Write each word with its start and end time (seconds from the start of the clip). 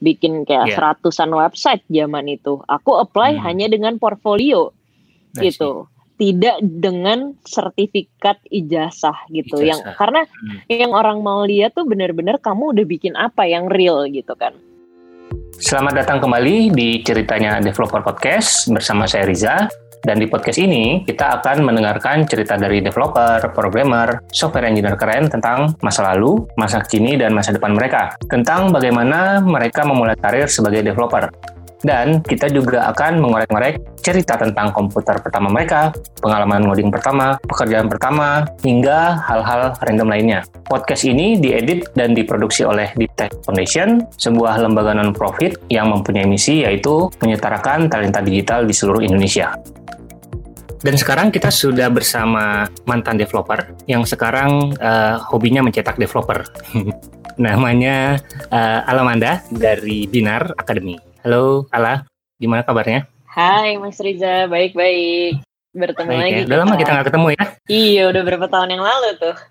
bikin 0.00 0.44
kayak 0.44 0.72
Iya. 0.72 0.76
seratusan 0.76 1.30
website 1.30 1.84
zaman 1.86 2.24
itu. 2.26 2.58
Aku 2.66 2.96
apply 2.96 3.36
Hmm. 3.36 3.44
hanya 3.44 3.66
dengan 3.68 4.00
portfolio 4.00 4.72
see. 5.36 5.52
gitu. 5.52 5.86
Tidak 6.16 6.60
dengan 6.60 7.32
sertifikat 7.44 8.40
ijazah 8.46 9.24
gitu. 9.28 9.60
Yang 9.60 9.80
Ijazah. 9.84 9.96
karena 9.96 10.20
Hmm. 10.24 10.58
yang 10.68 10.92
orang 10.92 11.24
mau 11.24 11.44
lihat 11.44 11.72
tuh 11.72 11.88
bener-bener 11.88 12.36
kamu 12.36 12.76
udah 12.76 12.84
bikin 12.84 13.16
apa 13.16 13.44
yang 13.44 13.68
real 13.68 14.04
gitu 14.04 14.32
kan. 14.36 14.52
Selamat 15.60 16.04
datang 16.04 16.20
kembali 16.20 16.72
di 16.72 17.00
ceritanya 17.00 17.60
Developer 17.60 18.00
Podcast 18.00 18.68
bersama 18.68 19.04
saya 19.04 19.28
Riza. 19.28 19.68
Dan 20.00 20.16
di 20.16 20.26
podcast 20.26 20.56
ini 20.56 21.04
kita 21.04 21.40
akan 21.40 21.60
mendengarkan 21.60 22.24
cerita 22.24 22.56
dari 22.56 22.80
developer, 22.80 23.52
programmer, 23.52 24.24
software 24.32 24.72
engineer 24.72 24.96
keren 24.96 25.28
tentang 25.28 25.76
masa 25.84 26.12
lalu, 26.12 26.48
masa 26.56 26.80
kini, 26.80 27.20
dan 27.20 27.36
masa 27.36 27.52
depan 27.52 27.76
mereka. 27.76 28.16
Tentang 28.24 28.72
bagaimana 28.72 29.44
mereka 29.44 29.84
memulai 29.84 30.16
karir 30.16 30.48
sebagai 30.48 30.80
developer. 30.80 31.28
Dan 31.80 32.20
kita 32.20 32.52
juga 32.52 32.92
akan 32.92 33.24
mengorek-ngorek 33.24 34.04
cerita 34.04 34.36
tentang 34.36 34.68
komputer 34.72 35.16
pertama 35.20 35.48
mereka, 35.48 35.92
pengalaman 36.20 36.68
ngoding 36.68 36.92
pertama, 36.92 37.40
pekerjaan 37.40 37.88
pertama, 37.88 38.44
hingga 38.60 39.16
hal-hal 39.24 39.72
random 39.80 40.08
lainnya. 40.12 40.40
Podcast 40.68 41.08
ini 41.08 41.40
diedit 41.40 41.88
dan 41.96 42.12
diproduksi 42.12 42.68
oleh 42.68 42.92
Deep 43.00 43.16
Tech 43.16 43.32
Foundation, 43.48 44.04
sebuah 44.20 44.60
lembaga 44.60 44.92
non-profit 44.92 45.56
yang 45.72 45.88
mempunyai 45.88 46.28
misi 46.28 46.68
yaitu 46.68 47.08
menyetarakan 47.24 47.88
talenta 47.88 48.20
digital 48.20 48.68
di 48.68 48.76
seluruh 48.76 49.00
Indonesia. 49.00 49.56
Dan 50.80 50.96
sekarang 50.96 51.28
kita 51.28 51.52
sudah 51.52 51.92
bersama 51.92 52.64
mantan 52.82 53.20
developer 53.20 53.76
yang 53.84 54.02
sekarang 54.02 54.72
eh, 54.74 55.16
hobinya 55.28 55.60
mencetak 55.60 56.00
developer. 56.00 56.40
Namanya 57.36 58.16
eh, 58.48 58.80
Alamanda 58.84 59.44
dari 59.48 60.08
Binar 60.08 60.56
Academy. 60.56 60.96
Halo 61.20 61.68
Ala, 61.68 62.08
gimana 62.36 62.64
kabarnya? 62.64 63.04
Hai 63.28 63.76
Mas 63.76 64.00
Riza, 64.00 64.48
baik-baik. 64.48 65.44
Bertemu 65.70 66.10
Baik 66.10 66.18
lagi. 66.18 66.34
ya. 66.34 66.46
Udah 66.50 66.58
lama 66.58 66.74
kita 66.74 66.90
nggak 66.90 67.06
ketemu 67.06 67.26
ya? 67.30 67.44
Iya, 67.70 68.02
udah 68.10 68.22
berapa 68.26 68.46
tahun 68.48 68.68
yang 68.74 68.82
lalu 68.82 69.08
tuh. 69.18 69.36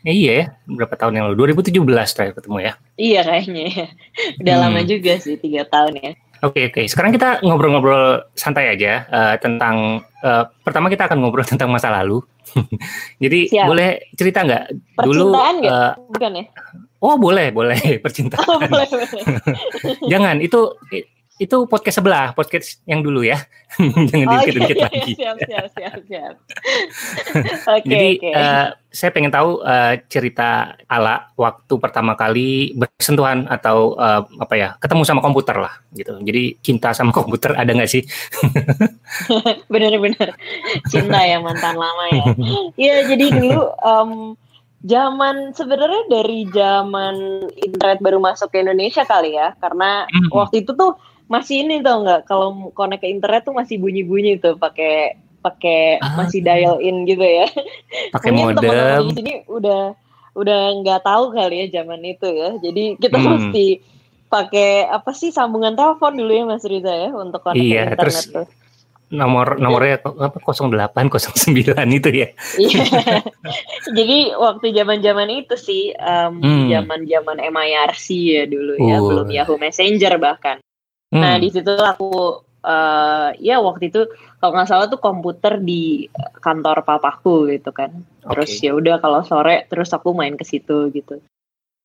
Eh, 0.00 0.16
iya 0.16 0.32
ya, 0.32 0.44
berapa 0.64 0.96
tahun 0.96 1.12
yang 1.12 1.24
lalu? 1.28 1.52
2017 1.52 1.76
terakhir 2.16 2.32
ketemu 2.40 2.56
ya. 2.64 2.72
Iya 2.96 3.20
kayaknya 3.20 3.64
ya. 3.68 3.86
Udah 4.40 4.54
Hmm. 4.56 4.62
lama 4.64 4.80
juga 4.80 5.12
sih, 5.20 5.36
tiga 5.36 5.68
tahun 5.68 5.92
ya. 6.00 6.12
Oke 6.40 6.72
oke. 6.72 6.88
Sekarang 6.88 7.12
kita 7.12 7.44
ngobrol-ngobrol 7.44 8.24
santai 8.32 8.72
aja 8.72 9.04
eh, 9.04 9.34
tentang 9.38 10.00
eh, 10.18 10.44
pertama 10.60 10.88
kita 10.88 11.04
akan 11.04 11.20
ngobrol 11.20 11.44
tentang 11.52 11.68
masa 11.68 11.92
lalu. 11.92 12.24
Jadi 13.22 13.52
Siap. 13.52 13.66
boleh 13.68 13.88
cerita 14.16 14.42
nggak 14.42 14.64
dulu? 14.98 15.30
Percintaan 15.30 15.54
nggak? 15.60 15.72
eh, 15.76 15.92
Bukan 16.08 16.30
ya? 16.32 16.44
oh 17.00 17.14
boleh 17.16 17.46
boleh 17.50 17.80
percintaan. 18.04 18.44
Oh, 18.44 18.58
boleh, 18.58 18.88
boleh. 18.88 19.08
Jangan 20.08 20.36
itu 20.40 20.60
itu 21.40 21.56
podcast 21.64 21.96
sebelah 21.96 22.36
podcast 22.36 22.84
yang 22.84 23.00
dulu 23.00 23.24
ya. 23.24 23.40
Jangan 23.80 24.28
Oh, 24.28 24.32
iya, 24.36 24.40
dikit-dikit 24.44 24.76
iya, 24.76 24.84
lagi. 24.84 25.12
siap, 25.16 25.36
siap, 25.40 25.66
siap, 25.72 25.98
siap. 26.04 26.34
Oke, 27.80 27.86
Jadi 27.86 28.08
oke. 28.18 28.28
eh, 28.28 28.66
saya 28.90 29.10
pengen 29.10 29.30
tahu 29.30 29.62
eh, 29.62 30.04
cerita 30.06 30.48
Ala 30.84 31.32
waktu 31.34 31.74
pertama 31.78 32.12
kali 32.12 32.76
bersentuhan 32.76 33.46
atau 33.46 33.96
eh, 33.96 34.22
apa 34.36 34.54
ya 34.54 34.68
ketemu 34.76 35.02
sama 35.02 35.20
komputer 35.20 35.56
lah 35.56 35.72
gitu. 35.90 36.12
Jadi 36.20 36.60
cinta 36.60 36.92
sama 36.92 37.08
komputer 37.16 37.56
ada 37.56 37.72
nggak 37.72 37.88
sih? 37.88 38.04
Bener-bener 39.66 40.36
cinta 40.86 41.18
ya 41.22 41.40
mantan 41.40 41.74
lama 41.74 42.04
ya. 42.10 42.24
Iya, 42.76 42.96
jadi 43.08 43.26
dulu 43.32 43.60
em, 43.80 44.10
zaman 44.82 45.52
sebenarnya 45.52 46.02
dari 46.08 46.48
zaman 46.50 47.14
internet 47.54 47.98
baru 48.00 48.18
masuk 48.18 48.50
ke 48.50 48.60
Indonesia 48.60 49.04
kali 49.04 49.36
ya, 49.36 49.56
karena 49.56 50.04
Mhm. 50.08 50.30
waktu 50.32 50.64
itu 50.64 50.72
tuh 50.74 50.96
masih 51.30 51.62
ini 51.62 51.78
tau 51.78 52.02
nggak 52.02 52.26
kalau 52.26 52.50
connect 52.72 53.00
ke 53.00 53.08
internet 53.08 53.46
tuh 53.46 53.54
masih 53.54 53.78
bunyi-bunyi 53.78 54.36
tuh 54.36 54.58
pakai 54.58 55.14
pakai 55.40 55.96
Ah. 55.96 56.18
masih 56.18 56.42
dial 56.42 56.76
in 56.80 57.06
gitu 57.06 57.22
ya. 57.22 57.46
Pakai 58.14 58.28
teman-teman 58.28 58.60
modem. 58.60 59.00
di 59.00 59.14
sini 59.14 59.32
udah 59.46 59.94
udah 60.30 60.60
nggak 60.78 61.00
tahu 61.00 61.24
kali 61.30 61.64
ya 61.64 61.80
zaman 61.80 62.02
itu 62.04 62.28
ya. 62.28 62.50
Jadi 62.58 62.98
kita 62.98 63.16
Hmm. 63.16 63.26
mesti 63.48 63.80
pakai 64.26 64.84
apa 64.84 65.10
sih 65.10 65.30
sambungan 65.30 65.72
telepon 65.72 66.14
dulu 66.14 66.30
ya 66.30 66.44
Mas 66.44 66.62
Riza 66.62 66.92
ya 66.92 67.10
untuk 67.10 67.40
connect 67.40 67.56
Iya, 67.58 67.82
ke 67.82 67.86
internet 67.88 67.98
terus 67.98 68.18
tuh. 68.28 68.46
nomor 69.10 69.58
nomornya 69.58 69.98
apa 69.98 70.38
08 70.38 71.08
09 71.34 71.88
itu 71.90 72.08
ya. 72.12 72.28
Iya. 72.56 72.82
Jadi 73.96 74.18
waktu 74.32 74.66
zaman-zaman 74.70 75.28
itu 75.32 75.54
sih 75.56 75.90
em, 75.90 76.32
Hmm. 76.36 76.68
zaman-zaman 76.68 77.42
MIRC 77.42 78.06
ya 78.30 78.44
dulu 78.44 78.74
ya, 78.78 78.96
Uh. 78.98 79.08
belum 79.08 79.28
Yahoo 79.30 79.56
Messenger 79.56 80.14
bahkan. 80.16 80.56
Nah, 81.10 81.36
Hmm. 81.36 81.42
di 81.42 81.48
situ 81.50 81.72
aku 81.74 82.10
eh 82.60 83.30
ya 83.40 83.56
waktu 83.64 83.88
itu 83.88 84.04
kalau 84.36 84.52
nggak 84.52 84.68
salah 84.68 84.86
tuh 84.92 85.00
komputer 85.00 85.64
di 85.64 86.04
kantor 86.44 86.84
papaku 86.84 87.48
gitu 87.48 87.72
kan. 87.72 88.04
Terus 88.20 88.60
Oke. 88.60 88.66
ya 88.68 88.72
udah 88.76 88.96
kalau 89.00 89.24
sore 89.24 89.64
terus 89.66 89.90
aku 89.96 90.12
main 90.12 90.36
ke 90.36 90.44
situ 90.44 90.92
gitu. 90.92 91.24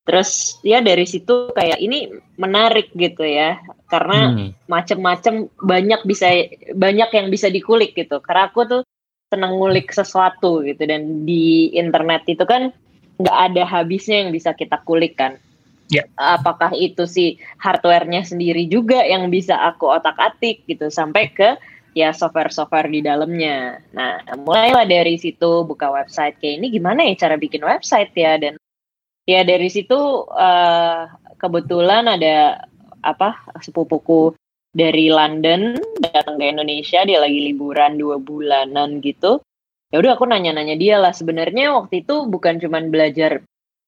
Terus 0.06 0.60
ya 0.62 0.84
dari 0.84 1.08
situ 1.08 1.56
kayak 1.56 1.80
ini 1.80 2.12
menarik 2.36 2.92
gitu 2.92 3.24
ya. 3.24 3.58
Karena 3.88 4.36
Hmm. 4.36 4.52
macem-macem 4.68 5.48
banyak 5.64 6.04
bisa 6.04 6.28
banyak 6.76 7.10
yang 7.16 7.28
bisa 7.32 7.48
dikulik 7.48 7.96
gitu 7.96 8.20
karena 8.20 8.52
aku 8.52 8.68
tuh 8.68 8.82
seneng 9.32 9.58
ngulik 9.58 9.90
sesuatu 9.90 10.62
gitu 10.62 10.84
dan 10.86 11.26
di 11.26 11.74
internet 11.74 12.28
itu 12.30 12.46
kan 12.46 12.70
nggak 13.18 13.38
ada 13.52 13.64
habisnya 13.66 14.28
yang 14.28 14.36
bisa 14.36 14.54
kita 14.54 14.78
kulik 14.86 15.18
kan 15.18 15.40
Ya. 15.86 16.02
apakah 16.18 16.74
itu 16.74 17.06
si 17.06 17.38
hardwarenya 17.62 18.26
sendiri 18.26 18.66
juga 18.66 19.06
yang 19.06 19.30
bisa 19.30 19.54
aku 19.54 19.86
otak-atik 19.86 20.66
gitu 20.66 20.90
sampai 20.90 21.30
ke 21.30 21.62
ya 21.94 22.10
software-software 22.12 22.90
di 22.90 23.06
dalamnya. 23.06 23.80
Nah 23.94 24.20
mulailah 24.36 24.90
dari 24.90 25.16
situ 25.16 25.64
buka 25.64 25.94
website 25.94 26.42
kayak 26.42 26.60
ini 26.60 26.68
gimana 26.74 27.06
ya 27.06 27.14
cara 27.16 27.38
bikin 27.38 27.62
website 27.62 28.12
ya? 28.18 28.36
Dan 28.42 28.58
ya 29.30 29.46
dari 29.46 29.70
situ 29.70 30.26
eh, 30.34 31.02
kebetulan 31.38 32.10
ada 32.10 32.66
apa 33.06 33.38
sepupuku 33.62 34.34
dari 34.76 35.08
London 35.08 35.80
datang 36.04 36.36
ke 36.36 36.46
Indonesia 36.52 37.08
dia 37.08 37.22
lagi 37.24 37.40
liburan 37.46 37.96
dua 37.96 38.20
bulanan 38.20 39.00
gitu. 39.00 39.40
Ya 39.94 40.04
udah 40.04 40.20
aku 40.20 40.28
nanya-nanya 40.28 40.76
dia 40.76 41.00
lah. 41.00 41.16
Sebenarnya 41.16 41.72
waktu 41.72 42.04
itu 42.04 42.28
bukan 42.28 42.60
cuman 42.60 42.92
belajar 42.92 43.40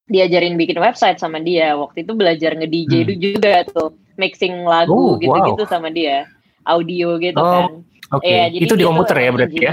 diajarin 0.08 0.56
bikin 0.56 0.80
website 0.80 1.20
sama 1.20 1.40
dia 1.44 1.76
waktu 1.76 2.04
itu 2.08 2.16
belajar 2.16 2.56
nge 2.56 2.68
DJ 2.68 2.94
Hmm. 3.04 3.20
juga 3.20 3.54
tuh 3.68 3.96
mixing 4.16 4.64
lagu 4.64 4.96
Oh, 4.96 5.20
gitu-gitu 5.20 5.68
sama 5.68 5.92
dia 5.92 6.26
audio 6.64 7.20
gitu 7.20 7.38
Oh, 7.38 7.52
kan 7.52 7.66
Oke. 8.08 8.24
Iya, 8.24 8.48
jadi 8.56 8.64
itu 8.72 8.76
di 8.80 8.86
komputer 8.88 9.18
ya 9.20 9.30
berarti 9.36 9.58
ya. 9.60 9.72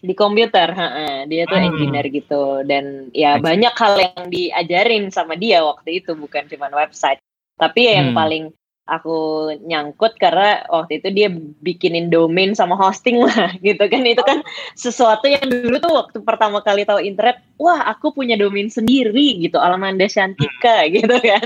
Di 0.00 0.14
komputer, 0.16 0.68
heeh. 0.72 1.14
dia 1.28 1.42
tuh 1.48 1.56
Hmm. 1.56 1.68
engineer 1.72 2.06
gitu 2.12 2.60
dan 2.68 3.08
ya 3.16 3.36
see. 3.36 3.44
banyak 3.44 3.72
hal 3.72 3.94
yang 3.96 4.24
diajarin 4.28 5.04
sama 5.08 5.32
dia 5.36 5.64
waktu 5.64 6.04
itu 6.04 6.12
bukan 6.12 6.44
cuma 6.48 6.68
website. 6.72 7.20
Tapi 7.56 7.80
ya 7.88 7.92
yang 8.04 8.12
Hmm. 8.12 8.20
paling 8.20 8.44
aku 8.90 9.48
nyangkut 9.62 10.18
karena 10.18 10.66
waktu 10.66 10.98
itu 10.98 11.08
dia 11.14 11.28
bikinin 11.62 12.10
domain 12.10 12.58
sama 12.58 12.74
hosting 12.74 13.22
lah 13.22 13.54
gitu 13.66 13.80
kan 13.86 14.02
itu 14.02 14.22
kan 14.26 14.42
sesuatu 14.74 15.30
yang 15.30 15.46
dulu 15.46 15.78
tuh 15.78 15.92
waktu 15.94 16.18
pertama 16.26 16.58
kali 16.60 16.82
tahu 16.82 16.98
internet 16.98 17.38
wah 17.54 17.86
aku 17.86 18.10
punya 18.10 18.34
domain 18.34 18.66
sendiri 18.66 19.38
gitu 19.38 19.56
Alamanda 19.62 20.10
Shantika 20.10 20.82
Hmm. 20.82 20.92
gitu 20.92 21.16
kan 21.22 21.44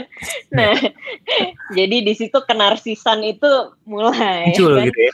nah 0.48 0.72
jadi 1.78 1.96
di 2.00 2.14
situ 2.16 2.38
kenarsisan 2.48 3.20
itu 3.26 3.74
mulai 3.84 4.48
Muncul 4.54 4.80
kan. 4.80 4.86
gitu 4.88 5.00
ya. 5.04 5.12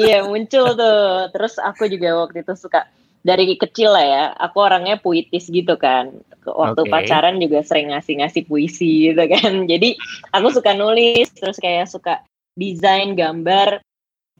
Iya 0.00 0.18
muncul 0.24 0.66
tuh. 0.74 1.28
Terus 1.34 1.54
aku 1.60 1.86
juga 1.90 2.16
waktu 2.16 2.42
itu 2.42 2.52
suka 2.56 2.86
dari 3.20 3.56
kecil 3.56 3.92
lah 3.92 4.06
ya. 4.06 4.24
Aku 4.36 4.64
orangnya 4.64 4.96
puitis 4.96 5.48
gitu 5.48 5.76
kan. 5.76 6.12
Waktu 6.44 6.82
Oke. 6.84 6.90
pacaran 6.90 7.36
juga 7.36 7.60
sering 7.60 7.92
ngasih-ngasih 7.92 8.48
puisi 8.48 9.12
gitu 9.12 9.24
kan. 9.28 9.52
Jadi 9.72 9.96
aku 10.32 10.48
suka 10.52 10.72
nulis, 10.72 11.28
terus 11.36 11.60
kayak 11.60 11.88
suka 11.88 12.24
desain, 12.56 13.12
gambar. 13.12 13.84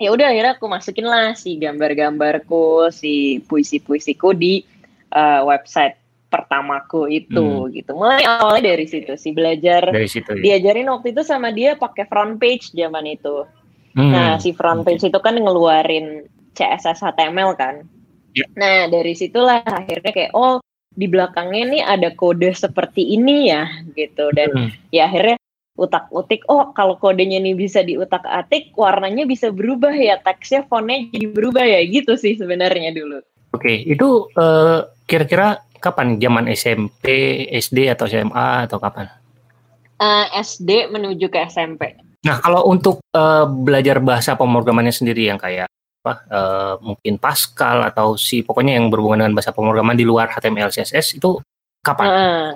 Ya 0.00 0.08
udah 0.16 0.32
akhirnya 0.32 0.56
aku 0.56 0.64
masukin 0.64 1.04
lah 1.04 1.36
si 1.36 1.60
gambar-gambarku, 1.60 2.88
si 2.88 3.44
puisi-puisiku 3.44 4.32
di 4.32 4.64
uh, 5.12 5.44
website 5.44 6.00
pertamaku 6.30 7.10
itu 7.10 7.68
gitu. 7.74 7.90
Mulai 7.92 8.24
awalnya 8.24 8.72
dari 8.72 8.86
situ 8.88 9.12
sih 9.20 9.36
belajar. 9.36 9.92
Dari 9.92 10.08
situ 10.08 10.40
ya. 10.40 10.56
Diajarin 10.56 10.88
waktu 10.88 11.12
itu 11.12 11.20
sama 11.26 11.52
dia 11.52 11.76
pakai 11.76 12.08
front 12.08 12.40
page 12.40 12.72
zaman 12.72 13.04
itu. 13.12 13.44
Hmm. 13.92 14.14
Nah, 14.14 14.38
si 14.38 14.54
front 14.54 14.86
page 14.86 15.10
itu 15.10 15.18
kan 15.18 15.34
ngeluarin 15.34 16.24
CSS 16.54 17.02
HTML 17.02 17.58
kan. 17.58 17.84
Ya. 18.34 18.46
Nah, 18.54 18.86
dari 18.86 19.12
situlah 19.18 19.62
akhirnya 19.64 20.12
kayak 20.14 20.32
oh 20.34 20.62
di 20.90 21.06
belakangnya 21.06 21.64
nih 21.70 21.82
ada 21.86 22.08
kode 22.14 22.50
seperti 22.50 23.14
ini 23.14 23.50
ya 23.50 23.66
gitu 23.94 24.34
dan 24.34 24.50
Hmm. 24.50 24.70
ya 24.90 25.06
akhirnya 25.06 25.38
utak-utik 25.78 26.44
oh 26.50 26.74
kalau 26.74 26.98
kodenya 26.98 27.40
nih 27.40 27.56
bisa 27.56 27.80
diutak-atik 27.80 28.74
warnanya 28.74 29.24
bisa 29.24 29.48
berubah 29.54 29.94
ya 29.94 30.18
teksnya 30.20 30.66
fontnya 30.66 31.08
jadi 31.14 31.26
berubah 31.30 31.64
ya 31.64 31.80
gitu 31.86 32.18
sih 32.18 32.36
sebenarnya 32.36 32.90
dulu. 32.92 33.22
Oke, 33.54 33.82
itu 33.86 34.28
eh, 34.34 34.78
kira-kira 35.06 35.62
kapan? 35.80 36.20
Zaman 36.20 36.46
SMP, 36.52 37.06
SD 37.50 37.88
atau 37.90 38.06
SMA 38.06 38.68
atau 38.68 38.76
kapan? 38.78 39.08
Uh, 40.00 40.24
SD 40.32 40.88
menuju 40.88 41.28
ke 41.28 41.44
SMP. 41.44 41.92
Nah, 42.24 42.40
kalau 42.40 42.64
untuk 42.68 43.04
uh, 43.12 43.44
belajar 43.44 44.00
bahasa 44.00 44.32
pemrogramannya 44.32 44.92
sendiri 44.92 45.28
yang 45.28 45.36
kayak 45.36 45.68
apa 46.00 46.24
uh, 46.32 46.74
mungkin 46.80 47.20
Pascal 47.20 47.84
atau 47.84 48.16
si 48.16 48.40
pokoknya 48.40 48.80
yang 48.80 48.88
berhubungan 48.88 49.24
dengan 49.28 49.36
bahasa 49.36 49.52
pemrograman 49.52 49.92
di 49.92 50.08
luar 50.08 50.32
HTML 50.32 50.72
CSS 50.72 51.20
itu 51.20 51.36
kapan? 51.84 52.06
Uh, 52.08 52.48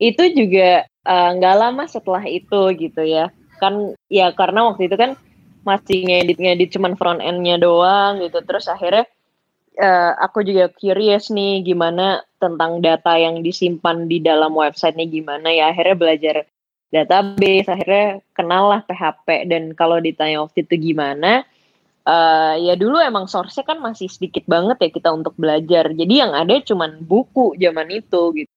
itu 0.00 0.24
juga 0.32 0.88
nggak 1.04 1.54
uh, 1.54 1.60
lama 1.60 1.84
setelah 1.84 2.24
itu 2.24 2.60
gitu 2.80 3.04
ya. 3.04 3.28
Kan 3.60 3.92
ya 4.08 4.32
karena 4.32 4.64
waktu 4.72 4.88
itu 4.88 4.96
kan 4.96 5.20
masih 5.64 6.08
ngedit-ngedit 6.08 6.72
cuman 6.76 6.96
front 6.96 7.20
end-nya 7.20 7.60
doang 7.60 8.24
gitu. 8.24 8.40
Terus 8.40 8.64
akhirnya 8.72 9.04
uh, 9.78 10.12
aku 10.24 10.40
juga 10.46 10.70
curious 10.72 11.28
nih 11.28 11.64
gimana 11.66 12.22
tentang 12.38 12.80
data 12.80 13.16
yang 13.18 13.42
disimpan 13.44 14.06
di 14.06 14.20
dalam 14.22 14.54
website 14.54 14.96
nih 14.96 15.20
gimana 15.20 15.48
ya 15.50 15.72
akhirnya 15.72 15.96
belajar 15.96 16.36
database 16.94 17.66
akhirnya 17.66 18.22
kenal 18.36 18.70
lah 18.70 18.80
PHP 18.86 19.50
dan 19.50 19.74
kalau 19.74 19.98
ditanya 19.98 20.46
waktu 20.46 20.62
itu 20.62 20.92
gimana 20.92 21.42
uh, 22.08 22.54
ya 22.56 22.74
dulu 22.78 23.00
emang 23.00 23.26
source 23.26 23.60
kan 23.64 23.80
masih 23.80 24.08
sedikit 24.08 24.44
banget 24.48 24.80
ya 24.80 24.90
kita 24.92 25.10
untuk 25.12 25.34
belajar 25.36 25.92
jadi 25.92 26.14
yang 26.26 26.32
ada 26.32 26.60
cuman 26.62 27.02
buku 27.04 27.56
zaman 27.60 27.88
itu 27.92 28.22
gitu 28.36 28.52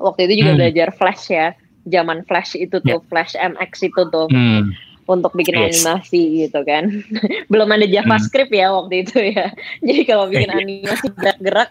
waktu 0.00 0.30
itu 0.30 0.46
juga 0.46 0.52
hmm. 0.54 0.60
belajar 0.60 0.88
flash 0.96 1.24
ya 1.28 1.52
zaman 1.88 2.24
flash 2.24 2.56
itu 2.56 2.76
tuh 2.80 3.00
yeah. 3.00 3.08
flash 3.08 3.32
MX 3.36 3.72
itu 3.92 4.02
tuh 4.08 4.26
hmm. 4.30 4.72
untuk 5.08 5.32
bikin 5.36 5.56
yes. 5.58 5.82
animasi 5.82 6.46
gitu 6.46 6.60
kan 6.64 6.88
belum 7.52 7.68
ada 7.68 7.84
JavaScript 7.88 8.52
hmm. 8.52 8.60
ya 8.60 8.66
waktu 8.72 8.94
itu 9.04 9.18
ya 9.34 9.46
jadi 9.86 10.00
kalau 10.08 10.24
bikin 10.30 10.50
animasi 10.60 11.08
gerak-gerak 11.16 11.70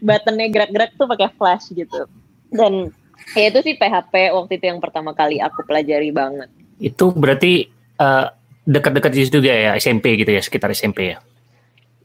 buttonnya 0.00 0.46
gerak-gerak 0.48 0.90
tuh 0.96 1.08
pakai 1.10 1.28
flash 1.36 1.72
gitu 1.74 2.08
dan 2.54 2.94
Ya 3.36 3.46
itu 3.46 3.58
sih 3.62 3.74
PHP 3.78 4.34
waktu 4.34 4.58
itu 4.58 4.64
yang 4.66 4.82
pertama 4.82 5.14
kali 5.14 5.38
aku 5.38 5.62
pelajari 5.62 6.10
banget. 6.10 6.50
Itu 6.82 7.14
berarti 7.14 7.70
uh, 8.02 8.26
dekat-dekat 8.70 9.10
di 9.10 9.26
situ 9.26 9.42
juga 9.42 9.50
ya 9.50 9.70
SMP 9.74 10.14
gitu 10.14 10.30
ya 10.30 10.42
sekitar 10.42 10.70
SMP 10.70 11.14
ya? 11.14 11.18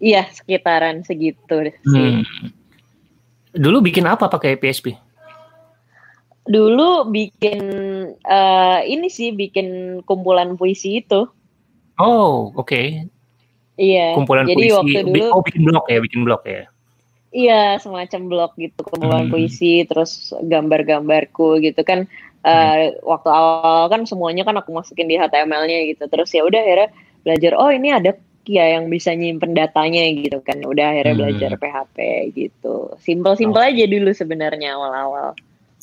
Iya 0.02 0.28
sekitaran 0.34 1.06
segitu. 1.06 1.70
Hmm. 1.86 2.26
Dulu 3.56 3.86
bikin 3.86 4.10
apa 4.10 4.28
pakai 4.28 4.58
PSP? 4.58 4.98
Dulu 6.46 7.10
bikin 7.10 7.62
uh, 8.22 8.80
ini 8.84 9.08
sih 9.08 9.32
bikin 9.32 10.02
kumpulan 10.04 10.58
puisi 10.58 11.06
itu. 11.06 11.30
Oh 12.02 12.52
oke. 12.58 12.66
Okay. 12.68 13.08
Iya. 13.80 14.16
Kumpulan 14.16 14.48
jadi 14.48 14.56
puisi. 14.56 14.76
Waktu 14.76 15.00
dulu, 15.12 15.26
oh 15.32 15.42
bikin 15.44 15.62
blog 15.64 15.86
ya, 15.88 16.00
bikin 16.02 16.22
blog 16.24 16.42
ya. 16.48 16.64
Iya, 17.36 17.64
semacam 17.84 18.22
blog 18.32 18.52
gitu, 18.56 18.80
kumpulan 18.88 19.28
hmm. 19.28 19.32
puisi, 19.36 19.84
terus 19.84 20.32
gambar-gambarku 20.40 21.60
gitu 21.60 21.84
kan. 21.84 22.08
Uh, 22.46 22.94
waktu 23.02 23.30
awal 23.34 23.90
kan 23.90 24.06
semuanya 24.06 24.46
kan 24.46 24.54
aku 24.54 24.70
masukin 24.70 25.10
di 25.10 25.18
HTML-nya 25.18 25.90
gitu. 25.90 26.06
Terus 26.06 26.30
ya 26.30 26.46
udah 26.46 26.62
akhirnya 26.62 26.90
belajar, 27.26 27.52
oh 27.58 27.74
ini 27.74 27.90
ada 27.90 28.14
ya 28.46 28.78
yang 28.78 28.86
bisa 28.86 29.18
nyimpen 29.18 29.58
datanya 29.58 30.06
gitu 30.14 30.46
kan. 30.46 30.62
Udah 30.62 30.94
akhirnya 30.94 31.14
hmm. 31.18 31.22
belajar 31.26 31.52
PHP 31.58 31.98
gitu. 32.38 32.94
Simpel-simpel 33.02 33.62
oh. 33.66 33.70
aja 33.74 33.86
dulu 33.90 34.14
sebenarnya 34.14 34.78
awal-awal. 34.78 35.34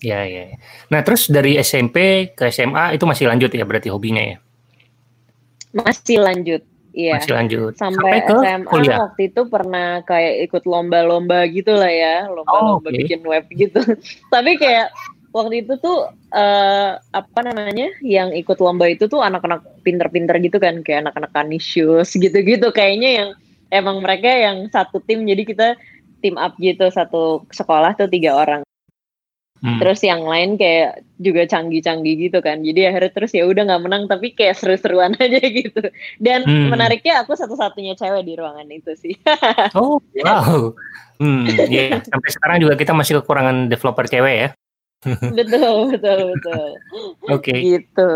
Ya, 0.03 0.27
ya, 0.27 0.55
ya. 0.55 0.59
Nah, 0.91 1.03
terus 1.07 1.31
dari 1.31 1.59
SMP 1.63 2.31
ke 2.35 2.51
SMA 2.51 2.99
itu 2.99 3.07
masih 3.07 3.31
lanjut 3.31 3.51
ya 3.55 3.63
berarti 3.63 3.91
hobinya 3.91 4.23
ya? 4.23 4.37
Masih 5.75 6.19
lanjut. 6.19 6.63
Iya. 6.93 7.23
Masih 7.23 7.33
lanjut. 7.33 7.73
Sampai, 7.79 8.21
Sampai 8.21 8.29
ke 8.29 8.35
SMA 8.35 8.69
kuliah. 8.69 8.99
waktu 8.99 9.23
itu 9.33 9.41
pernah 9.49 9.89
kayak 10.05 10.35
ikut 10.51 10.63
lomba-lomba 10.69 11.47
gitu 11.49 11.73
lah 11.73 11.89
ya, 11.89 12.17
lomba-lomba 12.29 12.83
oh, 12.83 12.93
okay. 12.93 12.99
bikin 13.07 13.21
web 13.25 13.45
gitu. 13.49 13.81
Tapi 14.35 14.51
kayak 14.61 14.93
waktu 15.33 15.65
itu 15.65 15.81
tuh 15.81 16.13
uh, 16.33 16.91
apa 17.01 17.41
namanya 17.41 17.89
yang 18.05 18.31
ikut 18.37 18.61
lomba 18.61 18.89
itu 18.93 19.09
tuh 19.09 19.25
anak-anak 19.25 19.65
pinter-pinter 19.81 20.37
gitu 20.45 20.61
kan, 20.61 20.85
kayak 20.85 21.09
anak-anak 21.09 21.33
kanisius 21.33 22.15
gitu-gitu. 22.15 22.69
Kayaknya 22.71 23.11
yang 23.11 23.29
emang 23.73 24.05
mereka 24.05 24.29
yang 24.29 24.69
satu 24.69 25.01
tim, 25.01 25.25
jadi 25.25 25.43
kita 25.43 25.69
tim 26.23 26.39
up 26.39 26.55
gitu 26.61 26.87
satu 26.93 27.49
sekolah 27.51 27.99
tuh 27.99 28.07
tiga 28.07 28.37
orang. 28.39 28.63
Hmm. 29.63 29.79
Terus 29.79 30.03
yang 30.03 30.27
lain 30.27 30.59
kayak 30.59 31.07
juga 31.23 31.47
canggih-canggih 31.47 32.27
gitu 32.27 32.43
kan. 32.43 32.67
Jadi 32.67 32.83
akhirnya 32.83 33.15
terus 33.15 33.31
ya 33.31 33.47
udah 33.47 33.63
nggak 33.63 33.83
menang 33.87 34.03
tapi 34.11 34.35
kayak 34.35 34.59
seru-seruan 34.59 35.15
aja 35.23 35.39
gitu. 35.39 35.87
Dan 36.19 36.43
hmm. 36.43 36.75
menariknya 36.75 37.23
aku 37.23 37.39
satu-satunya 37.39 37.95
cewek 37.95 38.27
di 38.27 38.35
ruangan 38.35 38.67
itu 38.75 38.91
sih. 38.99 39.15
oh, 39.79 40.03
wow. 40.27 40.75
Hmm, 41.23 41.47
ya 41.71 41.95
yeah. 41.95 42.03
sampai 42.03 42.31
sekarang 42.35 42.59
juga 42.59 42.75
kita 42.75 42.91
masih 42.91 43.23
kekurangan 43.23 43.71
developer 43.71 44.03
cewek 44.11 44.35
ya. 44.35 44.49
betul, 45.39 45.93
betul, 45.95 46.19
betul. 46.37 46.69
Oke. 47.29 47.43
Okay. 47.43 47.59
Gitu. 47.79 48.11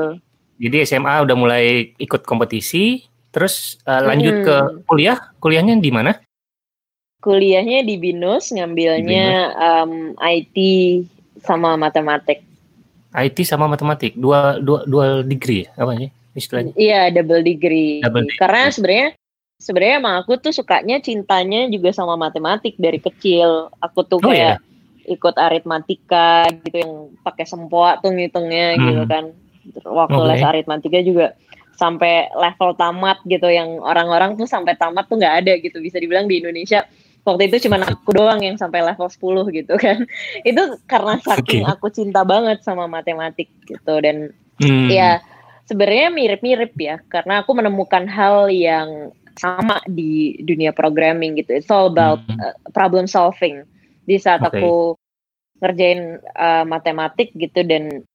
Jadi 0.57 0.77
SMA 0.89 1.15
udah 1.27 1.37
mulai 1.37 1.93
ikut 2.01 2.25
kompetisi, 2.25 3.05
terus 3.29 3.77
uh, 3.85 4.01
lanjut 4.01 4.35
hmm. 4.41 4.45
ke 4.47 4.57
kuliah. 4.89 5.19
Kuliahnya 5.37 5.77
di 5.77 5.93
mana? 5.93 6.17
Kuliahnya 7.21 7.85
di 7.85 7.99
Binus, 7.99 8.55
ngambilnya 8.55 9.03
di 9.03 9.09
Binus. 9.11 9.53
Um, 9.61 9.93
IT 10.23 10.57
sama 11.45 11.77
matematik. 11.77 12.41
IT 13.17 13.37
sama 13.45 13.69
matematik, 13.69 14.17
dua 14.17 14.61
dua 14.61 14.85
dua 14.85 15.05
degree 15.25 15.65
apa 15.77 15.93
sih 15.97 16.11
istilahnya? 16.37 16.73
Iya 16.77 17.13
double 17.13 17.43
degree. 17.45 18.05
Double 18.05 18.25
degree. 18.29 18.41
Karena 18.41 18.69
sebenarnya 18.69 19.09
sebenarnya 19.57 19.95
emang 20.01 20.15
aku 20.21 20.37
tuh 20.37 20.53
sukanya 20.53 21.01
cintanya 21.01 21.69
juga 21.73 21.93
sama 21.97 22.15
matematik 22.17 22.77
dari 22.77 23.01
kecil. 23.01 23.73
Aku 23.81 24.05
tuh 24.05 24.21
oh, 24.21 24.29
kayak 24.29 24.61
iya? 24.61 24.76
Ikut 25.07 25.35
aritmatika 25.39 26.51
gitu 26.67 26.77
yang 26.83 26.93
pakai 27.23 27.47
sempoa 27.47 28.03
tuh 28.03 28.13
ngitungnya 28.13 28.77
hmm. 28.77 28.83
gitu 28.83 29.03
kan. 29.07 29.25
Waktu 29.83 30.19
okay. 30.19 30.29
les 30.31 30.43
aritmatika 30.43 30.99
juga 31.03 31.27
sampai 31.77 32.33
level 32.33 32.73
tamat 32.75 33.21
gitu 33.29 33.47
yang 33.53 33.79
orang-orang 33.85 34.35
tuh 34.35 34.49
sampai 34.49 34.75
tamat 34.75 35.07
tuh 35.07 35.21
nggak 35.21 35.37
ada 35.45 35.53
gitu 35.61 35.79
bisa 35.79 36.01
dibilang 36.01 36.25
di 36.25 36.41
Indonesia 36.41 36.89
waktu 37.27 37.53
itu 37.53 37.69
cuma 37.69 37.83
aku 37.85 38.17
doang 38.17 38.41
yang 38.41 38.57
sampai 38.57 38.81
level 38.81 39.11
10 39.11 39.59
gitu 39.63 39.75
kan 39.77 40.07
itu 40.49 40.63
karena 40.89 41.21
saking 41.21 41.69
okay. 41.69 41.73
aku 41.77 41.87
cinta 41.93 42.25
banget 42.25 42.65
sama 42.65 42.89
matematik 42.89 43.53
gitu 43.69 43.95
dan 44.01 44.33
hmm. 44.63 44.89
ya 44.89 45.21
sebenarnya 45.69 46.09
mirip-mirip 46.15 46.73
ya 46.79 46.97
karena 47.13 47.45
aku 47.45 47.53
menemukan 47.53 48.09
hal 48.09 48.49
yang 48.49 49.13
sama 49.37 49.85
di 49.85 50.41
dunia 50.41 50.73
programming 50.73 51.37
gitu 51.37 51.53
it's 51.53 51.69
all 51.69 51.93
about 51.93 52.25
hmm. 52.25 52.41
uh, 52.41 52.57
problem 52.73 53.05
solving 53.05 53.67
di 54.07 54.17
saat 54.23 54.41
okay. 54.41 54.63
aku 54.63 54.95
ngerjain 55.61 56.23
uh, 56.37 56.65
matematik 56.65 57.35
gitu 57.35 57.67
dan 57.67 58.07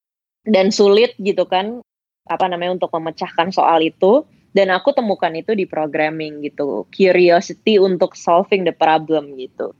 dan 0.47 0.73
sulit 0.73 1.13
gitu 1.21 1.45
kan 1.45 1.81
apa 2.25 2.45
namanya 2.47 2.77
untuk 2.77 2.93
memecahkan 2.93 3.51
soal 3.53 3.81
itu 3.81 4.25
dan 4.51 4.71
aku 4.71 4.91
temukan 4.93 5.31
itu 5.33 5.55
di 5.55 5.65
programming 5.65 6.43
gitu 6.45 6.85
curiosity 6.93 7.81
untuk 7.81 8.13
solving 8.15 8.63
the 8.63 8.75
problem 8.75 9.35
gitu 9.37 9.73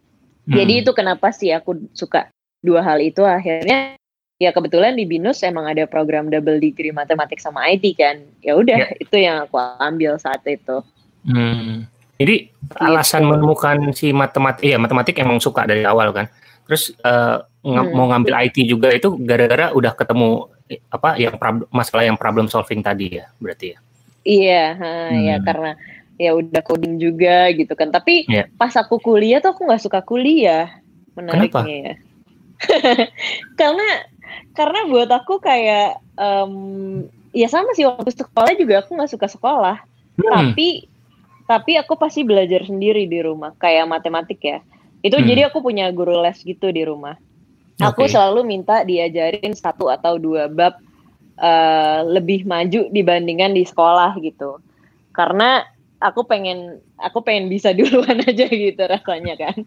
hmm. 0.48 0.54
jadi 0.54 0.74
itu 0.86 0.92
kenapa 0.92 1.30
sih 1.32 1.54
aku 1.54 1.92
suka 1.94 2.30
dua 2.62 2.82
hal 2.86 3.02
itu 3.02 3.22
akhirnya 3.26 3.98
ya 4.42 4.50
kebetulan 4.50 4.98
di 4.98 5.06
binus 5.06 5.46
emang 5.46 5.70
ada 5.70 5.86
program 5.86 6.34
double 6.34 6.58
degree 6.58 6.94
matematik 6.94 7.38
sama 7.38 7.70
IT 7.70 7.94
kan 7.94 8.26
ya 8.42 8.58
udah 8.58 8.90
yeah. 8.90 9.02
itu 9.04 9.16
yang 9.22 9.46
aku 9.46 9.58
ambil 9.78 10.18
saat 10.18 10.42
itu 10.50 10.82
hmm. 11.30 11.86
Jadi 12.22 12.36
gitu. 12.48 12.76
alasan 12.78 13.26
menemukan 13.26 13.78
si 13.92 14.14
matematik 14.14 14.62
iya 14.64 14.78
matematik 14.78 15.18
emang 15.20 15.42
suka 15.42 15.66
dari 15.66 15.84
awal 15.84 16.14
kan 16.14 16.30
terus 16.70 16.94
uh, 17.04 17.42
ng 17.62 17.78
hmm. 17.78 17.94
mau 17.94 18.10
ngambil 18.10 18.48
IT 18.48 18.64
juga 18.66 18.90
itu 18.94 19.14
gara-gara 19.22 19.74
udah 19.74 19.94
ketemu 19.94 20.50
apa 20.88 21.20
yang 21.20 21.36
masalah 21.68 22.08
yang 22.08 22.16
problem 22.16 22.48
solving 22.48 22.80
tadi 22.80 23.20
ya 23.20 23.28
berarti 23.38 23.76
ya 23.76 23.80
Iya, 24.22 24.64
ha, 24.78 24.90
ya, 25.10 25.10
hmm. 25.10 25.26
ya 25.26 25.36
karena 25.42 25.72
ya 26.22 26.32
udah 26.38 26.62
coding 26.62 27.02
juga 27.02 27.50
gitu 27.54 27.74
kan. 27.74 27.90
Tapi 27.90 28.30
yeah. 28.30 28.46
pas 28.58 28.74
aku 28.78 29.02
kuliah 29.02 29.42
tuh 29.42 29.58
aku 29.58 29.66
nggak 29.66 29.82
suka 29.82 30.00
kuliah. 30.06 30.70
Menariknya 31.18 31.50
Kenapa? 31.50 31.62
ya. 31.66 31.94
karena 33.60 33.88
karena 34.54 34.80
buat 34.86 35.10
aku 35.10 35.42
kayak 35.42 35.98
um, 36.14 36.54
ya 37.34 37.50
sama 37.50 37.74
sih 37.74 37.90
waktu 37.90 38.14
sekolah 38.14 38.54
juga 38.54 38.86
aku 38.86 38.94
nggak 38.94 39.12
suka 39.12 39.28
sekolah. 39.28 39.82
Hmm. 40.22 40.54
Tapi 40.54 40.86
tapi 41.52 41.76
aku 41.76 42.00
pasti 42.00 42.24
belajar 42.24 42.64
sendiri 42.64 43.12
di 43.12 43.20
rumah 43.20 43.52
kayak 43.60 43.92
matematik 43.92 44.40
ya. 44.40 44.64
Itu 45.04 45.20
hmm. 45.20 45.28
jadi 45.28 45.42
aku 45.52 45.60
punya 45.60 45.92
guru 45.92 46.16
les 46.24 46.40
gitu 46.40 46.72
di 46.72 46.88
rumah. 46.88 47.20
Okay. 47.76 47.92
Aku 47.92 48.08
selalu 48.08 48.48
minta 48.48 48.88
diajarin 48.88 49.52
satu 49.52 49.92
atau 49.92 50.16
dua 50.16 50.48
bab 50.48 50.80
uh, 51.42 52.00
lebih 52.08 52.46
maju 52.48 52.88
dibandingkan 52.94 53.52
di 53.52 53.66
sekolah 53.66 54.16
gitu 54.22 54.62
karena 55.12 55.66
aku 56.02 56.24
pengen 56.26 56.80
aku 56.98 57.22
pengen 57.26 57.50
bisa 57.50 57.74
duluan 57.78 58.22
aja 58.24 58.48
gitu 58.48 58.82
rasanya 58.82 59.36
kan 59.36 59.58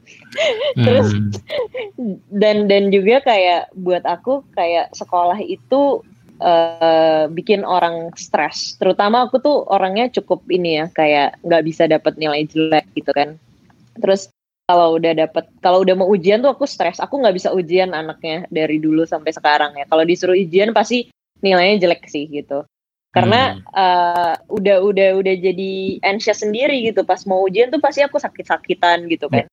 terus 0.79 1.15
hmm. 1.15 2.19
dan 2.31 2.71
dan 2.71 2.89
juga 2.95 3.21
kayak 3.23 3.71
buat 3.77 4.03
aku 4.07 4.47
kayak 4.55 4.95
sekolah 4.97 5.39
itu 5.43 6.03
uh, 6.41 7.31
bikin 7.31 7.63
orang 7.63 8.15
stres. 8.19 8.75
Terutama 8.79 9.27
aku 9.29 9.43
tuh 9.43 9.67
orangnya 9.69 10.11
cukup 10.11 10.47
ini 10.51 10.83
ya 10.83 10.87
kayak 10.91 11.43
nggak 11.45 11.63
bisa 11.67 11.85
dapat 11.87 12.17
nilai 12.17 12.47
jelek 12.49 12.87
gitu 12.95 13.11
kan. 13.15 13.37
Terus 13.99 14.31
kalau 14.65 14.97
udah 14.97 15.13
dapet 15.13 15.45
kalau 15.61 15.85
udah 15.85 15.95
mau 15.95 16.09
ujian 16.09 16.41
tuh 16.41 16.51
aku 16.51 16.65
stres. 16.65 16.99
Aku 16.99 17.21
nggak 17.21 17.37
bisa 17.37 17.53
ujian 17.53 17.93
anaknya 17.93 18.49
dari 18.49 18.81
dulu 18.81 19.05
sampai 19.05 19.31
sekarang 19.31 19.77
ya. 19.79 19.85
Kalau 19.87 20.03
disuruh 20.03 20.35
ujian 20.35 20.73
pasti 20.73 21.11
nilainya 21.45 21.85
jelek 21.85 22.09
sih 22.09 22.27
gitu. 22.31 22.65
Karena 23.15 23.55
hmm. 23.55 23.71
uh, 23.71 24.35
udah 24.51 24.83
udah 24.83 25.09
udah 25.23 25.35
jadi 25.39 26.03
anxious 26.03 26.43
sendiri 26.43 26.83
gitu. 26.83 27.07
Pas 27.07 27.23
mau 27.29 27.45
ujian 27.47 27.71
tuh 27.71 27.79
pasti 27.79 28.03
aku 28.03 28.19
sakit-sakitan 28.19 29.07
gitu 29.07 29.31
kan. 29.31 29.47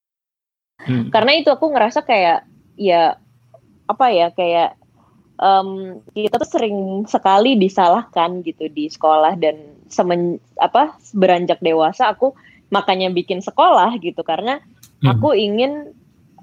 Hmm. 0.82 1.14
karena 1.14 1.38
itu 1.38 1.54
aku 1.54 1.70
ngerasa 1.70 2.02
kayak 2.02 2.42
ya 2.74 3.22
apa 3.86 4.06
ya 4.10 4.34
kayak 4.34 4.81
um, 5.40 6.02
kita 6.12 6.36
tuh 6.42 6.50
sering 6.50 7.06
sekali 7.08 7.56
disalahkan 7.56 8.44
gitu 8.44 8.68
di 8.72 8.92
sekolah 8.92 9.38
dan 9.40 9.78
semen 9.92 10.40
apa 10.60 10.96
beranjak 11.16 11.60
dewasa 11.60 12.12
aku 12.12 12.32
makanya 12.72 13.12
bikin 13.12 13.44
sekolah 13.44 14.00
gitu 14.00 14.24
karena 14.24 14.64
hmm. 15.04 15.08
aku 15.12 15.36
ingin 15.36 15.92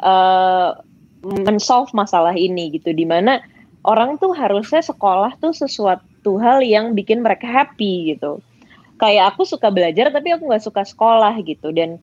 uh, 0.04 0.76
mensolve 1.24 1.90
masalah 1.96 2.36
ini 2.36 2.70
gitu 2.76 2.92
di 2.92 3.08
mana 3.08 3.42
orang 3.82 4.20
tuh 4.20 4.36
harusnya 4.36 4.84
sekolah 4.84 5.40
tuh 5.40 5.56
sesuatu 5.56 6.36
hal 6.38 6.60
yang 6.60 6.92
bikin 6.92 7.24
mereka 7.24 7.48
happy 7.48 8.14
gitu 8.14 8.44
kayak 9.00 9.34
aku 9.34 9.48
suka 9.48 9.72
belajar 9.72 10.12
tapi 10.12 10.34
aku 10.36 10.46
nggak 10.46 10.64
suka 10.64 10.82
sekolah 10.84 11.32
gitu 11.42 11.72
dan 11.72 11.98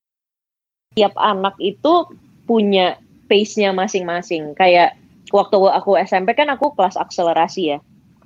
tiap 0.96 1.14
anak 1.20 1.54
itu 1.60 2.08
punya 2.48 2.98
pace-nya 3.28 3.76
masing-masing 3.76 4.56
kayak 4.56 4.96
waktu 5.34 5.58
aku 5.58 5.98
SMP 6.02 6.34
kan 6.38 6.50
aku 6.54 6.74
kelas 6.78 7.00
akselerasi 7.00 7.64
ya 7.76 7.80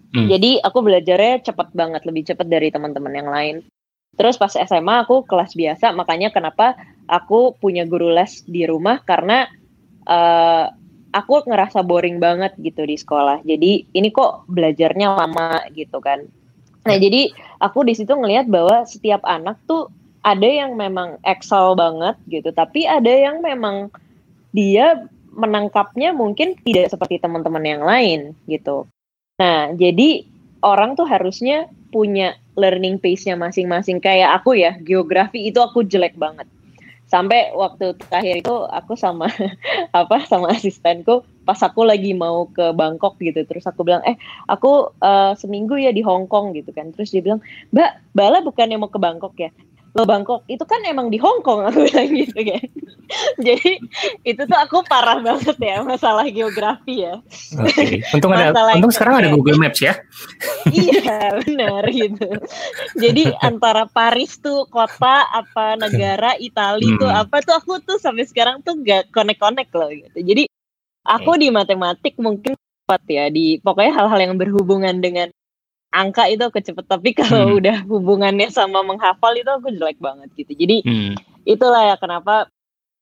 Hmm. 0.10 0.25
Jadi 0.25 0.58
aku 0.58 0.82
belajarnya 0.82 1.46
cepet 1.46 1.70
banget, 1.77 2.01
lebih 2.10 2.25
cepet 2.25 2.48
dari 2.50 2.74
teman-teman 2.74 3.13
yang 3.13 3.29
lain. 3.29 3.56
Terus 4.18 4.41
pas 4.41 4.51
SMA 4.51 5.06
aku 5.06 5.22
kelas 5.24 5.53
biasa, 5.53 5.94
makanya 5.94 6.34
kenapa 6.34 6.74
aku 7.06 7.53
punya 7.62 7.86
guru 7.86 8.10
les 8.10 8.41
di 8.50 8.65
rumah 8.65 9.06
karena 9.06 9.46
uh, 10.10 10.74
aku 11.13 11.46
ngerasa 11.46 11.86
boring 11.86 12.18
banget 12.18 12.58
gitu 12.58 12.89
di 12.89 12.98
sekolah. 12.98 13.46
Jadi 13.46 13.86
ini 13.94 14.10
kok 14.10 14.50
belajarnya 14.50 15.13
lama 15.13 15.62
gitu 15.77 16.01
kan. 16.01 16.25
Nah 16.89 16.96
hmm. 16.98 17.03
jadi 17.06 17.22
aku 17.62 17.86
di 17.86 17.94
situ 17.94 18.10
ngelihat 18.10 18.50
bahwa 18.50 18.82
setiap 18.89 19.22
anak 19.29 19.62
tuh 19.70 19.94
ada 20.25 20.50
yang 20.50 20.74
memang 20.74 21.22
excel 21.22 21.77
banget 21.77 22.18
gitu, 22.27 22.50
tapi 22.50 22.89
ada 22.89 23.13
yang 23.13 23.46
memang 23.46 23.94
dia 24.51 25.06
menangkapnya 25.39 26.12
mungkin 26.12 26.60
tidak 26.67 26.91
seperti 26.91 27.24
teman-teman 27.24 27.63
yang 27.63 27.84
lain 27.88 28.36
gitu. 28.46 28.86
Nah, 29.39 29.72
jadi 29.74 30.27
orang 30.60 31.00
tuh 31.00 31.08
harusnya 31.08 31.72
punya 31.89 32.36
learning 32.60 33.00
pace-nya 33.00 33.39
masing-masing. 33.39 34.03
Kayak 34.03 34.43
aku 34.43 34.60
ya, 34.60 34.75
geografi 34.84 35.48
itu 35.48 35.63
aku 35.63 35.88
jelek 35.88 36.19
banget. 36.19 36.46
Sampai 37.10 37.50
waktu 37.55 37.98
terakhir 37.98 38.46
itu 38.46 38.55
aku 38.69 38.93
sama 38.93 39.31
apa 40.00 40.27
sama 40.29 40.53
asistenku 40.53 41.25
pas 41.50 41.58
aku 41.65 41.81
lagi 41.81 42.13
mau 42.13 42.46
ke 42.46 42.69
Bangkok 42.77 43.17
gitu 43.17 43.41
terus 43.50 43.65
aku 43.65 43.81
bilang 43.81 44.05
eh 44.05 44.13
aku 44.46 44.93
uh, 45.01 45.34
seminggu 45.34 45.81
ya 45.81 45.89
di 45.89 46.05
Hong 46.05 46.29
Kong 46.29 46.53
gitu 46.53 46.69
kan 46.69 46.93
terus 46.93 47.10
dia 47.10 47.25
bilang 47.25 47.41
mbak 47.74 47.98
Bala 48.13 48.46
bukannya 48.46 48.77
mau 48.77 48.93
ke 48.93 49.01
Bangkok 49.01 49.34
ya 49.34 49.50
lo 49.96 50.03
Bangkok. 50.05 50.46
Itu 50.50 50.63
kan 50.65 50.81
emang 50.86 51.10
di 51.10 51.17
Hong 51.17 51.41
Kong 51.41 51.65
aku 51.69 51.89
bilang 51.89 52.10
gitu 52.13 52.39
kan 52.46 52.63
jadi 53.46 53.81
itu 54.22 54.41
tuh 54.46 54.60
aku 54.60 54.86
parah 54.86 55.19
banget 55.22 55.58
ya 55.58 55.81
masalah 55.81 56.25
geografi 56.29 57.05
ya. 57.05 57.17
Okay. 57.53 58.05
untung 58.13 58.34
ada 58.34 58.53
masalah 58.53 58.72
untung 58.77 58.93
sekarang 58.93 59.13
ada 59.22 59.29
Google 59.34 59.58
Maps 59.58 59.81
ya. 59.81 59.98
Iya 60.69 61.41
benar 61.41 61.84
gitu. 61.89 62.29
Jadi 62.98 63.34
antara 63.41 63.89
Paris 63.89 64.38
tuh 64.38 64.69
kota 64.69 65.25
apa 65.25 65.77
negara 65.79 66.38
Italia 66.38 66.93
hmm. 66.93 67.00
tuh 67.01 67.10
apa 67.10 67.41
tuh 67.41 67.55
aku 67.58 67.81
tuh 67.81 67.98
sampai 67.98 68.25
sekarang 68.29 68.62
tuh 68.62 68.77
gak 68.86 69.10
connect-connect 69.10 69.72
loh 69.74 69.89
gitu. 69.89 70.19
Jadi 70.22 70.43
aku 71.05 71.31
okay. 71.36 71.41
di 71.41 71.48
matematik 71.50 72.13
mungkin 72.22 72.53
cepat 72.55 73.01
ya 73.10 73.25
di 73.29 73.58
pokoknya 73.62 73.93
hal-hal 73.93 74.19
yang 74.22 74.34
berhubungan 74.38 75.01
dengan 75.01 75.29
angka 75.89 76.29
itu 76.29 76.46
aku 76.46 76.62
cepet 76.62 76.86
tapi 76.86 77.10
kalau 77.17 77.50
hmm. 77.50 77.60
udah 77.60 77.77
hubungannya 77.89 78.50
sama 78.53 78.86
menghafal 78.86 79.34
itu 79.34 79.50
aku 79.50 79.74
jelek 79.74 79.98
banget 79.98 80.29
gitu 80.38 80.53
jadi 80.53 80.86
hmm. 80.86 81.13
itulah 81.50 81.93
ya 81.93 81.96
kenapa 81.98 82.50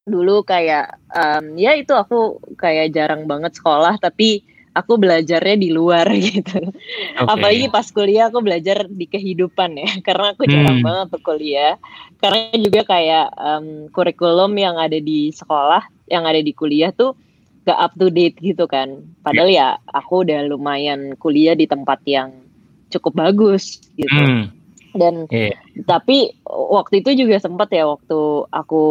dulu 0.08 0.48
kayak 0.48 0.96
um, 1.12 1.60
ya 1.60 1.76
itu 1.76 1.92
aku 1.92 2.40
kayak 2.56 2.96
jarang 2.96 3.28
banget 3.28 3.60
sekolah 3.60 4.00
tapi 4.00 4.48
aku 4.72 4.96
belajarnya 4.96 5.58
di 5.60 5.70
luar 5.76 6.08
gitu 6.32 6.64
okay. 6.64 7.28
apalagi 7.28 7.68
pas 7.68 7.84
kuliah 7.92 8.32
aku 8.32 8.40
belajar 8.40 8.88
di 8.88 9.04
kehidupan 9.04 9.76
ya 9.76 9.90
karena 10.08 10.32
aku 10.32 10.48
jarang 10.48 10.80
hmm. 10.80 10.88
banget 10.88 11.06
tuh 11.12 11.24
kuliah 11.28 11.76
karena 12.24 12.56
juga 12.56 12.82
kayak 12.88 13.28
um, 13.36 13.68
kurikulum 13.92 14.56
yang 14.56 14.80
ada 14.80 14.98
di 14.98 15.36
sekolah 15.36 15.84
yang 16.08 16.24
ada 16.24 16.40
di 16.40 16.56
kuliah 16.56 16.96
tuh 16.96 17.20
gak 17.68 17.76
up 17.76 17.94
to 18.00 18.08
date 18.08 18.40
gitu 18.40 18.64
kan 18.64 19.04
padahal 19.28 19.52
yeah. 19.52 19.76
ya 19.76 19.92
aku 19.92 20.24
udah 20.24 20.40
lumayan 20.48 21.20
kuliah 21.20 21.52
di 21.52 21.68
tempat 21.68 22.00
yang 22.08 22.47
cukup 22.92 23.14
bagus 23.18 23.82
gitu. 23.96 24.12
Hmm. 24.12 24.54
Dan 24.98 25.30
yeah. 25.30 25.54
tapi 25.86 26.34
waktu 26.50 27.06
itu 27.06 27.26
juga 27.26 27.38
sempat 27.38 27.70
ya 27.70 27.86
waktu 27.86 28.50
aku 28.50 28.86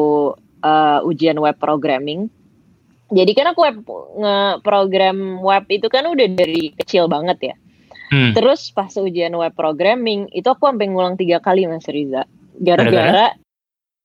uh, 0.63 0.99
ujian 1.03 1.39
web 1.41 1.59
programming. 1.59 2.31
Jadi 3.07 3.33
kan 3.39 3.55
aku 3.55 3.61
web 3.63 3.79
nge-program 4.19 5.39
web 5.39 5.65
itu 5.71 5.87
kan 5.87 6.11
udah 6.11 6.27
dari 6.27 6.75
kecil 6.75 7.07
banget 7.07 7.55
ya. 7.55 7.55
Hmm. 8.11 8.35
Terus 8.35 8.71
pas 8.71 8.91
ujian 8.95 9.35
web 9.35 9.55
programming 9.55 10.31
itu 10.31 10.47
aku 10.47 10.67
sampai 10.71 10.91
ngulang 10.91 11.19
tiga 11.19 11.43
kali 11.43 11.67
Mas 11.67 11.87
Riza. 11.91 12.27
Gara-gara 12.59 13.35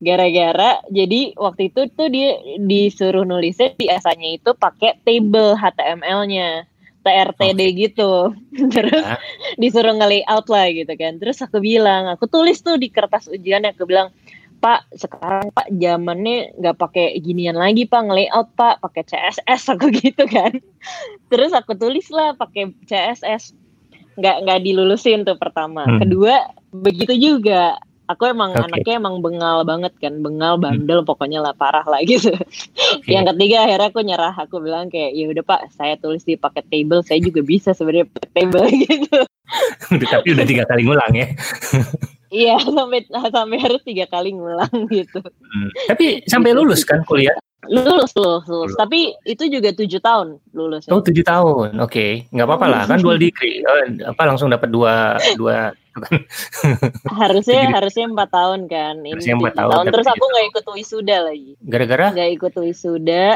gara-gara 0.02 0.82
jadi 0.90 1.38
waktu 1.38 1.70
itu 1.70 1.86
tuh 1.94 2.10
dia 2.10 2.34
disuruh 2.58 3.22
nulisnya 3.22 3.78
biasanya 3.78 4.42
itu 4.42 4.50
pakai 4.58 4.98
table 5.06 5.54
HTML-nya. 5.54 6.66
TRTD 7.02 7.62
okay. 7.62 7.78
gitu 7.90 8.12
terus 8.74 9.06
nah. 9.06 9.20
disuruh 9.58 9.98
nge-layout 9.98 10.48
lah 10.48 10.70
gitu 10.70 10.94
kan 10.96 11.18
terus 11.18 11.42
aku 11.42 11.62
bilang 11.62 12.08
aku 12.10 12.30
tulis 12.30 12.62
tuh 12.62 12.78
di 12.78 12.94
kertas 12.94 13.28
ujian 13.28 13.66
aku 13.66 13.90
bilang 13.90 14.14
Pak 14.62 14.94
sekarang 14.94 15.50
Pak 15.58 15.74
zamannya 15.74 16.54
nggak 16.62 16.78
pakai 16.78 17.18
ginian 17.18 17.58
lagi 17.58 17.90
Pak 17.90 18.02
nge-layout 18.06 18.54
Pak 18.54 18.86
pakai 18.86 19.04
CSS 19.10 19.62
aku 19.74 19.90
gitu 19.90 20.24
kan 20.30 20.54
terus 21.34 21.52
aku 21.52 21.74
tulis 21.74 22.06
lah 22.14 22.38
pakai 22.38 22.70
CSS 22.86 23.58
nggak 24.22 24.38
nggak 24.46 24.60
dilulusin 24.62 25.26
tuh 25.26 25.40
pertama 25.40 25.88
hmm. 25.88 26.00
kedua 26.06 26.54
begitu 26.70 27.18
juga 27.18 27.82
aku 28.12 28.28
emang 28.28 28.52
okay. 28.52 28.68
anaknya 28.68 28.94
emang 29.00 29.16
bengal 29.24 29.64
banget 29.64 29.94
kan 30.04 30.20
bengal 30.20 30.60
hmm. 30.60 30.64
bandel 30.68 31.00
hmm. 31.02 31.08
pokoknya 31.08 31.40
lah 31.40 31.54
parah 31.56 31.86
lah 31.88 32.04
gitu 32.12 32.36
okay. 32.36 33.12
yang 33.16 33.24
ketiga 33.32 33.64
akhirnya 33.66 33.88
aku 33.88 34.00
nyerah 34.04 34.36
aku 34.36 34.56
bilang 34.60 34.92
kayak 34.92 35.16
ya 35.16 35.26
udah 35.32 35.44
pak 35.48 35.62
saya 35.72 35.96
tulis 35.98 36.28
di 36.28 36.36
paket 36.36 36.68
table 36.68 37.02
saya 37.02 37.24
juga 37.24 37.42
bisa 37.42 37.72
sebenarnya 37.72 38.12
paket 38.12 38.32
table 38.36 38.66
gitu 38.86 39.18
udah 39.96 40.08
tapi 40.12 40.28
udah 40.36 40.46
tiga 40.48 40.64
kali 40.68 40.82
ngulang 40.84 41.14
ya 41.16 41.28
iya 42.32 42.56
sampai 42.60 43.08
sampai 43.10 43.58
harus 43.60 43.82
tiga 43.84 44.06
kali 44.08 44.36
ngulang 44.36 44.72
gitu 44.96 45.20
hmm. 45.24 45.70
tapi 45.88 46.24
sampai 46.28 46.52
lulus 46.52 46.84
kan 46.84 47.04
kuliah 47.08 47.36
lulus 47.70 48.12
lulus 48.18 48.46
lulus 48.50 48.74
tapi 48.74 49.14
itu 49.24 49.46
juga 49.46 49.70
tujuh 49.70 50.02
tahun 50.02 50.42
lulus 50.56 50.90
oh 50.90 51.04
tujuh 51.04 51.22
tahun 51.22 51.78
oke 51.78 51.94
okay. 51.94 52.26
nggak 52.34 52.48
apa-apa 52.50 52.66
lah 52.66 52.82
kan 52.90 52.98
dual 52.98 53.22
degree 53.22 53.62
oh, 53.62 54.10
apa 54.10 54.22
langsung 54.26 54.50
dapat 54.50 54.74
dua 54.74 55.22
dua 55.38 55.70
harusnya 57.22 57.68
harusnya 57.68 58.06
empat 58.08 58.30
tahun 58.32 58.72
kan 58.72 59.04
ini 59.04 59.12
harusnya 59.12 59.36
empat 59.36 59.54
tahun, 59.60 59.72
tahun. 59.76 59.86
terus 59.92 60.08
aku 60.08 60.24
nggak 60.24 60.46
ikut 60.52 60.66
wisuda 60.72 61.18
lagi. 61.28 61.52
Gara-gara? 61.68 62.08
Nggak 62.16 62.32
ikut 62.40 62.54
wisuda. 62.64 63.28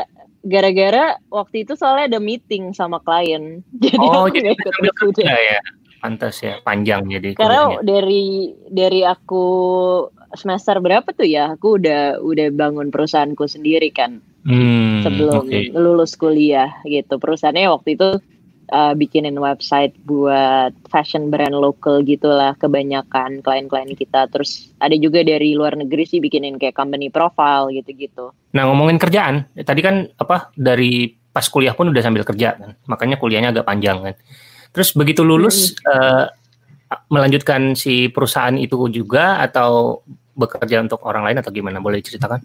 Gara-gara 0.46 1.06
waktu 1.34 1.66
itu 1.66 1.74
soalnya 1.74 2.16
ada 2.16 2.20
meeting 2.22 2.72
sama 2.72 3.02
klien. 3.02 3.66
Jadi 3.84 3.98
oh, 4.00 4.30
aku 4.30 4.40
jadi 4.40 4.56
ikut 4.56 4.76
wisuda. 4.80 5.24
ya? 5.26 5.60
Pantas 6.00 6.38
ya 6.38 6.62
panjang 6.62 7.10
jadi 7.10 7.34
karena 7.34 7.82
dari 7.82 8.54
dari 8.70 9.02
aku 9.02 9.46
semester 10.38 10.78
berapa 10.78 11.10
tuh 11.10 11.26
ya? 11.26 11.58
Aku 11.58 11.82
udah 11.82 12.22
udah 12.22 12.54
bangun 12.54 12.94
perusahaanku 12.94 13.50
sendiri 13.50 13.90
kan 13.90 14.22
hmm, 14.46 15.02
sebelum 15.02 15.50
okay. 15.50 15.74
lulus 15.74 16.14
kuliah 16.14 16.70
gitu. 16.86 17.18
Perusahaannya 17.18 17.74
waktu 17.74 17.98
itu 17.98 18.22
uh, 18.72 18.94
bikinin 18.98 19.38
website 19.38 19.98
buat 20.06 20.72
fashion 20.90 21.34
brand 21.34 21.54
lokal 21.54 22.02
gitulah 22.06 22.54
kebanyakan 22.58 23.42
klien-klien 23.42 23.92
kita 23.94 24.30
terus 24.32 24.72
ada 24.82 24.94
juga 24.96 25.22
dari 25.22 25.54
luar 25.54 25.78
negeri 25.78 26.06
sih 26.06 26.20
bikinin 26.22 26.58
kayak 26.62 26.78
company 26.78 27.10
profile 27.10 27.70
gitu-gitu 27.74 28.32
nah 28.54 28.70
ngomongin 28.70 29.02
kerjaan 29.02 29.50
tadi 29.54 29.82
kan 29.82 30.08
apa 30.18 30.54
dari 30.56 31.10
pas 31.12 31.46
kuliah 31.52 31.76
pun 31.76 31.92
udah 31.92 32.04
sambil 32.04 32.24
kerja 32.24 32.56
kan 32.56 32.72
makanya 32.88 33.20
kuliahnya 33.20 33.52
agak 33.52 33.68
panjang 33.68 34.00
kan 34.00 34.16
terus 34.72 34.96
begitu 34.96 35.26
lulus 35.26 35.76
hmm. 35.76 35.92
uh, 35.92 36.26
melanjutkan 37.10 37.74
si 37.74 38.10
perusahaan 38.10 38.56
itu 38.56 38.78
juga 38.94 39.42
atau 39.42 40.02
bekerja 40.36 40.84
untuk 40.84 41.02
orang 41.08 41.32
lain 41.32 41.38
atau 41.42 41.50
gimana? 41.50 41.80
Boleh 41.80 42.04
ceritakan? 42.04 42.44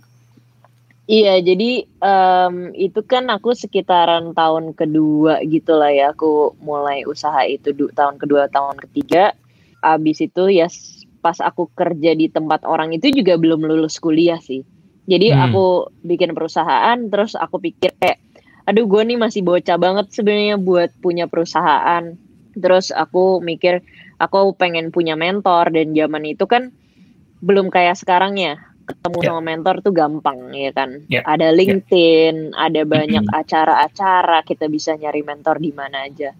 Iya, 1.10 1.42
jadi 1.42 1.90
um, 1.98 2.70
itu 2.70 3.02
kan 3.02 3.26
aku 3.34 3.50
sekitaran 3.50 4.30
tahun 4.30 4.78
kedua 4.78 5.42
gitu 5.42 5.74
lah 5.74 5.90
ya. 5.90 6.14
Aku 6.14 6.54
mulai 6.62 7.02
usaha 7.02 7.42
itu 7.50 7.74
du, 7.74 7.90
tahun 7.90 8.14
kedua, 8.14 8.46
tahun 8.46 8.78
ketiga. 8.78 9.34
Abis 9.82 10.22
itu 10.22 10.46
ya 10.54 10.70
pas 11.18 11.34
aku 11.42 11.66
kerja 11.74 12.14
di 12.14 12.30
tempat 12.30 12.62
orang 12.62 12.94
itu 12.94 13.10
juga 13.10 13.34
belum 13.34 13.66
lulus 13.66 13.98
kuliah 13.98 14.38
sih. 14.38 14.62
Jadi 15.10 15.34
hmm. 15.34 15.50
aku 15.50 15.90
bikin 16.06 16.30
perusahaan, 16.30 16.94
terus 17.10 17.34
aku 17.34 17.58
pikir 17.58 17.90
kayak, 17.98 18.22
aduh 18.70 18.86
gue 18.86 19.02
nih 19.02 19.18
masih 19.18 19.42
bocah 19.42 19.82
banget 19.82 20.14
sebenarnya 20.14 20.62
buat 20.62 20.94
punya 21.02 21.26
perusahaan. 21.26 22.14
Terus 22.54 22.94
aku 22.94 23.42
mikir, 23.42 23.82
aku 24.22 24.54
pengen 24.54 24.94
punya 24.94 25.18
mentor 25.18 25.74
dan 25.74 25.90
zaman 25.90 26.22
itu 26.22 26.46
kan 26.46 26.70
belum 27.42 27.66
kayak 27.66 27.98
sekarang 27.98 28.38
ya 28.38 28.69
ketemu 28.86 29.18
yeah. 29.20 29.28
sama 29.28 29.40
mentor 29.42 29.76
tuh 29.82 29.94
gampang 29.94 30.38
ya 30.54 30.70
kan. 30.72 30.90
Yeah. 31.06 31.24
Ada 31.26 31.52
ya. 31.52 31.56
LinkedIn, 31.56 32.54
yeah. 32.54 32.64
ada 32.64 32.82
banyak 32.84 33.24
acara-acara, 33.30 34.42
kita 34.46 34.66
bisa 34.66 34.96
nyari 34.96 35.22
mentor 35.22 35.60
di 35.60 35.70
mana 35.74 36.06
aja. 36.08 36.32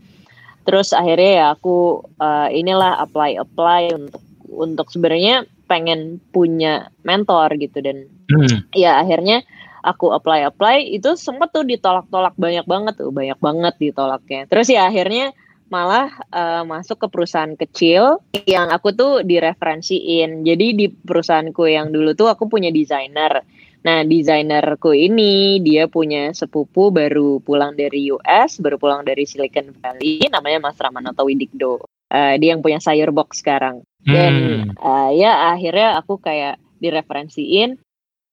Terus 0.64 0.92
akhirnya 0.92 1.32
ya 1.32 1.46
aku 1.56 2.04
uh, 2.20 2.48
inilah 2.52 3.00
apply 3.00 3.40
apply 3.40 3.96
untuk 3.96 4.22
untuk 4.50 4.86
sebenarnya 4.90 5.46
pengen 5.70 6.18
punya 6.34 6.90
mentor 7.06 7.54
gitu 7.54 7.78
dan 7.78 8.10
hmm. 8.26 8.74
ya 8.74 8.98
akhirnya 8.98 9.46
aku 9.86 10.10
apply 10.10 10.42
apply 10.50 10.82
itu 10.82 11.14
sempat 11.14 11.54
tuh 11.54 11.62
ditolak-tolak 11.62 12.34
banyak 12.34 12.66
banget 12.66 12.94
tuh 12.98 13.14
banyak 13.14 13.38
banget 13.38 13.74
ditolaknya. 13.78 14.50
Terus 14.50 14.68
ya 14.68 14.90
akhirnya 14.90 15.32
malah 15.70 16.10
uh, 16.34 16.66
masuk 16.66 17.06
ke 17.06 17.08
perusahaan 17.08 17.54
kecil 17.54 18.18
yang 18.44 18.74
aku 18.74 18.90
tuh 18.90 19.22
direferensiin. 19.22 20.42
Jadi 20.42 20.66
di 20.74 20.86
perusahaanku 20.90 21.62
yang 21.70 21.94
dulu 21.94 22.12
tuh 22.18 22.26
aku 22.26 22.50
punya 22.50 22.74
desainer. 22.74 23.46
Nah, 23.80 24.04
desainerku 24.04 24.92
ini 24.92 25.56
dia 25.64 25.88
punya 25.88 26.36
sepupu 26.36 26.92
baru 26.92 27.40
pulang 27.40 27.72
dari 27.78 28.12
US, 28.12 28.60
baru 28.60 28.76
pulang 28.76 29.08
dari 29.08 29.24
Silicon 29.24 29.72
Valley, 29.72 30.20
namanya 30.28 30.68
Mas 30.68 30.76
Ramanoto 30.76 31.24
Widikdo. 31.24 31.80
Uh, 32.10 32.36
dia 32.36 32.52
yang 32.52 32.60
punya 32.60 32.82
sayur 32.82 33.14
box 33.14 33.40
sekarang. 33.40 33.86
Dan 34.02 34.74
hmm. 34.74 34.82
uh, 34.82 35.14
ya 35.14 35.54
akhirnya 35.54 35.96
aku 35.96 36.20
kayak 36.20 36.60
direferensiin. 36.82 37.80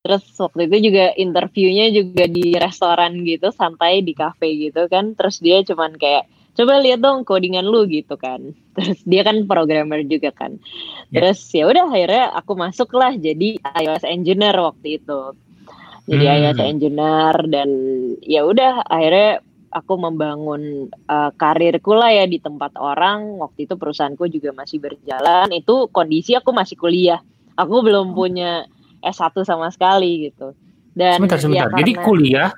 Terus 0.04 0.24
waktu 0.40 0.72
itu 0.72 0.92
juga 0.92 1.12
interviewnya 1.16 1.92
juga 1.92 2.26
di 2.28 2.56
restoran 2.56 3.24
gitu, 3.24 3.54
santai 3.54 4.04
di 4.04 4.18
cafe 4.18 4.52
gitu 4.58 4.90
kan. 4.92 5.16
Terus 5.16 5.40
dia 5.40 5.64
cuman 5.64 5.96
kayak 5.96 6.28
coba 6.58 6.82
lihat 6.82 7.00
dong 7.06 7.22
codingan 7.22 7.70
lu 7.70 7.86
gitu 7.86 8.18
kan. 8.18 8.42
Terus 8.76 9.00
dia 9.06 9.22
kan 9.22 9.46
programmer 9.46 10.02
juga 10.04 10.34
kan. 10.34 10.58
Yeah. 11.08 11.32
terus 11.32 11.40
ya 11.56 11.64
udah 11.72 11.88
akhirnya 11.88 12.26
aku 12.36 12.52
masuk 12.60 12.92
lah 12.98 13.16
jadi 13.16 13.62
iOS 13.64 14.04
engineer 14.04 14.58
waktu 14.60 15.00
itu. 15.00 15.34
Jadi 16.10 16.26
hmm. 16.28 16.36
iOS 16.36 16.60
engineer 16.62 17.36
dan 17.48 17.70
ya 18.22 18.44
udah 18.44 18.84
akhirnya 18.86 19.40
aku 19.72 19.94
membangun 19.96 20.92
uh, 21.10 21.32
karirku 21.38 21.96
lah 21.96 22.12
ya 22.12 22.26
di 22.28 22.38
tempat 22.44 22.76
orang. 22.76 23.40
Waktu 23.40 23.66
itu 23.70 23.80
perusahaanku 23.80 24.28
juga 24.30 24.52
masih 24.54 24.84
berjalan. 24.84 25.50
Itu 25.56 25.88
kondisi 25.90 26.36
aku 26.36 26.52
masih 26.52 26.76
kuliah. 26.76 27.24
Aku 27.58 27.82
belum 27.82 28.14
punya 28.14 28.70
S1 29.02 29.34
sama 29.48 29.72
sekali 29.74 30.30
gitu. 30.30 30.54
Dan 30.94 31.22
sebentar 31.22 31.40
sebentar. 31.42 31.58
Ya 31.58 31.66
karena, 31.70 31.80
jadi 31.82 31.94
kuliah 32.04 32.50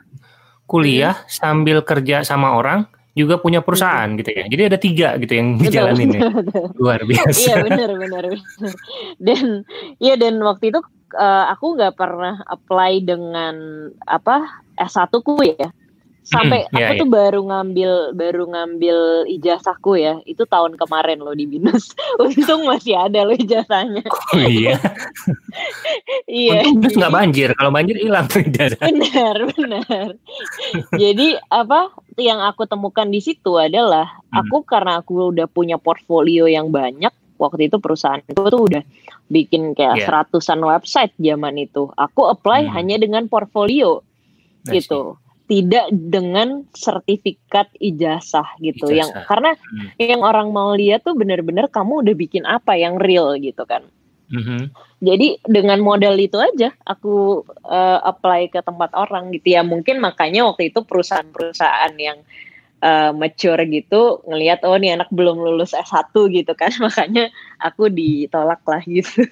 kuliah 0.70 1.16
hmm. 1.18 1.28
sambil 1.34 1.78
kerja 1.82 2.22
sama 2.22 2.54
orang 2.54 2.86
juga 3.18 3.42
punya 3.42 3.60
perusahaan 3.66 4.10
gitu 4.16 4.30
ya. 4.30 4.46
Jadi 4.46 4.62
ada 4.70 4.78
tiga 4.78 5.10
gitu 5.18 5.34
yang 5.34 5.58
dijalanin 5.58 6.10
ya. 6.14 6.22
Luar 6.82 7.02
biasa. 7.04 7.40
Iya 7.40 7.56
benar 7.66 7.90
benar 7.98 8.24
benar. 8.30 8.40
Dan 9.26 9.66
iya 9.98 10.16
dan 10.16 10.40
waktu 10.46 10.72
itu 10.72 10.80
uh, 11.18 11.46
aku 11.52 11.80
nggak 11.80 11.98
pernah 11.98 12.42
apply 12.46 13.04
dengan 13.04 13.56
apa 14.06 14.64
S1 14.78 15.12
ku 15.26 15.42
ya 15.42 15.70
sampai 16.30 16.70
hmm, 16.70 16.78
aku 16.78 16.82
yeah, 16.94 17.00
tuh 17.02 17.08
yeah. 17.10 17.18
baru 17.18 17.42
ngambil 17.42 17.92
baru 18.14 18.44
ngambil 18.54 18.98
ijazahku 19.26 19.98
ya. 19.98 20.22
Itu 20.30 20.46
tahun 20.46 20.78
kemarin 20.78 21.20
loh 21.26 21.34
di 21.34 21.50
binus. 21.50 21.92
Untung 22.22 22.70
masih 22.70 22.96
ada 22.96 23.26
loh 23.26 23.36
ijazahnya. 23.36 24.06
Oh, 24.30 24.46
iya? 24.46 24.78
Iya. 26.30 26.70
Untung 26.70 26.86
binus 26.86 26.96
nggak 26.96 27.14
banjir. 27.14 27.50
Kalau 27.58 27.72
banjir 27.74 27.98
hilang 27.98 28.30
ijazah. 28.30 28.78
Benar 28.78 29.38
benar. 29.58 30.10
Jadi 30.94 31.28
apa 31.50 31.90
yang 32.22 32.40
aku 32.46 32.70
temukan 32.70 33.10
di 33.10 33.20
situ 33.20 33.58
adalah 33.58 34.22
hmm. 34.30 34.40
aku 34.46 34.62
karena 34.64 35.02
aku 35.02 35.34
udah 35.34 35.50
punya 35.50 35.82
portfolio 35.82 36.46
yang 36.46 36.70
banyak 36.70 37.12
waktu 37.42 37.72
itu 37.72 37.82
perusahaan 37.82 38.22
itu 38.22 38.38
tuh 38.38 38.62
udah 38.70 38.84
bikin 39.32 39.74
kayak 39.74 40.04
yeah. 40.04 40.06
seratusan 40.06 40.62
website 40.62 41.14
zaman 41.18 41.58
itu. 41.58 41.90
Aku 41.98 42.30
apply 42.30 42.70
hmm. 42.70 42.74
hanya 42.78 42.96
dengan 43.02 43.26
portfolio 43.26 44.06
gitu 44.68 45.18
tidak 45.50 45.90
dengan 45.90 46.70
sertifikat 46.78 47.74
ijazah 47.82 48.46
gitu 48.62 48.86
ijazah. 48.86 48.98
yang 49.02 49.10
karena 49.26 49.52
hmm. 49.58 49.90
yang 49.98 50.22
orang 50.22 50.54
mau 50.54 50.78
lihat 50.78 51.02
tuh 51.02 51.18
benar-benar 51.18 51.74
kamu 51.74 52.06
udah 52.06 52.16
bikin 52.16 52.46
apa 52.46 52.78
yang 52.78 53.02
real 53.02 53.34
gitu 53.42 53.66
kan 53.66 53.82
mm-hmm. 54.30 54.70
jadi 55.02 55.42
dengan 55.50 55.82
modal 55.82 56.14
itu 56.22 56.38
aja 56.38 56.70
aku 56.86 57.42
uh, 57.66 58.00
apply 58.06 58.54
ke 58.54 58.62
tempat 58.62 58.94
orang 58.94 59.34
gitu 59.34 59.58
ya 59.58 59.66
mungkin 59.66 59.98
makanya 59.98 60.46
waktu 60.46 60.70
itu 60.70 60.86
perusahaan-perusahaan 60.86 61.98
yang 61.98 62.22
uh, 62.80 63.12
mature 63.16 63.60
gitu 63.68 64.24
ngelihat 64.26 64.64
oh 64.64 64.76
nih 64.76 64.96
anak 64.96 65.10
belum 65.12 65.40
lulus 65.40 65.76
S1 65.76 66.12
gitu 66.32 66.52
kan. 66.56 66.72
Makanya 66.86 67.32
aku 67.60 67.92
ditolak 67.92 68.64
lah 68.64 68.82
gitu. 68.88 69.24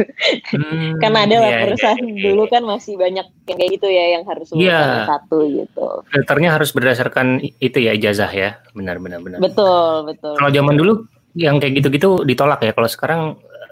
Hmm, 0.52 1.00
karena 1.00 1.28
ada 1.28 1.36
lah 1.40 1.52
iya, 1.52 1.60
perusahaan 1.68 2.04
iya, 2.04 2.14
iya. 2.14 2.24
dulu 2.32 2.44
kan 2.52 2.64
masih 2.68 2.94
banyak 3.00 3.28
yang 3.48 3.58
kayak 3.58 3.72
gitu 3.80 3.88
ya 3.88 4.06
yang 4.20 4.24
harus 4.28 4.48
lulus 4.52 4.68
yeah. 4.68 5.08
S1 5.08 5.32
gitu. 5.64 5.88
Filternya 6.12 6.50
harus 6.56 6.70
berdasarkan 6.76 7.28
itu 7.44 7.78
ya 7.80 7.92
ijazah 7.96 8.32
ya. 8.32 8.60
Benar 8.76 9.00
benar 9.00 9.20
benar. 9.24 9.40
Betul 9.40 10.08
betul 10.08 10.36
kalau 10.36 10.52
zaman 10.52 10.76
dulu 10.76 10.94
yang 11.38 11.62
kayak 11.62 11.84
gitu-gitu 11.84 12.28
ditolak 12.28 12.60
ya. 12.64 12.72
Kalau 12.76 12.90
sekarang 12.90 13.22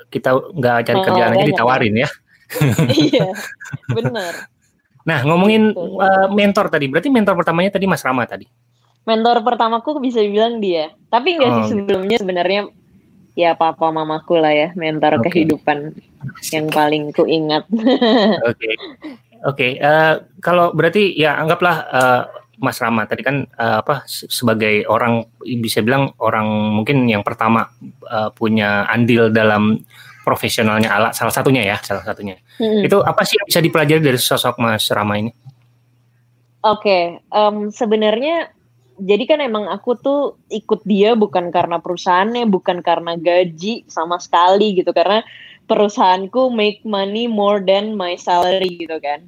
kita 0.10 0.32
nggak 0.32 0.88
cari 0.88 1.00
oh, 1.02 1.04
kerjaan 1.04 1.34
aja 1.36 1.46
ditawarin 1.46 1.96
ya. 2.00 2.10
Iya 2.94 3.34
benar. 3.98 4.34
Nah 5.02 5.20
ngomongin 5.26 5.74
uh, 5.74 6.30
mentor 6.30 6.70
tadi. 6.70 6.86
Berarti 6.88 7.10
mentor 7.10 7.34
pertamanya 7.34 7.74
tadi 7.74 7.90
Mas 7.90 8.06
Rama 8.06 8.24
tadi 8.24 8.46
mentor 9.06 9.46
pertamaku 9.46 10.02
bisa 10.02 10.22
bilang 10.26 10.60
dia 10.60 10.92
tapi 11.14 11.38
enggak 11.38 11.50
oh, 11.50 11.56
sih 11.56 11.64
gitu. 11.64 11.72
sebelumnya 11.86 12.18
sebenarnya 12.18 12.62
ya 13.38 13.54
papa 13.54 13.92
mamaku 13.92 14.40
lah 14.40 14.52
ya 14.52 14.68
mentor 14.74 15.22
okay. 15.22 15.44
kehidupan 15.44 15.94
yang 16.52 16.68
paling 16.72 17.12
ku 17.14 17.28
ingat 17.28 17.68
oke 18.50 18.50
oke 18.50 18.70
okay. 19.46 19.78
uh, 19.78 19.86
eh, 19.86 20.14
kalau 20.42 20.72
berarti 20.74 21.14
ya 21.14 21.38
anggaplah 21.38 21.76
uh, 21.92 22.24
Mas 22.56 22.80
Rama 22.80 23.04
tadi 23.04 23.22
kan 23.22 23.44
uh, 23.60 23.84
apa 23.84 24.08
sebagai 24.08 24.88
orang 24.88 25.28
bisa 25.60 25.84
bilang 25.84 26.16
orang 26.24 26.48
mungkin 26.72 27.04
yang 27.04 27.22
pertama 27.22 27.68
uh, 28.08 28.32
punya 28.32 28.88
andil 28.88 29.28
dalam 29.28 29.84
profesionalnya 30.24 30.90
alat 30.90 31.14
salah 31.14 31.36
satunya 31.36 31.62
ya 31.62 31.78
salah 31.84 32.02
satunya 32.02 32.40
hmm. 32.58 32.88
itu 32.88 32.98
apa 33.04 33.22
sih 33.28 33.36
yang 33.38 33.48
bisa 33.52 33.60
dipelajari 33.62 34.02
dari 34.02 34.18
sosok 34.18 34.56
Mas 34.58 34.88
Rama 34.90 35.20
ini? 35.20 35.32
Oke 36.66 36.82
okay. 36.82 37.04
um, 37.30 37.70
sebenarnya 37.70 38.55
jadi 38.96 39.24
kan 39.28 39.40
emang 39.44 39.68
aku 39.68 40.00
tuh 40.00 40.22
ikut 40.48 40.88
dia 40.88 41.14
bukan 41.20 41.52
karena 41.52 41.84
perusahaannya, 41.84 42.48
bukan 42.48 42.80
karena 42.80 43.20
gaji 43.20 43.84
sama 43.92 44.20
sekali 44.24 44.80
gitu. 44.80 44.96
Karena 44.96 45.20
perusahaanku 45.68 46.54
make 46.54 46.82
money 46.88 47.28
more 47.28 47.60
than 47.60 48.00
my 48.00 48.16
salary 48.16 48.88
gitu 48.88 48.96
kan. 49.04 49.28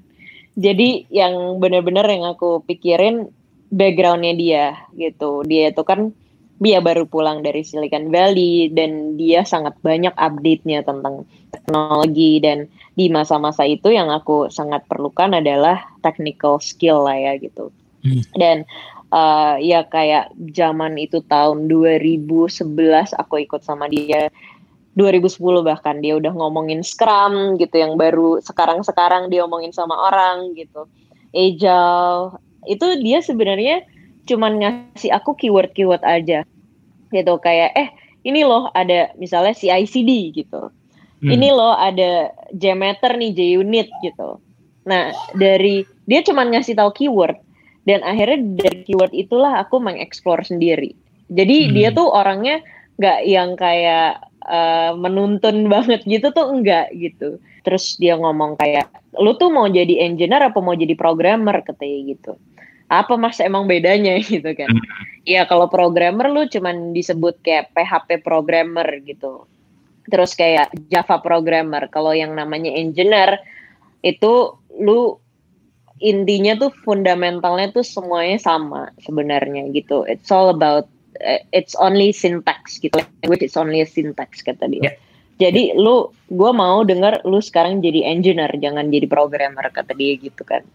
Jadi 0.57 1.05
yang 1.13 1.61
bener-bener 1.61 2.07
yang 2.07 2.25
aku 2.33 2.63
pikirin 2.63 3.29
backgroundnya 3.69 4.33
dia 4.33 4.65
gitu. 4.95 5.43
Dia 5.43 5.75
itu 5.75 5.83
kan 5.83 6.15
dia 6.57 6.81
baru 6.81 7.05
pulang 7.05 7.45
dari 7.45 7.61
Silicon 7.61 8.09
Valley 8.09 8.73
dan 8.73 9.13
dia 9.13 9.45
sangat 9.45 9.77
banyak 9.85 10.15
update-nya 10.17 10.81
tentang 10.81 11.29
teknologi 11.53 12.41
dan 12.41 12.65
di 12.97 13.13
masa-masa 13.13 13.61
itu 13.61 13.93
yang 13.93 14.09
aku 14.09 14.49
sangat 14.49 14.81
perlukan 14.89 15.37
adalah 15.37 15.85
technical 16.01 16.57
skill 16.57 17.05
lah 17.05 17.13
ya 17.13 17.37
gitu. 17.37 17.69
Hmm. 18.01 18.25
Dan 18.33 18.65
uh, 19.11 19.55
ya 19.59 19.85
kayak 19.87 20.33
zaman 20.51 20.99
itu 20.99 21.23
tahun 21.25 21.67
2011 21.67 22.63
aku 23.15 23.35
ikut 23.43 23.61
sama 23.63 23.87
dia 23.87 24.31
2010 24.97 25.37
bahkan 25.61 26.01
dia 26.01 26.17
udah 26.17 26.33
ngomongin 26.33 26.81
Scrum 26.81 27.61
gitu 27.61 27.77
yang 27.77 28.01
baru 28.01 28.41
sekarang-sekarang 28.41 29.29
dia 29.29 29.45
ngomongin 29.45 29.69
sama 29.69 29.93
orang 29.93 30.57
gitu. 30.57 30.89
Agile 31.37 32.41
itu 32.65 32.85
dia 33.05 33.21
sebenarnya 33.21 33.85
cuman 34.27 34.59
ngasih 34.59 35.13
aku 35.13 35.37
keyword-keyword 35.37 36.01
aja 36.01 36.43
gitu 37.13 37.33
kayak 37.39 37.71
eh 37.77 37.89
ini 38.27 38.43
loh 38.43 38.73
ada 38.73 39.13
misalnya 39.15 39.53
CICD 39.53 40.33
gitu. 40.33 40.73
Hmm. 41.21 41.29
Ini 41.29 41.49
loh 41.53 41.77
ada 41.77 42.33
JMeter 42.51 43.15
nih 43.15 43.31
JUnit 43.33 43.87
gitu. 44.03 44.41
Nah, 44.87 45.13
dari 45.37 45.85
dia 46.09 46.21
cuman 46.25 46.51
ngasih 46.51 46.73
tahu 46.73 46.91
keyword 46.93 47.37
dan 47.87 48.03
akhirnya 48.03 48.43
dari 48.59 48.83
keyword 48.83 49.15
itulah 49.15 49.63
aku 49.63 49.79
mengeksplor 49.79 50.43
sendiri. 50.43 50.91
Jadi 51.31 51.71
hmm. 51.71 51.71
dia 51.71 51.89
tuh 51.95 52.11
orangnya 52.11 52.59
nggak 52.99 53.19
yang 53.23 53.55
kayak 53.55 54.27
uh, 54.43 54.91
menuntun 54.99 55.65
banget 55.73 56.03
gitu 56.03 56.35
tuh 56.35 56.51
enggak 56.51 56.91
gitu. 56.91 57.39
Terus 57.63 57.95
dia 57.95 58.19
ngomong 58.19 58.59
kayak 58.59 58.91
lu 59.15 59.39
tuh 59.39 59.47
mau 59.47 59.71
jadi 59.71 60.03
engineer 60.03 60.51
apa 60.51 60.59
mau 60.59 60.75
jadi 60.75 60.99
programmer? 60.99 61.63
katanya 61.63 61.97
gitu. 62.11 62.31
Apa 62.91 63.15
mas? 63.15 63.39
Emang 63.39 63.63
bedanya? 63.71 64.19
gitu 64.35 64.51
kan. 64.51 64.67
Hmm. 64.67 64.83
ya 65.23 65.47
kalau 65.47 65.71
programmer 65.71 66.27
lu 66.27 66.47
cuman 66.47 66.91
disebut 66.91 67.39
kayak 67.39 67.71
PHP 67.71 68.19
programmer 68.19 68.87
gitu. 69.07 69.47
Terus 70.07 70.35
kayak 70.35 70.75
Java 70.91 71.23
programmer. 71.23 71.87
Kalau 71.87 72.11
yang 72.11 72.35
namanya 72.35 72.71
engineer 72.75 73.39
itu 74.03 74.55
lu 74.79 75.19
intinya 75.97 76.53
tuh 76.57 76.71
fundamentalnya 76.85 77.73
tuh 77.73 77.85
semuanya 77.85 78.37
sama 78.37 78.93
sebenarnya 79.01 79.69
gitu. 79.73 80.05
It's 80.05 80.29
all 80.29 80.53
about 80.53 80.85
uh, 81.21 81.41
it's 81.53 81.73
only 81.77 82.13
syntax 82.13 82.77
gitu. 82.77 83.01
Language 83.23 83.43
it's 83.43 83.57
only 83.57 83.81
a 83.81 83.87
syntax 83.87 84.45
kata 84.45 84.69
dia. 84.69 84.93
Yeah. 84.93 84.95
Jadi 85.37 85.77
lu 85.77 86.09
gue 86.33 86.51
mau 86.53 86.81
denger 86.81 87.21
lu 87.25 87.37
sekarang 87.37 87.85
jadi 87.85 88.09
engineer 88.09 88.49
jangan 88.57 88.89
jadi 88.89 89.05
programmer 89.05 89.69
kata 89.69 89.93
dia 89.93 90.17
gitu 90.17 90.41
kan. 90.41 90.65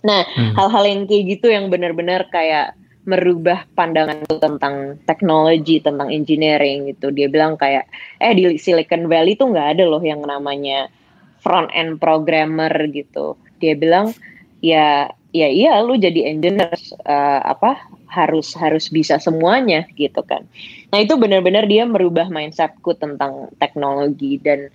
Nah, 0.00 0.24
hmm. 0.24 0.56
hal-hal 0.56 0.82
hmm. 0.82 0.90
yang 0.90 1.00
kayak 1.06 1.24
gitu 1.38 1.46
yang 1.52 1.66
benar-benar 1.68 2.26
kayak 2.32 2.74
merubah 3.08 3.64
pandangan 3.72 4.22
tuh 4.28 4.40
tentang 4.40 5.00
teknologi, 5.08 5.80
tentang 5.80 6.12
engineering 6.12 6.92
gitu. 6.92 7.08
Dia 7.12 7.32
bilang 7.32 7.56
kayak, 7.56 7.88
eh 8.20 8.32
di 8.36 8.60
Silicon 8.60 9.08
Valley 9.08 9.34
tuh 9.40 9.52
nggak 9.52 9.78
ada 9.78 9.84
loh 9.88 10.02
yang 10.04 10.20
namanya 10.20 10.92
front 11.40 11.72
end 11.72 11.96
programmer 11.96 12.72
gitu. 12.92 13.40
Dia 13.60 13.72
bilang, 13.76 14.12
ya 14.60 15.12
ya 15.30 15.48
iya 15.48 15.80
lu 15.80 15.96
jadi 15.96 16.32
engineer 16.32 16.74
uh, 17.06 17.40
apa 17.44 17.80
harus 18.10 18.52
harus 18.58 18.90
bisa 18.90 19.22
semuanya 19.22 19.86
gitu 19.94 20.20
kan. 20.26 20.44
Nah 20.90 20.98
itu 20.98 21.14
benar-benar 21.14 21.70
dia 21.70 21.86
merubah 21.86 22.26
mindsetku 22.26 22.98
tentang 22.98 23.48
teknologi 23.62 24.36
dan 24.42 24.68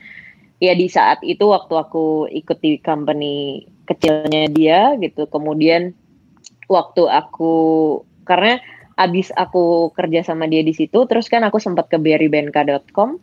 ya 0.64 0.72
di 0.72 0.88
saat 0.88 1.20
itu 1.22 1.52
waktu 1.52 1.74
aku 1.76 2.32
ikut 2.32 2.58
di 2.64 2.80
company 2.80 3.68
kecilnya 3.86 4.50
dia 4.50 4.96
gitu, 4.98 5.28
kemudian 5.28 5.92
waktu 6.72 7.04
aku 7.06 7.54
karena 8.26 8.58
abis 8.96 9.30
aku 9.36 9.92
kerja 9.92 10.24
sama 10.24 10.48
dia 10.48 10.64
di 10.64 10.72
situ 10.72 11.04
terus 11.06 11.28
kan 11.28 11.44
aku 11.44 11.60
sempat 11.60 11.92
ke 11.92 12.00
berrybenka.com 12.00 13.20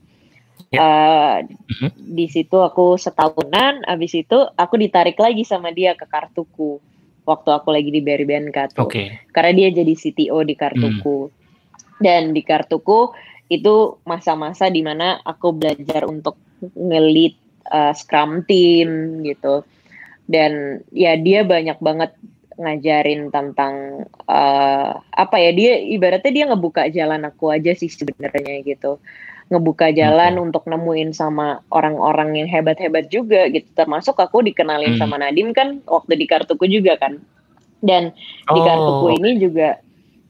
yeah. 0.70 0.78
Ya. 0.78 0.82
uh, 0.82 1.36
mm-hmm. 1.48 1.90
di 2.14 2.26
situ 2.30 2.56
aku 2.60 3.00
setahunan 3.00 3.82
abis 3.88 4.12
itu 4.22 4.38
aku 4.54 4.74
ditarik 4.78 5.18
lagi 5.18 5.42
sama 5.42 5.74
dia 5.74 5.96
ke 5.98 6.06
kartuku 6.06 6.78
waktu 7.26 7.50
aku 7.54 7.68
lagi 7.70 7.90
di 7.90 8.02
Berrybenka 8.02 8.70
tuh 8.70 8.86
okay. 8.86 9.22
karena 9.30 9.52
dia 9.54 9.68
jadi 9.82 9.94
CTO 9.94 10.38
di 10.42 10.54
kartuku 10.58 11.30
mm. 11.30 11.32
dan 12.02 12.34
di 12.34 12.42
kartuku 12.42 13.14
itu 13.52 14.00
masa-masa 14.08 14.72
di 14.72 14.80
mana 14.80 15.20
aku 15.22 15.52
belajar 15.52 16.08
untuk 16.08 16.40
ngelit 16.74 17.36
uh, 17.68 17.92
scrum 17.92 18.46
team 18.48 19.20
gitu 19.26 19.66
dan 20.30 20.80
ya 20.94 21.18
dia 21.18 21.44
banyak 21.44 21.76
banget 21.82 22.14
ngajarin 22.56 23.32
tentang 23.32 24.06
uh, 24.28 24.90
apa 25.00 25.36
ya 25.40 25.50
dia 25.52 25.72
ibaratnya 25.82 26.32
dia 26.32 26.44
ngebuka 26.48 26.88
jalan 26.92 27.26
aku 27.26 27.50
aja 27.52 27.72
sih 27.74 27.88
sebenarnya 27.88 28.62
gitu 28.62 29.00
ngebuka 29.52 29.92
jalan 29.92 30.40
hmm. 30.40 30.44
untuk 30.48 30.64
nemuin 30.64 31.12
sama 31.12 31.60
orang-orang 31.68 32.40
yang 32.40 32.48
hebat-hebat 32.48 33.12
juga 33.12 33.52
gitu 33.52 33.68
termasuk 33.76 34.16
aku 34.16 34.40
dikenalin 34.40 34.96
hmm. 34.96 35.00
sama 35.00 35.20
Nadim 35.20 35.52
kan 35.52 35.84
waktu 35.84 36.16
di 36.16 36.24
kartuku 36.24 36.64
juga 36.66 36.96
kan 36.96 37.20
dan 37.84 38.16
oh. 38.48 38.54
di 38.56 38.60
kartuku 38.64 39.06
ini 39.20 39.30
juga 39.36 39.76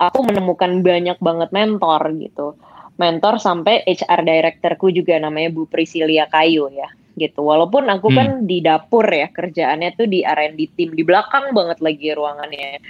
aku 0.02 0.26
menemukan 0.26 0.82
banyak 0.82 1.18
banget 1.22 1.48
mentor 1.54 2.02
gitu 2.18 2.58
mentor 2.98 3.38
sampai 3.38 3.86
HR 3.86 4.20
directorku 4.26 4.90
juga 4.90 5.16
namanya 5.16 5.54
Bu 5.54 5.70
Priscilia 5.70 6.26
Kayu 6.28 6.68
ya 6.74 6.90
gitu. 7.16 7.44
Walaupun 7.44 7.88
aku 7.88 8.08
kan 8.12 8.40
hmm. 8.40 8.44
kan 8.44 8.48
di 8.48 8.58
dapur 8.64 9.06
ya 9.08 9.28
kerjaannya 9.28 9.96
tuh 9.96 10.08
di 10.08 10.24
R&D 10.24 10.60
tim 10.76 10.90
di 10.96 11.04
belakang 11.04 11.52
banget 11.52 11.78
lagi 11.84 12.08
ruangannya. 12.12 12.80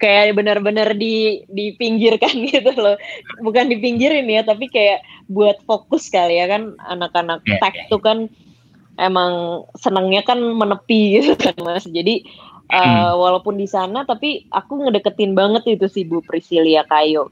Kayak 0.00 0.40
benar-benar 0.40 0.96
di 0.96 1.44
dipinggirkan 1.52 2.32
gitu 2.52 2.72
loh. 2.74 2.96
Bukan 3.44 3.68
dipinggirin 3.68 4.26
ya, 4.26 4.42
tapi 4.42 4.66
kayak 4.72 5.04
buat 5.28 5.60
fokus 5.68 6.08
kali 6.08 6.40
ya 6.40 6.48
kan 6.50 6.74
anak-anak 6.88 7.44
yeah. 7.46 7.60
tech 7.60 7.76
tuh 7.92 8.00
kan 8.02 8.26
emang 8.98 9.64
senangnya 9.78 10.24
kan 10.24 10.40
menepi 10.40 11.20
gitu 11.20 11.36
kan 11.36 11.54
Mas. 11.60 11.84
Jadi 11.84 12.24
uh, 12.72 13.14
walaupun 13.14 13.60
di 13.60 13.68
sana 13.68 14.02
tapi 14.08 14.48
aku 14.50 14.88
ngedeketin 14.88 15.36
banget 15.36 15.68
itu 15.68 15.86
si 15.86 16.02
Bu 16.08 16.24
Priscilia 16.24 16.82
Kayo 16.88 17.30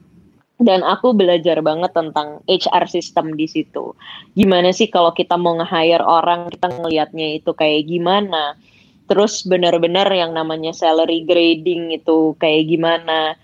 dan 0.58 0.82
aku 0.82 1.14
belajar 1.14 1.62
banget 1.62 1.94
tentang 1.94 2.42
HR 2.50 2.90
system 2.90 3.38
di 3.38 3.46
situ. 3.46 3.94
Gimana 4.34 4.74
sih 4.74 4.90
kalau 4.90 5.14
kita 5.14 5.38
mau 5.38 5.54
nge-hire 5.54 6.02
orang, 6.02 6.50
kita 6.50 6.66
ngelihatnya 6.74 7.38
itu 7.38 7.54
kayak 7.54 7.86
gimana? 7.86 8.58
Terus 9.08 9.42
benar-benar 9.48 10.12
yang 10.12 10.36
namanya 10.36 10.76
salary 10.76 11.24
grading 11.24 11.96
itu 11.96 12.36
kayak 12.36 12.68
gimana? 12.68 13.34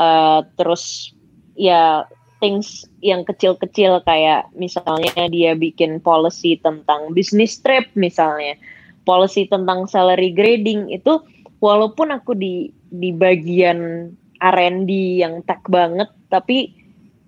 Uh, 0.00 0.46
terus 0.56 1.12
ya 1.58 2.08
things 2.40 2.88
yang 3.04 3.26
kecil-kecil 3.26 4.00
kayak 4.08 4.48
misalnya 4.56 5.28
dia 5.28 5.52
bikin 5.52 6.00
policy 6.00 6.56
tentang 6.56 7.12
business 7.12 7.60
trip 7.60 7.90
misalnya, 7.92 8.56
policy 9.04 9.44
tentang 9.50 9.84
salary 9.90 10.32
grading 10.32 10.88
itu 10.88 11.20
walaupun 11.60 12.16
aku 12.16 12.32
di 12.32 12.72
di 12.88 13.12
bagian 13.12 14.10
R&D 14.40 14.90
yang 15.20 15.44
tech 15.44 15.60
banget 15.68 16.08
tapi 16.32 16.72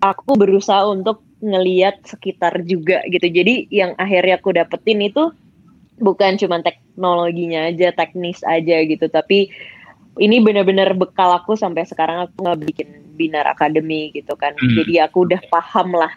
aku 0.01 0.35
berusaha 0.35 0.83
untuk 0.89 1.21
ngeliat 1.39 2.01
sekitar 2.03 2.65
juga 2.65 3.05
gitu 3.07 3.29
jadi 3.29 3.69
yang 3.69 3.93
akhirnya 4.01 4.41
aku 4.41 4.55
dapetin 4.55 4.99
itu 5.05 5.29
bukan 6.01 6.35
cuma 6.41 6.59
teknologinya 6.93 7.73
aja 7.73 7.89
teknis 7.89 8.45
aja 8.45 8.77
gitu 8.85 9.09
tapi 9.09 9.49
ini 10.21 10.37
benar-benar 10.45 10.93
bekal 10.93 11.33
aku 11.33 11.57
sampai 11.57 11.89
sekarang 11.89 12.29
aku 12.29 12.45
nggak 12.45 12.59
bikin 12.69 12.89
binar 13.17 13.49
akademi 13.49 14.13
gitu 14.13 14.37
kan 14.37 14.53
hmm. 14.53 14.85
jadi 14.85 15.09
aku 15.09 15.25
udah 15.25 15.41
paham 15.49 15.97
lah 15.97 16.13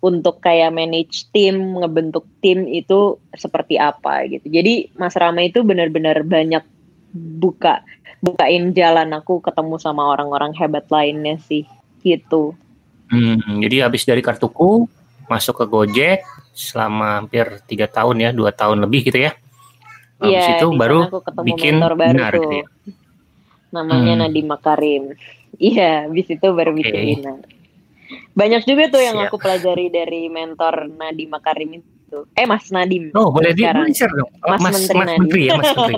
untuk 0.00 0.40
kayak 0.44 0.72
manage 0.72 1.28
tim 1.32 1.80
ngebentuk 1.80 2.28
tim 2.44 2.68
itu 2.68 3.16
seperti 3.32 3.80
apa 3.80 4.28
gitu 4.28 4.48
jadi 4.48 4.92
Mas 4.96 5.16
Rama 5.16 5.40
itu 5.40 5.64
benar-benar 5.64 6.20
banyak 6.24 6.64
buka 7.16 7.80
bukain 8.20 8.76
jalan 8.76 9.16
aku 9.16 9.40
ketemu 9.40 9.80
sama 9.80 10.04
orang-orang 10.12 10.52
hebat 10.52 10.84
lainnya 10.92 11.40
sih 11.48 11.64
gitu. 12.04 12.52
Hmm, 13.10 13.60
jadi 13.64 13.88
habis 13.88 14.06
dari 14.06 14.22
kartuku 14.22 14.86
masuk 15.26 15.64
ke 15.64 15.66
Gojek 15.66 16.18
selama 16.54 17.22
hampir 17.22 17.58
tiga 17.66 17.88
tahun 17.90 18.22
ya, 18.22 18.30
dua 18.30 18.54
tahun 18.54 18.84
lebih 18.86 19.10
gitu 19.10 19.18
ya. 19.18 19.34
Habis 20.20 20.36
yeah, 20.36 20.60
itu 20.60 20.66
baru 20.76 21.08
bikin 21.48 21.80
baru 21.80 21.96
benar 21.96 22.32
tuh. 22.36 22.44
Gitu 22.44 22.56
ya. 22.60 22.66
Namanya 23.72 24.12
hmm. 24.16 24.20
Nadiem 24.26 24.46
Makarim. 24.48 25.04
Iya, 25.60 26.06
habis 26.06 26.30
itu 26.30 26.46
baru 26.54 26.72
okay. 26.72 26.78
bikin 26.78 27.20
Binar. 27.20 27.42
Banyak 28.32 28.62
juga 28.64 28.86
tuh 28.86 29.02
yang 29.02 29.18
Siap. 29.18 29.28
aku 29.28 29.36
pelajari 29.42 29.92
dari 29.92 30.30
mentor 30.30 30.88
Nadiem 30.88 31.26
Makarim 31.26 31.82
itu. 31.82 32.24
Eh 32.38 32.46
Mas 32.46 32.70
Nadiem. 32.70 33.10
Oh, 33.12 33.34
boleh 33.34 33.52
di 33.52 33.66
share 33.92 34.14
dong. 34.14 34.30
Oh, 34.46 34.56
Mas, 34.56 34.62
Mas 34.62 34.72
Menteri 34.78 34.96
Mas 34.96 35.10
Menteri 35.18 35.42
ya, 35.42 35.52
Mas 35.58 35.72
Menteri. 35.74 35.96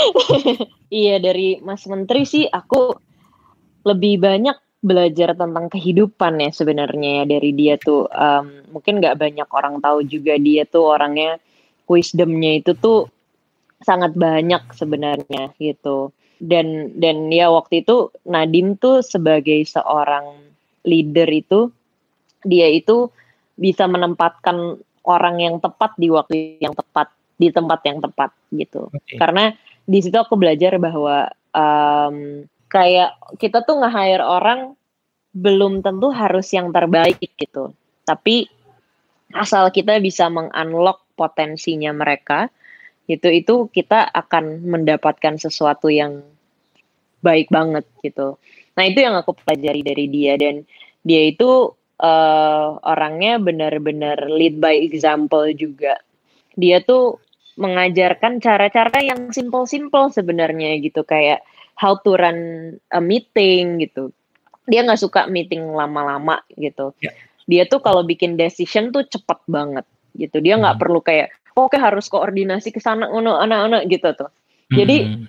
iya 1.02 1.16
dari 1.20 1.60
Mas 1.60 1.84
Menteri 1.84 2.22
sih 2.24 2.44
aku 2.48 2.96
lebih 3.84 4.22
banyak 4.22 4.56
belajar 4.82 5.38
tentang 5.38 5.70
kehidupan 5.70 6.42
ya 6.42 6.50
sebenarnya 6.50 7.22
ya 7.22 7.24
dari 7.38 7.50
dia 7.54 7.74
tuh 7.78 8.10
um, 8.10 8.46
mungkin 8.74 8.98
nggak 8.98 9.14
banyak 9.14 9.48
orang 9.54 9.78
tahu 9.78 10.02
juga 10.02 10.34
dia 10.42 10.66
tuh 10.66 10.90
orangnya 10.90 11.38
wisdomnya 11.86 12.58
itu 12.58 12.74
tuh 12.74 13.11
sangat 13.82 14.14
banyak 14.14 14.62
sebenarnya 14.74 15.54
gitu 15.58 16.10
dan 16.42 16.90
dan 16.98 17.30
ya 17.30 17.50
waktu 17.50 17.86
itu 17.86 18.10
Nadim 18.26 18.74
tuh 18.78 19.02
sebagai 19.02 19.62
seorang 19.66 20.42
leader 20.82 21.28
itu 21.30 21.70
dia 22.42 22.66
itu 22.70 23.10
bisa 23.54 23.86
menempatkan 23.86 24.80
orang 25.06 25.36
yang 25.38 25.56
tepat 25.62 25.94
di 25.94 26.10
waktu 26.10 26.58
yang 26.58 26.74
tepat 26.74 27.10
di 27.38 27.50
tempat 27.50 27.80
yang 27.86 27.98
tepat 28.02 28.30
gitu 28.50 28.90
okay. 28.90 29.18
karena 29.18 29.54
di 29.86 29.98
situ 29.98 30.14
aku 30.14 30.38
belajar 30.38 30.78
bahwa 30.78 31.30
um, 31.54 32.46
kayak 32.72 33.12
kita 33.36 33.60
tuh 33.66 33.84
nge-hire 33.84 34.24
orang 34.24 34.72
belum 35.32 35.80
tentu 35.80 36.12
harus 36.12 36.48
yang 36.52 36.72
terbaik 36.72 37.20
gitu. 37.36 37.72
Tapi 38.04 38.48
asal 39.32 39.72
kita 39.72 39.96
bisa 40.00 40.28
mengunlock 40.28 41.04
potensinya 41.16 41.92
mereka, 41.92 42.52
itu 43.10 43.28
itu 43.28 43.54
kita 43.70 44.06
akan 44.06 44.62
mendapatkan 44.62 45.34
sesuatu 45.38 45.90
yang 45.90 46.22
baik 47.22 47.50
banget 47.50 47.86
gitu. 48.02 48.38
Nah 48.78 48.84
itu 48.86 49.02
yang 49.02 49.14
aku 49.18 49.34
pelajari 49.36 49.82
dari 49.82 50.06
dia 50.10 50.34
dan 50.38 50.66
dia 51.02 51.22
itu 51.30 51.74
uh, 52.02 52.68
orangnya 52.82 53.38
benar-benar 53.42 54.30
lead 54.30 54.58
by 54.58 54.74
example 54.74 55.46
juga. 55.54 55.98
Dia 56.58 56.82
tuh 56.82 57.18
mengajarkan 57.56 58.40
cara-cara 58.40 58.98
yang 59.04 59.28
simple-simple 59.28 60.08
sebenarnya 60.08 60.80
gitu 60.80 61.04
kayak 61.04 61.44
how 61.76 61.98
to 62.00 62.16
run 62.16 62.72
a 62.94 63.00
meeting 63.00 63.82
gitu. 63.82 64.10
Dia 64.70 64.86
nggak 64.86 65.00
suka 65.02 65.26
meeting 65.26 65.74
lama-lama 65.74 66.40
gitu. 66.54 66.94
Yeah. 67.02 67.14
Dia 67.50 67.62
tuh 67.66 67.82
kalau 67.82 68.06
bikin 68.06 68.38
decision 68.38 68.94
tuh 68.94 69.04
cepet 69.10 69.42
banget 69.50 69.84
gitu. 70.14 70.38
Dia 70.38 70.56
nggak 70.56 70.76
hmm. 70.78 70.82
perlu 70.82 71.00
kayak 71.02 71.34
oke 71.56 71.76
harus 71.76 72.08
koordinasi 72.08 72.72
ke 72.72 72.80
sana 72.80 73.08
anak-anak 73.12 73.88
gitu 73.88 74.12
tuh. 74.16 74.30
Jadi 74.72 74.96
hmm. 75.04 75.24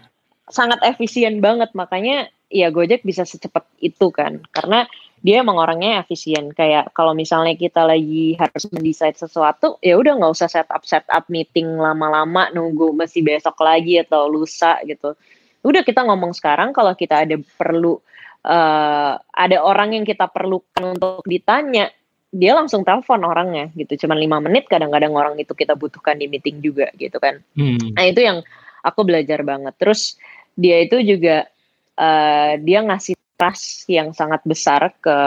sangat 0.47 0.79
efisien 0.87 1.43
banget 1.43 1.75
makanya 1.75 2.31
ya 2.53 2.69
Gojek 2.69 3.01
bisa 3.01 3.25
secepat 3.25 3.65
itu 3.81 4.13
kan 4.13 4.45
karena 4.53 4.85
dia 5.23 5.39
emang 5.39 5.57
orangnya 5.57 6.03
efisien 6.05 6.53
kayak 6.53 6.93
kalau 6.93 7.17
misalnya 7.17 7.57
kita 7.57 7.81
lagi 7.87 8.37
harus 8.37 8.69
mendesain 8.69 9.15
sesuatu 9.17 9.81
ya 9.81 9.97
udah 9.97 10.19
nggak 10.19 10.33
usah 10.35 10.51
setup 10.51 10.83
setup 10.85 11.25
meeting 11.31 11.79
lama-lama 11.79 12.53
nunggu 12.53 12.93
masih 12.93 13.25
besok 13.25 13.57
lagi 13.63 14.03
atau 14.03 14.29
lusa 14.29 14.77
gitu 14.85 15.17
udah 15.63 15.81
kita 15.81 16.03
ngomong 16.05 16.35
sekarang 16.35 16.75
kalau 16.75 16.93
kita 16.93 17.23
ada 17.23 17.39
perlu 17.55 17.97
uh, 18.43 19.15
ada 19.17 19.57
orang 19.63 19.95
yang 19.95 20.05
kita 20.05 20.27
perlukan 20.27 20.93
untuk 20.99 21.23
ditanya 21.23 21.89
dia 22.33 22.57
langsung 22.57 22.81
telepon 22.81 23.21
orangnya 23.21 23.69
gitu. 23.77 24.03
Cuman 24.03 24.17
lima 24.17 24.41
menit 24.41 24.65
kadang-kadang 24.65 25.13
orang 25.13 25.37
itu 25.37 25.53
kita 25.53 25.77
butuhkan 25.77 26.17
di 26.17 26.25
meeting 26.25 26.65
juga 26.65 26.89
gitu 26.97 27.21
kan. 27.21 27.37
Hmm. 27.53 27.93
nah 27.93 28.09
itu 28.09 28.25
yang 28.25 28.41
aku 28.81 29.05
belajar 29.05 29.45
banget. 29.45 29.77
Terus 29.77 30.17
dia 30.57 30.81
itu 30.81 30.97
juga 31.05 31.45
uh, 31.93 32.57
dia 32.57 32.81
ngasih 32.81 33.13
trust 33.37 33.85
yang 33.85 34.17
sangat 34.17 34.41
besar 34.49 34.97
ke 34.97 35.17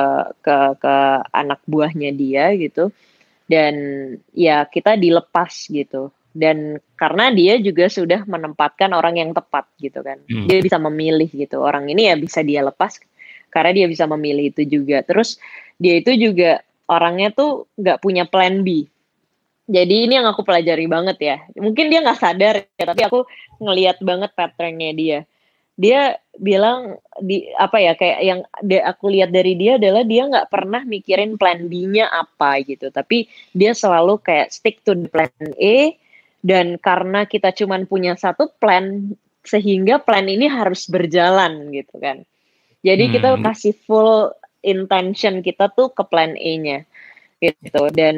ke 0.42 0.57
ke 0.83 0.95
anak 1.31 1.62
buahnya 1.71 2.11
dia 2.11 2.51
gitu. 2.59 2.90
Dan 3.47 3.75
ya 4.35 4.66
kita 4.66 4.99
dilepas 4.99 5.71
gitu. 5.71 6.11
Dan 6.37 6.83
karena 6.99 7.31
dia 7.31 7.57
juga 7.62 7.87
sudah 7.87 8.27
menempatkan 8.27 8.90
orang 8.92 9.23
yang 9.23 9.31
tepat 9.31 9.71
gitu 9.79 10.03
kan. 10.03 10.19
Hmm. 10.27 10.51
dia 10.51 10.59
bisa 10.59 10.83
memilih 10.83 11.31
gitu. 11.31 11.62
Orang 11.62 11.87
ini 11.87 12.11
ya 12.11 12.19
bisa 12.19 12.42
dia 12.42 12.66
lepas 12.66 12.99
karena 13.55 13.71
dia 13.71 13.87
bisa 13.87 14.11
memilih 14.11 14.51
itu 14.51 14.66
juga. 14.66 15.07
Terus 15.07 15.38
dia 15.79 16.03
itu 16.03 16.11
juga 16.19 16.66
orangnya 16.87 17.35
tuh 17.35 17.66
nggak 17.79 18.01
punya 18.03 18.25
plan 18.27 18.62
B. 18.62 18.87
Jadi 19.66 20.07
ini 20.07 20.14
yang 20.14 20.31
aku 20.31 20.46
pelajari 20.46 20.87
banget 20.87 21.18
ya. 21.18 21.37
Mungkin 21.59 21.90
dia 21.90 21.99
nggak 22.03 22.20
sadar 22.22 22.55
ya 22.79 22.85
tapi 22.87 23.03
aku 23.03 23.27
ngelihat 23.59 23.99
banget 24.03 24.31
patternnya 24.38 24.94
dia. 24.94 25.18
Dia 25.77 26.16
bilang 26.40 26.96
di 27.20 27.53
apa 27.53 27.77
ya 27.83 27.92
kayak 27.99 28.20
yang 28.25 28.40
de, 28.64 28.81
aku 28.81 29.12
lihat 29.12 29.29
dari 29.35 29.59
dia 29.59 29.77
adalah 29.77 30.07
dia 30.07 30.25
nggak 30.25 30.49
pernah 30.49 30.87
mikirin 30.87 31.37
plan 31.37 31.66
B-nya 31.66 32.09
apa 32.09 32.62
gitu. 32.62 32.88
Tapi 32.94 33.27
dia 33.53 33.75
selalu 33.75 34.22
kayak 34.22 34.55
stick 34.55 34.81
to 34.87 34.94
the 34.94 35.11
plan 35.11 35.35
A 35.61 35.92
dan 36.46 36.79
karena 36.79 37.27
kita 37.27 37.51
cuma 37.53 37.77
punya 37.85 38.14
satu 38.14 38.49
plan 38.62 39.12
sehingga 39.42 39.99
plan 39.99 40.31
ini 40.31 40.46
harus 40.46 40.87
berjalan 40.87 41.75
gitu 41.75 41.99
kan. 41.99 42.22
Jadi 42.87 43.05
hmm. 43.11 43.12
kita 43.18 43.29
kasih 43.42 43.75
full 43.83 44.31
intention 44.67 45.47
kita 45.47 45.71
tuh 45.73 45.95
ke 45.95 46.03
plan 46.03 46.35
A-nya 46.35 46.83
gitu 47.37 47.93
dan 47.93 48.17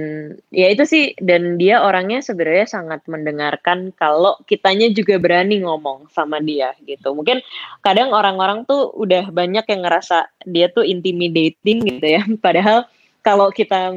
ya 0.55 0.71
itu 0.71 0.87
sih 0.87 1.11
dan 1.19 1.59
dia 1.59 1.83
orangnya 1.83 2.23
sebenarnya 2.23 2.71
sangat 2.71 3.03
mendengarkan 3.11 3.91
kalau 3.99 4.39
kitanya 4.47 4.95
juga 4.95 5.19
berani 5.19 5.59
ngomong 5.59 6.07
sama 6.15 6.39
dia 6.39 6.71
gitu 6.87 7.19
mungkin 7.19 7.43
kadang 7.83 8.15
orang-orang 8.15 8.63
tuh 8.71 8.95
udah 8.95 9.35
banyak 9.35 9.67
yang 9.67 9.83
ngerasa 9.83 10.31
dia 10.47 10.71
tuh 10.71 10.87
intimidating 10.87 11.83
gitu 11.83 12.07
ya 12.07 12.23
padahal 12.47 12.87
kalau 13.27 13.51
kita 13.51 13.91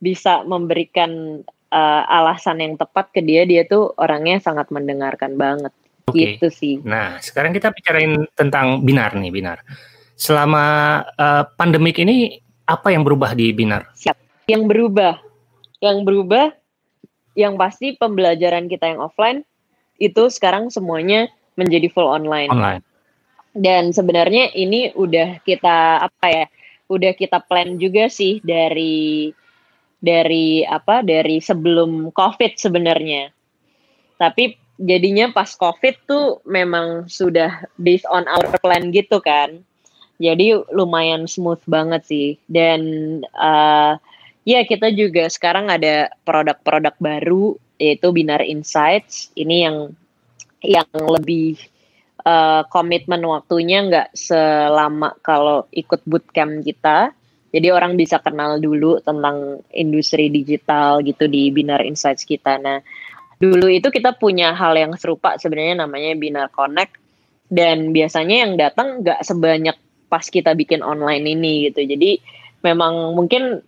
bisa 0.00 0.42
memberikan 0.48 1.44
uh, 1.74 2.02
alasan 2.06 2.62
yang 2.62 2.74
tepat 2.78 3.10
ke 3.10 3.20
dia, 3.20 3.42
dia 3.46 3.66
tuh 3.66 3.90
orangnya 3.98 4.38
sangat 4.38 4.70
mendengarkan 4.70 5.34
banget. 5.34 5.70
Okay. 6.10 6.36
Gitu 6.36 6.48
sih. 6.52 6.74
Nah, 6.84 7.18
sekarang 7.18 7.50
kita 7.56 7.70
bicarain 7.74 8.28
tentang 8.36 8.84
Binar 8.84 9.16
nih, 9.16 9.32
Binar. 9.32 9.58
Selama 10.14 11.00
uh, 11.18 11.44
pandemik 11.58 11.98
ini 11.98 12.38
apa 12.64 12.94
yang 12.94 13.02
berubah 13.02 13.34
di 13.34 13.50
Binar? 13.50 13.90
Siap. 13.98 14.46
Yang 14.46 14.62
berubah, 14.68 15.14
yang 15.80 16.04
berubah, 16.04 16.52
yang 17.34 17.54
pasti 17.56 17.96
pembelajaran 17.96 18.68
kita 18.68 18.94
yang 18.94 19.00
offline 19.00 19.42
itu 19.98 20.28
sekarang 20.28 20.68
semuanya 20.68 21.32
menjadi 21.56 21.88
full 21.90 22.06
online. 22.06 22.52
Online. 22.52 22.82
Dan 23.54 23.94
sebenarnya 23.94 24.50
ini 24.52 24.92
udah 24.92 25.40
kita 25.42 26.06
apa 26.06 26.26
ya? 26.28 26.46
Udah 26.90 27.16
kita 27.16 27.40
plan 27.40 27.80
juga 27.80 28.12
sih 28.12 28.44
dari 28.44 29.32
dari 30.04 30.60
apa 30.68 31.00
dari 31.00 31.40
sebelum 31.40 32.12
covid 32.12 32.60
sebenarnya 32.60 33.32
tapi 34.20 34.60
jadinya 34.76 35.32
pas 35.32 35.48
covid 35.56 35.96
tuh 36.04 36.44
memang 36.44 37.08
sudah 37.08 37.64
based 37.80 38.04
on 38.12 38.28
our 38.28 38.44
plan 38.60 38.92
gitu 38.92 39.16
kan 39.24 39.64
jadi 40.18 40.62
lumayan 40.70 41.26
smooth 41.26 41.62
banget 41.66 42.02
sih. 42.06 42.28
Dan 42.46 42.80
uh, 43.34 43.98
ya 44.46 44.60
kita 44.62 44.94
juga 44.94 45.26
sekarang 45.26 45.72
ada 45.72 46.12
produk-produk 46.22 46.94
baru 47.02 47.58
yaitu 47.82 48.14
Binar 48.14 48.42
Insights. 48.46 49.34
Ini 49.34 49.56
yang 49.68 49.76
yang 50.64 50.88
lebih 50.94 51.58
uh, 52.24 52.62
komitmen 52.70 53.20
waktunya 53.26 53.84
nggak 53.84 54.08
selama 54.14 55.18
kalau 55.20 55.66
ikut 55.74 56.06
bootcamp 56.06 56.62
kita. 56.62 57.10
Jadi 57.54 57.70
orang 57.70 57.94
bisa 57.94 58.18
kenal 58.18 58.58
dulu 58.58 58.98
tentang 58.98 59.62
industri 59.70 60.26
digital 60.26 60.98
gitu 61.06 61.30
di 61.30 61.54
Binar 61.54 61.86
Insights 61.86 62.26
kita. 62.26 62.58
Nah, 62.58 62.82
dulu 63.38 63.70
itu 63.70 63.94
kita 63.94 64.18
punya 64.18 64.50
hal 64.58 64.74
yang 64.74 64.90
serupa. 64.98 65.38
Sebenarnya 65.38 65.86
namanya 65.86 66.18
Binar 66.18 66.50
Connect. 66.50 66.98
Dan 67.46 67.94
biasanya 67.94 68.36
yang 68.42 68.58
datang 68.58 69.06
nggak 69.06 69.22
sebanyak 69.22 69.76
pas 70.14 70.22
kita 70.22 70.54
bikin 70.54 70.78
online 70.86 71.26
ini 71.26 71.66
gitu. 71.66 71.82
Jadi 71.82 72.22
memang 72.62 73.18
mungkin 73.18 73.58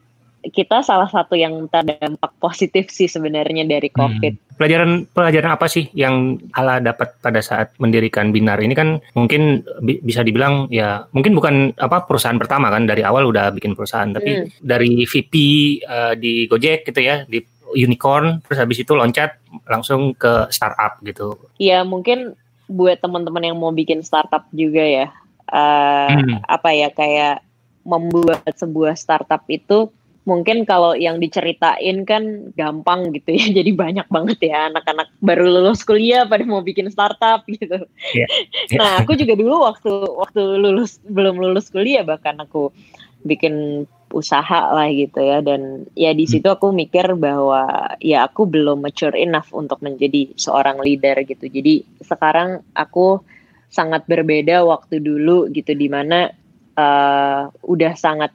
kita 0.46 0.78
salah 0.86 1.10
satu 1.10 1.34
yang 1.34 1.66
terdampak 1.66 2.30
positif 2.38 2.86
sih 2.94 3.10
sebenarnya 3.10 3.66
dari 3.66 3.90
hmm. 3.90 3.98
COVID. 3.98 4.34
Hmm. 4.38 4.44
Pelajaran 4.56 4.90
pelajaran 5.10 5.50
apa 5.58 5.66
sih 5.66 5.90
yang 5.92 6.38
Ala 6.54 6.78
dapat 6.78 7.18
pada 7.18 7.42
saat 7.42 7.74
mendirikan 7.82 8.30
Binar 8.30 8.62
ini 8.62 8.78
kan 8.78 9.02
mungkin 9.18 9.66
bi 9.82 9.98
bisa 10.00 10.22
dibilang 10.22 10.70
ya 10.70 11.04
mungkin 11.12 11.34
bukan 11.34 11.54
apa 11.76 12.06
perusahaan 12.06 12.38
pertama 12.38 12.70
kan 12.70 12.86
dari 12.86 13.02
awal 13.02 13.26
udah 13.28 13.52
bikin 13.52 13.74
perusahaan 13.74 14.08
tapi 14.14 14.46
hmm. 14.46 14.62
dari 14.62 15.02
VP 15.02 15.34
uh, 15.82 16.14
eh, 16.14 16.14
di 16.16 16.32
Gojek 16.46 16.88
gitu 16.88 17.00
ya 17.02 17.26
di 17.26 17.42
unicorn 17.76 18.40
terus 18.46 18.62
habis 18.62 18.80
itu 18.80 18.94
loncat 18.94 19.42
langsung 19.66 20.14
ke 20.14 20.48
startup 20.54 21.02
gitu. 21.02 21.36
Iya 21.58 21.82
mungkin 21.82 22.38
buat 22.70 23.02
teman-teman 23.02 23.52
yang 23.52 23.58
mau 23.58 23.74
bikin 23.74 24.00
startup 24.00 24.48
juga 24.56 24.80
ya 24.80 25.12
uh, 25.50 26.10
hmm. 26.10 26.42
apa 26.46 26.70
ya 26.74 26.88
kayak 26.90 27.42
membuat 27.86 28.42
sebuah 28.58 28.98
startup 28.98 29.46
itu 29.46 29.90
mungkin 30.26 30.66
kalau 30.66 30.98
yang 30.98 31.22
diceritain 31.22 32.02
kan 32.02 32.50
gampang 32.58 33.14
gitu 33.14 33.30
ya 33.30 33.46
jadi 33.62 33.70
banyak 33.72 34.06
banget 34.10 34.50
ya 34.50 34.68
anak-anak 34.74 35.08
baru 35.22 35.46
lulus 35.46 35.86
kuliah 35.86 36.26
pada 36.26 36.42
mau 36.42 36.60
bikin 36.60 36.90
startup 36.90 37.46
gitu 37.46 37.86
yeah. 38.12 38.28
Yeah. 38.66 38.82
nah 38.82 38.90
aku 39.06 39.14
juga 39.14 39.38
dulu 39.38 39.62
waktu 39.62 39.90
waktu 40.18 40.42
lulus 40.58 40.98
belum 41.06 41.38
lulus 41.38 41.70
kuliah 41.70 42.02
bahkan 42.02 42.34
aku 42.42 42.74
bikin 43.22 43.86
usaha 44.10 44.70
lah 44.70 44.86
gitu 44.90 45.18
ya 45.18 45.42
dan 45.42 45.86
ya 45.98 46.14
di 46.14 46.26
situ 46.30 46.46
aku 46.46 46.70
mikir 46.70 47.14
bahwa 47.18 47.94
ya 47.98 48.26
aku 48.26 48.46
belum 48.46 48.82
mature 48.82 49.14
enough 49.18 49.50
untuk 49.50 49.82
menjadi 49.82 50.30
seorang 50.38 50.78
leader 50.82 51.22
gitu 51.26 51.50
jadi 51.50 51.82
sekarang 52.06 52.62
aku 52.74 53.22
sangat 53.70 54.06
berbeda 54.06 54.62
waktu 54.64 55.02
dulu 55.02 55.50
gitu 55.52 55.74
di 55.74 55.88
mana 55.90 56.30
uh, 56.78 57.50
udah 57.66 57.92
sangat 57.98 58.32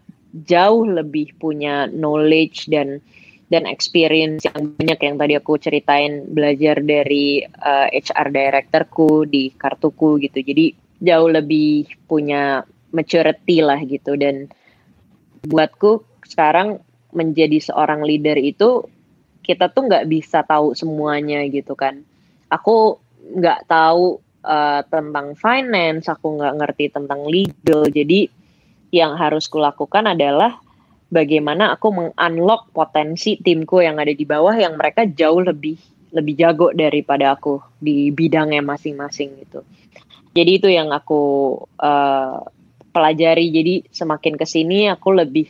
jauh 0.47 0.87
lebih 0.87 1.35
punya 1.37 1.87
knowledge 1.91 2.71
dan 2.71 3.03
dan 3.51 3.67
experience 3.67 4.47
yang 4.47 4.71
banyak 4.79 4.99
yang 5.03 5.15
tadi 5.19 5.33
aku 5.35 5.59
ceritain 5.59 6.23
belajar 6.31 6.79
dari 6.79 7.43
uh, 7.43 7.91
eh, 7.91 7.99
HR 7.99 8.31
directorku 8.31 9.27
di 9.27 9.51
kartuku 9.51 10.23
gitu. 10.23 10.39
Jadi 10.39 10.71
jauh 11.03 11.27
lebih 11.27 11.91
punya 12.07 12.63
maturity 12.95 13.59
lah 13.59 13.83
gitu 13.83 14.15
dan 14.15 14.47
buatku 15.43 16.07
sekarang 16.23 16.79
menjadi 17.11 17.59
seorang 17.59 18.07
leader 18.07 18.39
itu 18.39 18.87
kita 19.43 19.67
tuh 19.67 19.83
nggak 19.91 20.07
bisa 20.07 20.47
tahu 20.47 20.71
semuanya 20.71 21.43
gitu 21.51 21.75
kan. 21.75 22.07
Aku 22.47 23.03
nggak 23.35 23.67
tahu 23.67 24.23
uh, 24.45 24.81
tentang 24.89 25.33
finance, 25.37 26.09
aku 26.09 26.37
nggak 26.37 26.55
ngerti 26.61 26.85
tentang 26.93 27.25
legal. 27.25 27.87
Jadi 27.87 28.29
yang 28.91 29.15
harus 29.15 29.47
kulakukan 29.47 30.09
adalah 30.11 30.59
bagaimana 31.07 31.75
aku 31.75 31.91
mengunlock 31.91 32.71
potensi 32.75 33.39
timku 33.39 33.83
yang 33.83 33.99
ada 33.99 34.11
di 34.11 34.25
bawah 34.27 34.55
yang 34.55 34.75
mereka 34.75 35.07
jauh 35.07 35.39
lebih 35.43 35.79
lebih 36.11 36.35
jago 36.35 36.75
daripada 36.75 37.39
aku 37.39 37.63
di 37.79 38.11
bidangnya 38.11 38.59
masing-masing 38.59 39.47
gitu. 39.47 39.63
Jadi 40.31 40.51
itu 40.59 40.67
yang 40.67 40.91
aku 40.91 41.55
uh, 41.79 42.43
pelajari. 42.91 43.47
Jadi 43.51 43.87
semakin 43.91 44.35
ke 44.35 44.43
sini 44.43 44.91
aku 44.91 45.15
lebih 45.15 45.47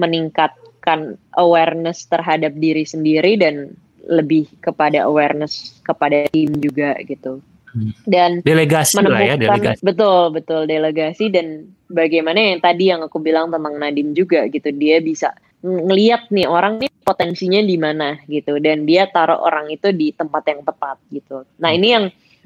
meningkatkan 0.00 1.20
awareness 1.36 2.08
terhadap 2.08 2.56
diri 2.56 2.88
sendiri 2.88 3.36
dan 3.36 3.76
lebih 4.08 4.48
kepada 4.64 5.04
awareness 5.04 5.80
kepada 5.84 6.24
tim 6.32 6.56
juga 6.56 6.96
gitu. 7.04 7.44
Hmm. 7.74 7.92
Dan 8.08 8.30
delegasi 8.42 9.00
lah 9.02 9.20
ya 9.20 9.34
delegasi. 9.36 9.80
Betul 9.84 10.32
betul 10.32 10.64
delegasi 10.64 11.28
dan 11.28 11.68
bagaimana 11.88 12.38
yang 12.38 12.60
tadi 12.60 12.90
yang 12.92 13.00
aku 13.04 13.20
bilang 13.20 13.52
tentang 13.52 13.76
Nadim 13.76 14.16
juga 14.16 14.46
gitu 14.48 14.72
dia 14.72 15.00
bisa 15.04 15.34
ngeliat 15.60 16.30
nih 16.30 16.46
orang 16.46 16.78
nih 16.78 16.90
potensinya 17.02 17.58
di 17.58 17.76
mana 17.80 18.20
gitu 18.30 18.62
dan 18.62 18.86
dia 18.86 19.10
taruh 19.10 19.42
orang 19.42 19.72
itu 19.72 19.90
di 19.90 20.14
tempat 20.14 20.44
yang 20.46 20.62
tepat 20.62 20.96
gitu. 21.10 21.44
Nah 21.58 21.74
ini 21.74 21.88
yang 21.92 22.04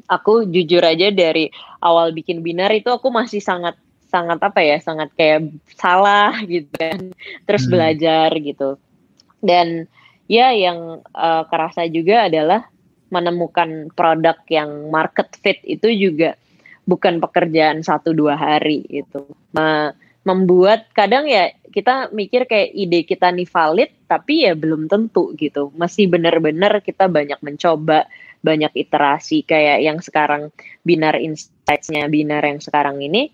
aku 0.09 0.49
jujur 0.49 0.83
aja 0.83 1.13
dari 1.13 1.53
awal 1.83 2.11
bikin 2.11 2.41
binar 2.41 2.73
itu 2.73 2.89
aku 2.89 3.13
masih 3.13 3.43
sangat 3.43 3.77
sangat 4.13 4.39
apa 4.45 4.61
ya 4.61 4.77
sangat 4.81 5.09
kayak 5.17 5.49
salah 5.77 6.37
gitu 6.53 6.69
kan 6.77 7.17
terus 7.49 7.65
hmm. 7.65 7.73
belajar 7.73 8.29
gitu 8.37 8.77
dan 9.41 9.89
ya 10.31 10.53
yang 10.55 11.01
uh, 11.17 11.43
kerasa 11.49 11.89
juga 11.89 12.29
adalah 12.29 12.69
menemukan 13.12 13.92
produk 13.92 14.40
yang 14.48 14.88
market 14.88 15.29
fit 15.37 15.61
itu 15.68 15.92
juga 15.92 16.35
bukan 16.88 17.20
pekerjaan 17.20 17.85
satu 17.85 18.16
dua 18.16 18.35
hari 18.35 18.83
itu 18.88 19.22
membuat 20.22 20.90
kadang 20.94 21.27
ya 21.27 21.51
kita 21.72 22.14
mikir 22.14 22.46
kayak 22.46 22.70
ide 22.77 23.03
kita 23.03 23.33
nih 23.35 23.48
valid 23.48 23.90
tapi 24.07 24.46
ya 24.46 24.55
belum 24.55 24.87
tentu 24.87 25.35
gitu. 25.35 25.75
Masih 25.75 26.07
benar-benar 26.07 26.85
kita 26.85 27.11
banyak 27.11 27.40
mencoba 27.42 28.07
banyak 28.44 28.70
iterasi. 28.77 29.42
Kayak 29.42 29.79
yang 29.83 29.98
sekarang 29.98 30.55
binar 30.87 31.18
insights-nya 31.18 32.07
binar 32.07 32.44
yang 32.46 32.61
sekarang 32.62 33.03
ini 33.03 33.33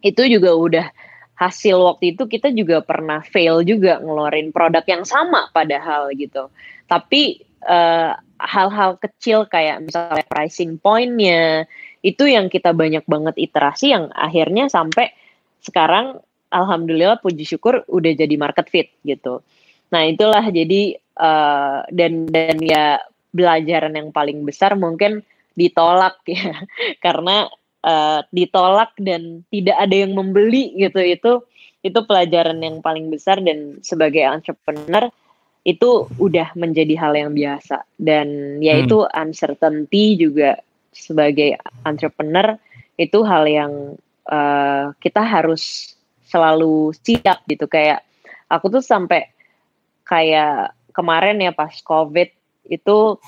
itu 0.00 0.22
juga 0.28 0.56
udah 0.56 0.86
hasil 1.34 1.76
waktu 1.76 2.14
itu 2.14 2.30
kita 2.30 2.54
juga 2.54 2.78
pernah 2.80 3.20
fail 3.26 3.66
juga 3.66 3.98
ngeluarin 3.98 4.54
produk 4.54 4.84
yang 4.86 5.04
sama 5.04 5.50
padahal 5.50 6.08
gitu. 6.14 6.48
Tapi 6.88 7.42
eh, 7.68 8.12
hal-hal 8.44 9.00
kecil 9.00 9.48
kayak 9.48 9.82
misalnya 9.84 10.24
pricing 10.28 10.76
pointnya 10.76 11.64
itu 12.04 12.28
yang 12.28 12.52
kita 12.52 12.76
banyak 12.76 13.02
banget 13.08 13.34
iterasi 13.40 13.96
yang 13.96 14.12
akhirnya 14.12 14.68
sampai 14.68 15.10
sekarang 15.64 16.20
alhamdulillah 16.52 17.18
puji 17.24 17.48
syukur 17.48 17.82
udah 17.88 18.12
jadi 18.12 18.34
market 18.36 18.68
fit 18.68 18.92
gitu. 19.02 19.40
Nah 19.90 20.04
itulah 20.04 20.44
jadi 20.52 21.00
uh, 21.16 21.88
dan 21.88 22.28
dan 22.28 22.60
ya 22.60 23.00
belajaran 23.34 23.96
yang 23.96 24.14
paling 24.14 24.46
besar 24.46 24.78
mungkin 24.78 25.24
ditolak 25.58 26.20
ya 26.28 26.62
karena 27.04 27.50
uh, 27.82 28.20
ditolak 28.30 28.94
dan 29.00 29.42
tidak 29.48 29.76
ada 29.80 29.96
yang 29.96 30.12
membeli 30.14 30.70
gitu 30.78 31.00
itu 31.02 31.32
itu 31.84 31.98
pelajaran 32.08 32.60
yang 32.64 32.80
paling 32.80 33.12
besar 33.12 33.40
dan 33.44 33.80
sebagai 33.84 34.24
entrepreneur 34.24 35.10
itu 35.64 36.06
udah 36.20 36.52
menjadi 36.54 36.92
hal 37.00 37.16
yang 37.16 37.32
biasa 37.32 37.88
dan 37.96 38.60
yaitu 38.60 39.00
hmm. 39.00 39.12
uncertainty 39.16 40.20
juga 40.20 40.60
sebagai 40.92 41.56
entrepreneur 41.88 42.60
itu 43.00 43.24
hal 43.24 43.48
yang 43.48 43.72
uh, 44.28 44.92
kita 45.00 45.24
harus 45.24 45.96
selalu 46.28 46.92
siap 47.00 47.42
gitu 47.48 47.64
kayak 47.64 48.04
aku 48.52 48.68
tuh 48.68 48.84
sampai 48.84 49.32
kayak 50.04 50.76
kemarin 50.92 51.40
ya 51.40 51.50
pas 51.56 51.72
covid 51.80 52.28
itu 52.68 53.18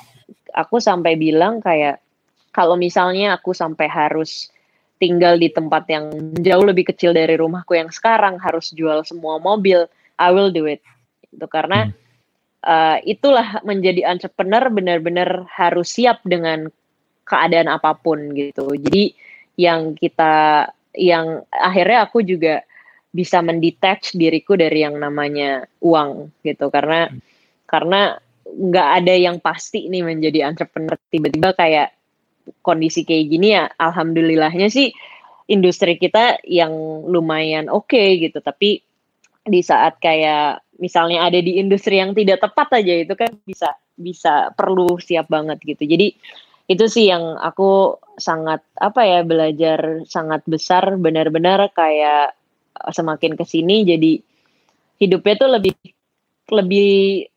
aku 0.53 0.77
sampai 0.77 1.17
bilang 1.17 1.65
kayak 1.65 2.05
kalau 2.53 2.77
misalnya 2.77 3.37
aku 3.37 3.57
sampai 3.57 3.89
harus 3.89 4.53
tinggal 4.97 5.37
di 5.37 5.53
tempat 5.53 5.85
yang 5.93 6.09
jauh 6.41 6.65
lebih 6.65 6.89
kecil 6.89 7.13
dari 7.13 7.37
rumahku 7.37 7.77
yang 7.77 7.93
sekarang 7.93 8.41
harus 8.41 8.73
jual 8.73 9.05
semua 9.05 9.37
mobil 9.37 9.85
I 10.17 10.33
will 10.33 10.49
do 10.49 10.65
it 10.65 10.81
itu 11.29 11.45
karena 11.49 11.89
hmm. 11.89 12.06
Uh, 12.67 12.99
itulah 13.07 13.63
menjadi 13.63 14.11
entrepreneur 14.11 14.67
benar-benar 14.69 15.47
harus 15.55 15.95
siap 15.95 16.21
dengan 16.27 16.67
keadaan 17.23 17.71
apa 17.71 17.95
pun 17.95 18.35
gitu. 18.35 18.75
Jadi 18.75 19.15
yang 19.57 19.95
kita 19.95 20.67
yang 20.99 21.47
akhirnya 21.55 22.09
aku 22.11 22.27
juga 22.27 22.67
bisa 23.15 23.41
mendetach 23.41 24.13
diriku 24.13 24.59
dari 24.59 24.85
yang 24.85 24.99
namanya 24.99 25.65
uang 25.81 26.35
gitu. 26.43 26.69
Karena 26.69 27.09
karena 27.65 28.19
nggak 28.47 28.89
ada 29.03 29.15
yang 29.15 29.37
pasti 29.39 29.87
nih 29.87 30.03
menjadi 30.03 30.51
entrepreneur. 30.51 30.99
Tiba-tiba 31.11 31.55
kayak 31.55 31.95
kondisi 32.63 33.03
kayak 33.03 33.27
gini 33.27 33.59
ya 33.59 33.67
alhamdulillahnya 33.75 34.71
sih 34.71 34.95
industri 35.51 35.99
kita 35.99 36.39
yang 36.47 36.71
lumayan 37.07 37.67
oke 37.71 37.91
okay, 37.91 38.19
gitu. 38.23 38.39
Tapi 38.39 38.83
di 39.47 39.61
saat 39.63 39.99
kayak 40.03 40.66
misalnya 40.79 41.27
ada 41.27 41.39
di 41.41 41.61
industri 41.61 41.99
yang 42.01 42.13
tidak 42.13 42.43
tepat 42.45 42.81
aja 42.81 42.95
itu 43.05 43.15
kan 43.17 43.33
bisa 43.45 43.77
bisa 43.97 44.53
perlu 44.53 45.01
siap 45.01 45.29
banget 45.33 45.59
gitu. 45.65 45.85
Jadi 45.89 46.13
itu 46.67 46.85
sih 46.91 47.09
yang 47.09 47.39
aku 47.39 47.97
sangat 48.19 48.65
apa 48.77 49.07
ya 49.07 49.21
belajar 49.23 50.03
sangat 50.05 50.43
besar 50.51 50.99
benar-benar 50.99 51.71
kayak 51.73 52.35
eh, 52.77 52.93
semakin 52.93 53.39
ke 53.39 53.45
sini 53.47 53.87
jadi 53.87 54.13
hidupnya 54.99 55.35
tuh 55.39 55.51
lebih 55.61 55.75
lebih 56.51 56.91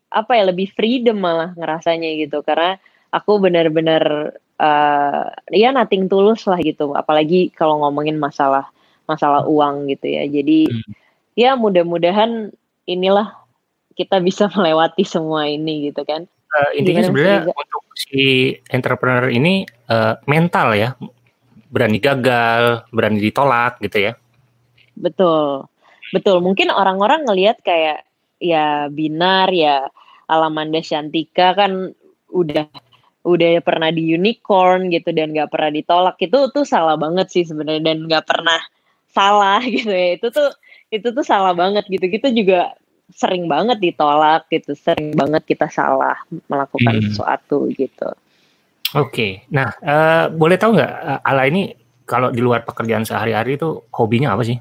apa 0.10 0.32
ya 0.34 0.43
lebih 0.49 0.73
freedom 0.73 1.21
malah 1.21 1.54
ngerasanya 1.54 2.10
gitu. 2.17 2.41
Karena 2.41 2.78
aku 3.10 3.41
benar-benar 3.41 4.34
uh, 4.58 5.23
ya 5.49 5.69
nating 5.73 6.10
tulus 6.10 6.45
lah 6.49 6.58
gitu. 6.62 6.93
Apalagi 6.97 7.54
kalau 7.54 7.82
ngomongin 7.86 8.17
masalah 8.17 8.69
masalah 9.10 9.45
uang 9.45 9.89
gitu 9.89 10.06
ya. 10.10 10.23
Jadi 10.25 10.69
hmm. 10.69 10.93
ya 11.38 11.54
mudah-mudahan 11.58 12.54
inilah 12.89 13.38
kita 13.93 14.17
bisa 14.23 14.49
melewati 14.56 15.06
semua 15.06 15.45
ini 15.45 15.91
gitu 15.93 16.02
kan. 16.08 16.25
Uh, 16.49 16.82
intinya 16.82 17.06
sebenarnya 17.06 17.45
untuk 17.45 17.84
si 17.93 18.58
entrepreneur 18.73 19.30
ini 19.30 19.69
uh, 19.86 20.17
mental 20.25 20.73
ya, 20.73 20.97
berani 21.69 22.02
gagal, 22.02 22.89
berani 22.89 23.21
ditolak 23.21 23.78
gitu 23.86 24.10
ya. 24.10 24.13
Betul, 24.97 25.69
betul. 26.10 26.41
Mungkin 26.41 26.73
orang-orang 26.73 27.30
ngelihat 27.30 27.62
kayak 27.62 28.02
ya 28.41 28.89
binar 28.89 29.54
ya 29.54 29.93
Alamanda 30.25 30.82
Shantika 30.82 31.54
kan 31.54 31.93
udah 32.34 32.65
udah 33.28 33.60
pernah 33.62 33.91
di 33.91 34.15
unicorn 34.15 34.89
gitu 34.89 35.12
dan 35.12 35.36
gak 35.36 35.52
pernah 35.52 35.71
ditolak. 35.75 36.17
Itu 36.17 36.49
tuh 36.49 36.65
salah 36.65 36.95
banget 36.95 37.30
sih 37.30 37.43
sebenarnya 37.45 37.93
dan 37.93 37.97
gak 38.10 38.25
pernah 38.25 38.60
salah 39.12 39.62
gitu 39.75 39.91
ya. 39.91 40.17
Itu 40.17 40.34
tuh 40.34 40.49
itu 40.89 41.08
tuh 41.13 41.25
salah 41.25 41.54
banget 41.54 41.86
gitu. 41.86 42.06
Kita 42.10 42.34
juga 42.34 42.73
sering 43.13 43.50
banget 43.50 43.78
ditolak 43.82 44.45
gitu, 44.54 44.78
sering 44.78 45.13
banget 45.17 45.43
kita 45.45 45.67
salah 45.69 46.17
melakukan 46.50 47.02
hmm. 47.02 47.06
sesuatu 47.10 47.69
gitu. 47.74 48.10
Oke, 48.98 49.13
okay. 49.13 49.32
nah 49.54 49.69
uh, 49.86 50.26
boleh 50.34 50.58
tahu 50.58 50.74
nggak 50.74 50.93
uh, 50.98 51.22
Ala 51.22 51.45
ini 51.45 51.78
kalau 52.10 52.34
di 52.34 52.41
luar 52.41 52.65
pekerjaan 52.65 53.06
sehari-hari 53.06 53.54
itu 53.54 53.86
hobinya 53.93 54.34
apa 54.34 54.41
sih? 54.41 54.58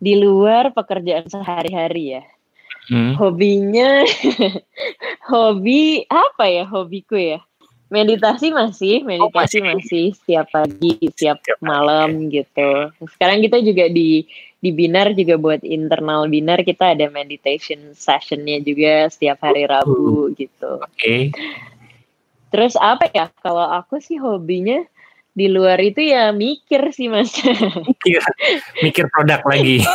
Di 0.00 0.16
luar 0.16 0.72
pekerjaan 0.72 1.28
sehari-hari 1.28 2.16
ya, 2.16 2.22
hmm. 2.88 3.20
hobinya 3.20 4.00
hobi 5.32 6.08
apa 6.08 6.44
ya 6.48 6.64
hobiku 6.64 7.20
ya? 7.20 7.40
Meditasi 7.86 8.50
masih, 8.50 9.06
meditasi 9.06 9.62
oh, 9.62 9.70
masih. 9.70 9.78
masih 9.78 10.06
setiap 10.18 10.50
pagi, 10.50 10.98
setiap, 11.06 11.38
setiap 11.38 11.60
malam 11.62 12.26
ya. 12.26 12.42
gitu. 12.42 12.70
Sekarang 13.14 13.38
kita 13.44 13.62
juga 13.62 13.86
di 13.86 14.26
di 14.66 14.74
Binar 14.74 15.14
juga 15.14 15.38
buat 15.38 15.62
internal 15.62 16.26
Binar 16.26 16.66
kita 16.66 16.98
ada 16.98 17.06
meditation 17.06 17.94
sessionnya 17.94 18.58
juga 18.66 19.06
setiap 19.06 19.38
hari 19.46 19.62
Rabu 19.62 20.34
gitu. 20.34 20.82
Oke. 20.82 20.90
Okay. 20.98 21.22
Terus 22.50 22.74
apa 22.74 23.06
ya? 23.14 23.30
Kalau 23.38 23.62
aku 23.62 24.02
sih 24.02 24.18
hobinya 24.18 24.82
di 25.36 25.46
luar 25.46 25.78
itu 25.78 26.02
ya 26.02 26.34
mikir 26.34 26.90
sih 26.90 27.06
mas. 27.06 27.30
Mikir, 27.86 28.22
mikir 28.82 29.04
produk 29.14 29.38
lagi. 29.46 29.86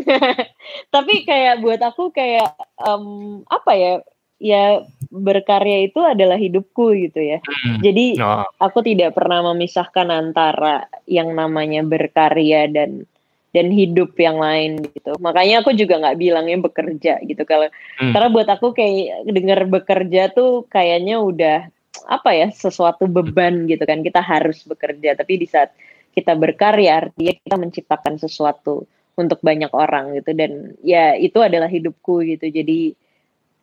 Tapi 0.94 1.14
kayak 1.28 1.60
buat 1.60 1.84
aku 1.84 2.16
kayak 2.16 2.56
um, 2.80 3.44
apa 3.44 3.72
ya? 3.76 3.92
Ya 4.40 4.88
berkarya 5.12 5.84
itu 5.84 6.00
adalah 6.00 6.40
hidupku 6.40 6.96
gitu 6.96 7.20
ya. 7.20 7.44
Hmm. 7.44 7.84
Jadi 7.84 8.16
oh. 8.24 8.48
aku 8.56 8.80
tidak 8.80 9.12
pernah 9.12 9.52
memisahkan 9.52 10.08
antara 10.08 10.88
yang 11.04 11.36
namanya 11.36 11.84
berkarya 11.84 12.64
dan 12.72 13.04
dan 13.50 13.66
hidup 13.74 14.14
yang 14.14 14.38
lain 14.38 14.78
gitu. 14.94 15.18
Makanya 15.18 15.62
aku 15.66 15.74
juga 15.74 15.98
nggak 15.98 16.18
bilangnya 16.18 16.58
bekerja 16.62 17.12
gitu 17.26 17.42
kalau 17.42 17.66
hmm. 17.98 18.14
karena 18.14 18.28
buat 18.30 18.48
aku 18.48 18.72
kayak 18.72 19.26
dengar 19.26 19.60
bekerja 19.66 20.30
tuh 20.30 20.66
kayaknya 20.70 21.18
udah 21.18 21.58
apa 22.06 22.30
ya 22.32 22.48
sesuatu 22.54 23.10
beban 23.10 23.66
gitu 23.66 23.82
kan 23.82 24.00
kita 24.06 24.22
harus 24.22 24.62
bekerja 24.62 25.18
tapi 25.18 25.42
di 25.42 25.46
saat 25.50 25.74
kita 26.14 26.38
berkarya 26.38 27.06
artinya 27.06 27.34
kita 27.34 27.56
menciptakan 27.58 28.14
sesuatu 28.18 28.86
untuk 29.18 29.42
banyak 29.42 29.70
orang 29.74 30.14
gitu 30.16 30.32
dan 30.32 30.78
ya 30.80 31.18
itu 31.18 31.38
adalah 31.42 31.66
hidupku 31.66 32.22
gitu 32.24 32.46
jadi 32.48 32.94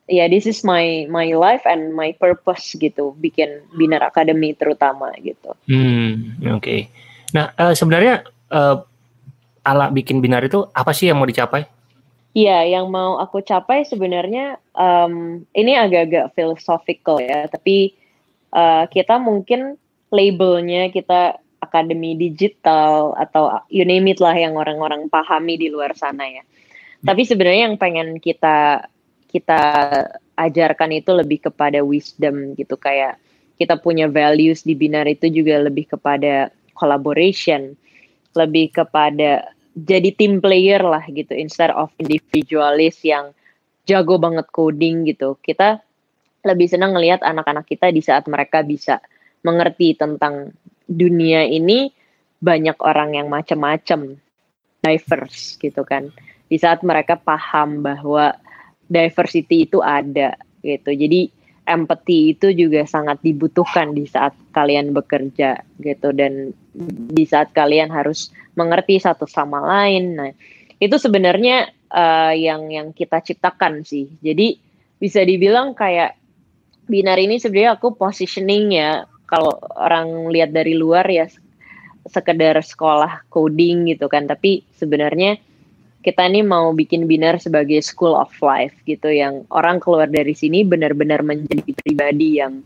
ya 0.08 0.32
this 0.32 0.48
is 0.48 0.64
my 0.64 1.08
my 1.12 1.32
life 1.36 1.64
and 1.68 1.92
my 1.92 2.16
purpose 2.16 2.76
gitu 2.80 3.16
bikin 3.20 3.64
Binar 3.76 4.08
Academy 4.08 4.56
terutama 4.56 5.12
gitu. 5.20 5.56
Hmm 5.68 6.40
oke. 6.48 6.64
Okay. 6.64 6.80
Nah 7.36 7.52
uh, 7.60 7.76
sebenarnya 7.76 8.24
uh, 8.52 8.84
ala 9.68 9.92
bikin 9.92 10.24
binar 10.24 10.48
itu 10.48 10.64
apa 10.72 10.96
sih 10.96 11.12
yang 11.12 11.20
mau 11.20 11.28
dicapai? 11.28 11.68
Iya, 12.32 12.80
yang 12.80 12.88
mau 12.94 13.20
aku 13.20 13.42
capai 13.44 13.84
sebenarnya 13.84 14.62
um, 14.78 15.42
ini 15.52 15.74
agak-agak 15.74 16.38
philosophical 16.38 17.18
ya, 17.20 17.50
tapi 17.50 17.98
uh, 18.54 18.86
kita 18.88 19.18
mungkin 19.18 19.76
labelnya 20.14 20.94
kita 20.94 21.42
akademi 21.58 22.14
digital 22.14 23.18
atau 23.18 23.50
you 23.74 23.84
name 23.84 24.08
it 24.14 24.22
lah 24.22 24.38
yang 24.38 24.54
orang-orang 24.54 25.10
pahami 25.10 25.58
di 25.58 25.68
luar 25.68 25.98
sana 25.98 26.30
ya. 26.30 26.46
Hmm. 26.46 27.10
Tapi 27.10 27.26
sebenarnya 27.26 27.74
yang 27.74 27.78
pengen 27.82 28.22
kita 28.22 28.86
kita 29.28 29.62
ajarkan 30.38 30.94
itu 30.94 31.12
lebih 31.12 31.50
kepada 31.50 31.82
wisdom 31.82 32.54
gitu 32.54 32.78
kayak 32.78 33.18
kita 33.58 33.82
punya 33.82 34.06
values 34.06 34.62
di 34.62 34.78
binar 34.78 35.10
itu 35.10 35.26
juga 35.34 35.58
lebih 35.58 35.90
kepada 35.90 36.54
collaboration, 36.78 37.74
lebih 38.38 38.70
kepada 38.70 39.57
jadi 39.78 40.10
team 40.18 40.42
player 40.42 40.82
lah 40.82 41.06
gitu 41.06 41.38
instead 41.38 41.70
of 41.70 41.94
individualis 42.02 42.98
yang 43.06 43.30
jago 43.86 44.18
banget 44.18 44.50
coding 44.50 45.06
gitu. 45.06 45.38
Kita 45.38 45.78
lebih 46.42 46.66
senang 46.66 46.98
ngelihat 46.98 47.22
anak-anak 47.22 47.70
kita 47.70 47.94
di 47.94 48.02
saat 48.02 48.26
mereka 48.26 48.66
bisa 48.66 48.98
mengerti 49.46 49.94
tentang 49.94 50.50
dunia 50.90 51.46
ini 51.46 51.94
banyak 52.42 52.78
orang 52.82 53.18
yang 53.18 53.28
macam-macam 53.30 54.18
diverse 54.82 55.58
gitu 55.58 55.84
kan 55.84 56.10
di 56.48 56.56
saat 56.56 56.80
mereka 56.86 57.20
paham 57.20 57.84
bahwa 57.84 58.38
diversity 58.88 59.68
itu 59.68 59.84
ada 59.84 60.38
gitu 60.64 60.96
jadi 60.96 61.28
empathy 61.68 62.34
itu 62.34 62.56
juga 62.56 62.88
sangat 62.88 63.20
dibutuhkan 63.20 63.92
di 63.92 64.08
saat 64.08 64.32
kalian 64.56 64.96
bekerja 64.96 65.62
gitu. 65.84 66.16
Dan 66.16 66.56
di 67.12 67.24
saat 67.28 67.52
kalian 67.52 67.92
harus 67.92 68.32
mengerti 68.56 68.98
satu 68.98 69.28
sama 69.28 69.60
lain. 69.60 70.16
Nah 70.16 70.32
itu 70.80 70.96
sebenarnya 70.96 71.70
uh, 71.92 72.34
yang 72.34 72.72
yang 72.72 72.96
kita 72.96 73.20
ciptakan 73.20 73.84
sih. 73.84 74.08
Jadi 74.24 74.58
bisa 74.98 75.22
dibilang 75.22 75.76
kayak 75.76 76.18
binar 76.88 77.20
ini 77.20 77.38
sebenarnya 77.38 77.76
aku 77.76 78.00
positioning 78.00 78.74
ya. 78.74 79.04
Kalau 79.28 79.60
orang 79.76 80.32
lihat 80.32 80.56
dari 80.56 80.72
luar 80.72 81.04
ya 81.12 81.28
sekedar 82.08 82.56
sekolah 82.64 83.28
coding 83.28 83.92
gitu 83.92 84.08
kan. 84.08 84.24
Tapi 84.24 84.64
sebenarnya 84.80 85.36
kita 86.08 86.24
ini 86.24 86.40
mau 86.40 86.72
bikin 86.72 87.04
binar 87.04 87.36
sebagai 87.36 87.84
school 87.84 88.16
of 88.16 88.32
life 88.40 88.72
gitu 88.88 89.12
yang 89.12 89.44
orang 89.52 89.84
keluar 89.84 90.08
dari 90.08 90.32
sini 90.32 90.64
benar-benar 90.64 91.20
menjadi 91.20 91.68
pribadi 91.84 92.40
yang 92.40 92.64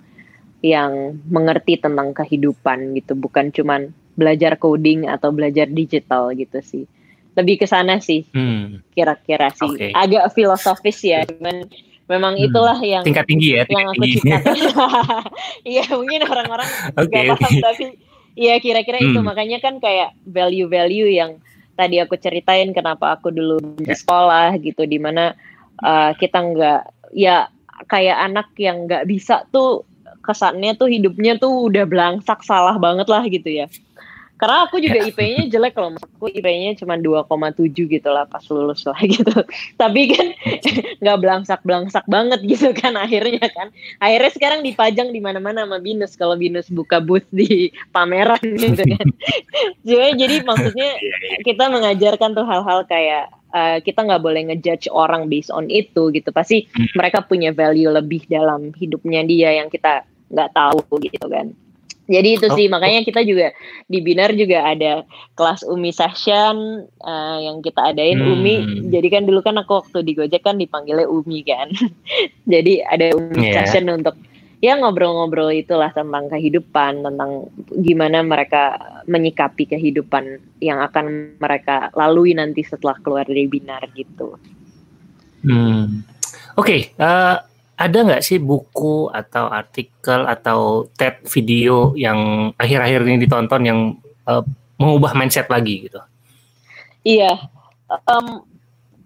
yang 0.62 1.18
mengerti 1.26 1.82
tentang 1.82 2.14
kehidupan 2.14 2.94
gitu 3.02 3.18
bukan 3.18 3.50
cuman 3.50 3.90
belajar 4.14 4.62
coding 4.62 5.10
atau 5.10 5.34
belajar 5.34 5.66
digital 5.66 6.30
gitu 6.38 6.62
sih 6.62 6.86
lebih 7.34 7.66
ke 7.66 7.66
sana 7.66 7.98
sih 7.98 8.30
hmm. 8.30 8.94
kira-kira 8.94 9.50
sih 9.58 9.74
okay. 9.74 9.90
agak 9.98 10.30
filosofis 10.38 11.02
ya 11.02 11.26
cuman 11.26 11.66
memang 12.06 12.38
hmm. 12.38 12.46
itulah 12.46 12.78
yang 12.78 13.02
tingkat 13.02 13.26
tinggi 13.26 13.58
ya 13.58 13.66
tingkat 13.66 13.82
yang 13.82 13.90
aku 13.90 14.04
ciptakan 14.06 14.54
iya 15.82 15.86
mungkin 15.98 16.22
orang-orang 16.30 16.70
okay, 16.94 17.26
gak 17.26 17.42
paham 17.42 17.58
okay. 17.58 17.66
tapi 17.66 17.86
Iya 18.32 18.64
kira-kira 18.64 18.96
hmm. 19.04 19.12
itu 19.12 19.20
makanya 19.20 19.60
kan 19.60 19.84
kayak 19.84 20.16
value-value 20.24 21.12
yang 21.12 21.44
tadi 21.76 22.00
aku 22.00 22.16
ceritain 22.20 22.72
kenapa 22.76 23.16
aku 23.18 23.32
dulu 23.32 23.58
di 23.80 23.90
ya. 23.90 23.98
sekolah 23.98 24.58
gitu 24.60 24.84
di 24.86 24.98
mana 25.02 25.34
uh, 25.82 26.12
kita 26.16 26.40
nggak 26.40 26.82
ya 27.16 27.48
kayak 27.90 28.18
anak 28.32 28.48
yang 28.60 28.86
nggak 28.86 29.08
bisa 29.10 29.48
tuh 29.50 29.88
kesannya 30.22 30.78
tuh 30.78 30.88
hidupnya 30.88 31.42
tuh 31.42 31.72
udah 31.72 31.86
belangsak 31.90 32.46
salah 32.46 32.78
banget 32.78 33.10
lah 33.10 33.26
gitu 33.26 33.50
ya 33.50 33.68
karena 34.42 34.66
aku 34.66 34.82
juga 34.82 35.06
ya. 35.06 35.14
IP-nya 35.14 35.54
jelek 35.54 35.78
loh, 35.78 35.94
aku 36.02 36.26
IP-nya 36.34 36.74
cuma 36.74 36.98
2,7 36.98 37.62
gitu 37.78 38.10
lah 38.10 38.26
pas 38.26 38.42
lulus 38.50 38.82
lah 38.90 38.98
gitu. 39.14 39.30
Tapi 39.78 40.02
kan 40.10 40.28
nggak 41.06 41.18
belangsak-belangsak 41.22 42.10
banget 42.10 42.42
gitu 42.50 42.74
kan 42.74 42.98
akhirnya 42.98 43.46
kan. 43.54 43.70
Akhirnya 44.02 44.32
sekarang 44.34 44.66
dipajang 44.66 45.14
di 45.14 45.22
mana-mana 45.22 45.70
sama 45.70 45.78
Binus 45.78 46.18
kalau 46.18 46.34
Binus 46.42 46.74
buka 46.74 46.98
booth 46.98 47.30
di 47.30 47.70
pameran 47.94 48.42
gitu 48.58 48.82
kan. 48.82 49.08
jadi, 49.88 50.18
jadi 50.18 50.36
maksudnya 50.42 50.90
iya, 50.98 51.16
iya. 51.22 51.38
kita 51.46 51.70
mengajarkan 51.70 52.34
tuh 52.34 52.46
hal-hal 52.50 52.82
kayak 52.90 53.30
uh, 53.54 53.78
kita 53.78 54.10
nggak 54.10 54.26
boleh 54.26 54.42
ngejudge 54.50 54.90
orang 54.90 55.30
based 55.30 55.54
on 55.54 55.70
itu 55.70 56.10
gitu. 56.10 56.34
Pasti 56.34 56.66
hmm. 56.66 56.98
mereka 56.98 57.22
punya 57.22 57.54
value 57.54 57.94
lebih 57.94 58.26
dalam 58.26 58.74
hidupnya 58.74 59.22
dia 59.22 59.62
yang 59.62 59.70
kita 59.70 60.02
nggak 60.34 60.50
tahu 60.50 60.98
gitu 60.98 61.30
kan. 61.30 61.54
Jadi 62.12 62.30
itu 62.36 62.48
sih 62.52 62.68
oh. 62.68 62.72
makanya 62.76 63.08
kita 63.08 63.24
juga 63.24 63.56
di 63.88 64.04
Binar 64.04 64.36
juga 64.36 64.68
ada 64.68 65.08
kelas 65.40 65.64
Umi 65.64 65.96
session 65.96 66.84
uh, 67.00 67.38
yang 67.40 67.64
kita 67.64 67.96
adain 67.96 68.20
hmm. 68.20 68.32
Umi. 68.36 68.56
Jadi 68.92 69.08
kan 69.08 69.24
dulu 69.24 69.40
kan 69.40 69.56
aku 69.56 69.80
waktu 69.80 70.04
di 70.04 70.12
Gojek 70.20 70.44
kan 70.44 70.60
dipanggilnya 70.60 71.08
Umi 71.08 71.40
kan. 71.48 71.72
Jadi 72.54 72.84
ada 72.84 73.16
Umi 73.16 73.48
yeah. 73.48 73.64
session 73.64 73.88
untuk 73.88 74.20
ya 74.62 74.78
ngobrol-ngobrol 74.78 75.50
itulah 75.56 75.90
tentang 75.90 76.30
kehidupan, 76.30 77.02
tentang 77.02 77.50
gimana 77.82 78.22
mereka 78.22 78.78
menyikapi 79.10 79.72
kehidupan 79.72 80.38
yang 80.62 80.84
akan 80.84 81.40
mereka 81.42 81.90
lalui 81.98 82.38
nanti 82.38 82.62
setelah 82.62 83.00
keluar 83.02 83.26
dari 83.26 83.50
Binar 83.50 83.88
gitu. 83.96 84.38
Hmm. 85.42 86.06
Oke, 86.54 86.68
okay, 86.68 86.82
uh, 87.02 87.08
eh, 87.08 87.38
ada 87.82 87.98
nggak 88.06 88.22
sih 88.22 88.38
buku 88.38 89.10
atau 89.10 89.50
artikel 89.50 90.30
atau 90.30 90.86
TED 90.94 91.26
video 91.26 91.98
yang 91.98 92.52
akhir-akhir 92.62 93.00
ini 93.10 93.18
ditonton 93.26 93.62
yang 93.66 93.80
uh, 94.30 94.46
mengubah 94.78 95.18
mindset 95.18 95.50
lagi 95.50 95.90
gitu? 95.90 95.98
Iya, 97.02 97.50
um, 98.06 98.46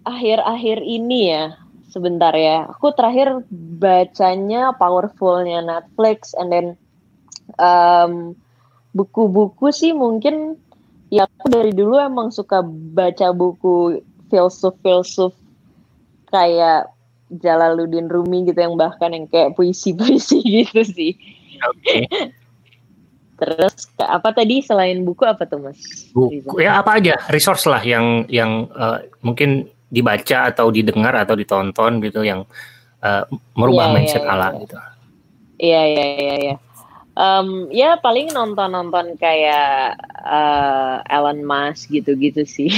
akhir-akhir 0.04 0.84
ini 0.84 1.32
ya 1.32 1.56
sebentar 1.88 2.36
ya. 2.36 2.68
Aku 2.76 2.92
terakhir 2.92 3.40
bacanya 3.80 4.76
Powerfulnya 4.76 5.64
Netflix, 5.64 6.36
and 6.36 6.52
then 6.52 6.66
um, 7.56 8.36
buku-buku 8.92 9.72
sih 9.72 9.96
mungkin 9.96 10.60
ya 11.08 11.24
aku 11.24 11.48
dari 11.48 11.72
dulu 11.72 11.96
emang 11.96 12.28
suka 12.28 12.60
baca 12.66 13.32
buku 13.32 14.04
filsuf-filsuf 14.28 15.32
kayak 16.28 16.90
Jalaluddin 17.30 18.06
Rumi 18.06 18.46
gitu 18.46 18.58
yang 18.58 18.78
bahkan 18.78 19.10
yang 19.10 19.26
kayak 19.26 19.58
puisi-puisi 19.58 20.38
gitu 20.62 20.80
sih. 20.86 21.12
Oke. 21.66 22.06
Okay. 22.06 22.30
Terus 23.36 23.92
apa 24.00 24.32
tadi 24.32 24.64
selain 24.64 25.04
buku 25.04 25.28
apa 25.28 25.44
tuh 25.44 25.60
Mas? 25.60 26.08
Buku 26.16 26.56
ya 26.62 26.80
apa 26.80 26.96
aja 26.96 27.20
resource 27.28 27.68
lah 27.68 27.84
yang 27.84 28.24
yang 28.32 28.72
uh, 28.72 29.04
mungkin 29.20 29.68
dibaca 29.92 30.48
atau 30.50 30.72
didengar 30.72 31.12
atau 31.14 31.36
ditonton 31.36 32.00
gitu 32.00 32.24
yang 32.24 32.48
uh, 33.04 33.28
merubah 33.52 33.92
yeah, 33.92 33.94
mindset 33.94 34.24
yeah, 34.24 34.32
ala 34.32 34.48
yeah. 34.48 34.60
gitu. 34.64 34.76
Iya 35.56 35.82
iya 35.84 36.06
iya 36.16 36.34
iya. 36.40 36.56
Um, 37.16 37.72
ya 37.72 37.96
paling 37.96 38.28
nonton-nonton 38.32 39.16
kayak 39.16 39.96
uh, 40.20 41.00
Elon 41.08 41.44
Musk 41.44 41.88
gitu-gitu 41.88 42.44
sih. 42.44 42.68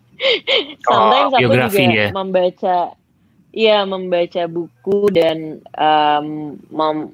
Sometimes 0.84 1.32
oh, 1.32 1.38
aku 1.40 1.52
juga 1.52 1.80
ya? 1.80 2.08
membaca 2.12 2.76
Iya, 3.54 3.86
membaca 3.86 4.50
buku 4.50 5.14
dan 5.14 5.62
um, 5.78 6.58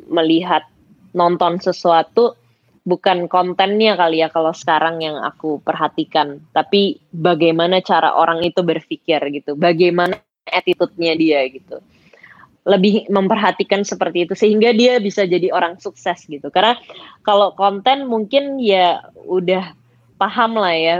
melihat 0.09 0.65
nonton 1.13 1.61
sesuatu 1.61 2.33
bukan 2.81 3.29
kontennya 3.29 3.93
kali 3.93 4.25
ya 4.25 4.33
kalau 4.33 4.57
sekarang 4.57 5.05
yang 5.05 5.21
aku 5.21 5.61
perhatikan, 5.61 6.41
tapi 6.57 6.97
bagaimana 7.13 7.85
cara 7.85 8.17
orang 8.17 8.41
itu 8.41 8.65
berpikir 8.65 9.21
gitu, 9.37 9.53
bagaimana 9.53 10.17
attitude-nya 10.49 11.13
dia 11.13 11.45
gitu. 11.53 11.85
Lebih 12.65 13.13
memperhatikan 13.13 13.85
seperti 13.85 14.25
itu 14.25 14.33
sehingga 14.33 14.73
dia 14.73 14.97
bisa 14.97 15.29
jadi 15.29 15.53
orang 15.53 15.77
sukses 15.77 16.25
gitu. 16.25 16.49
Karena 16.49 16.81
kalau 17.21 17.53
konten 17.53 18.09
mungkin 18.09 18.57
ya 18.57 19.05
udah 19.29 19.77
paham 20.17 20.57
lah 20.57 20.73
ya, 20.73 20.97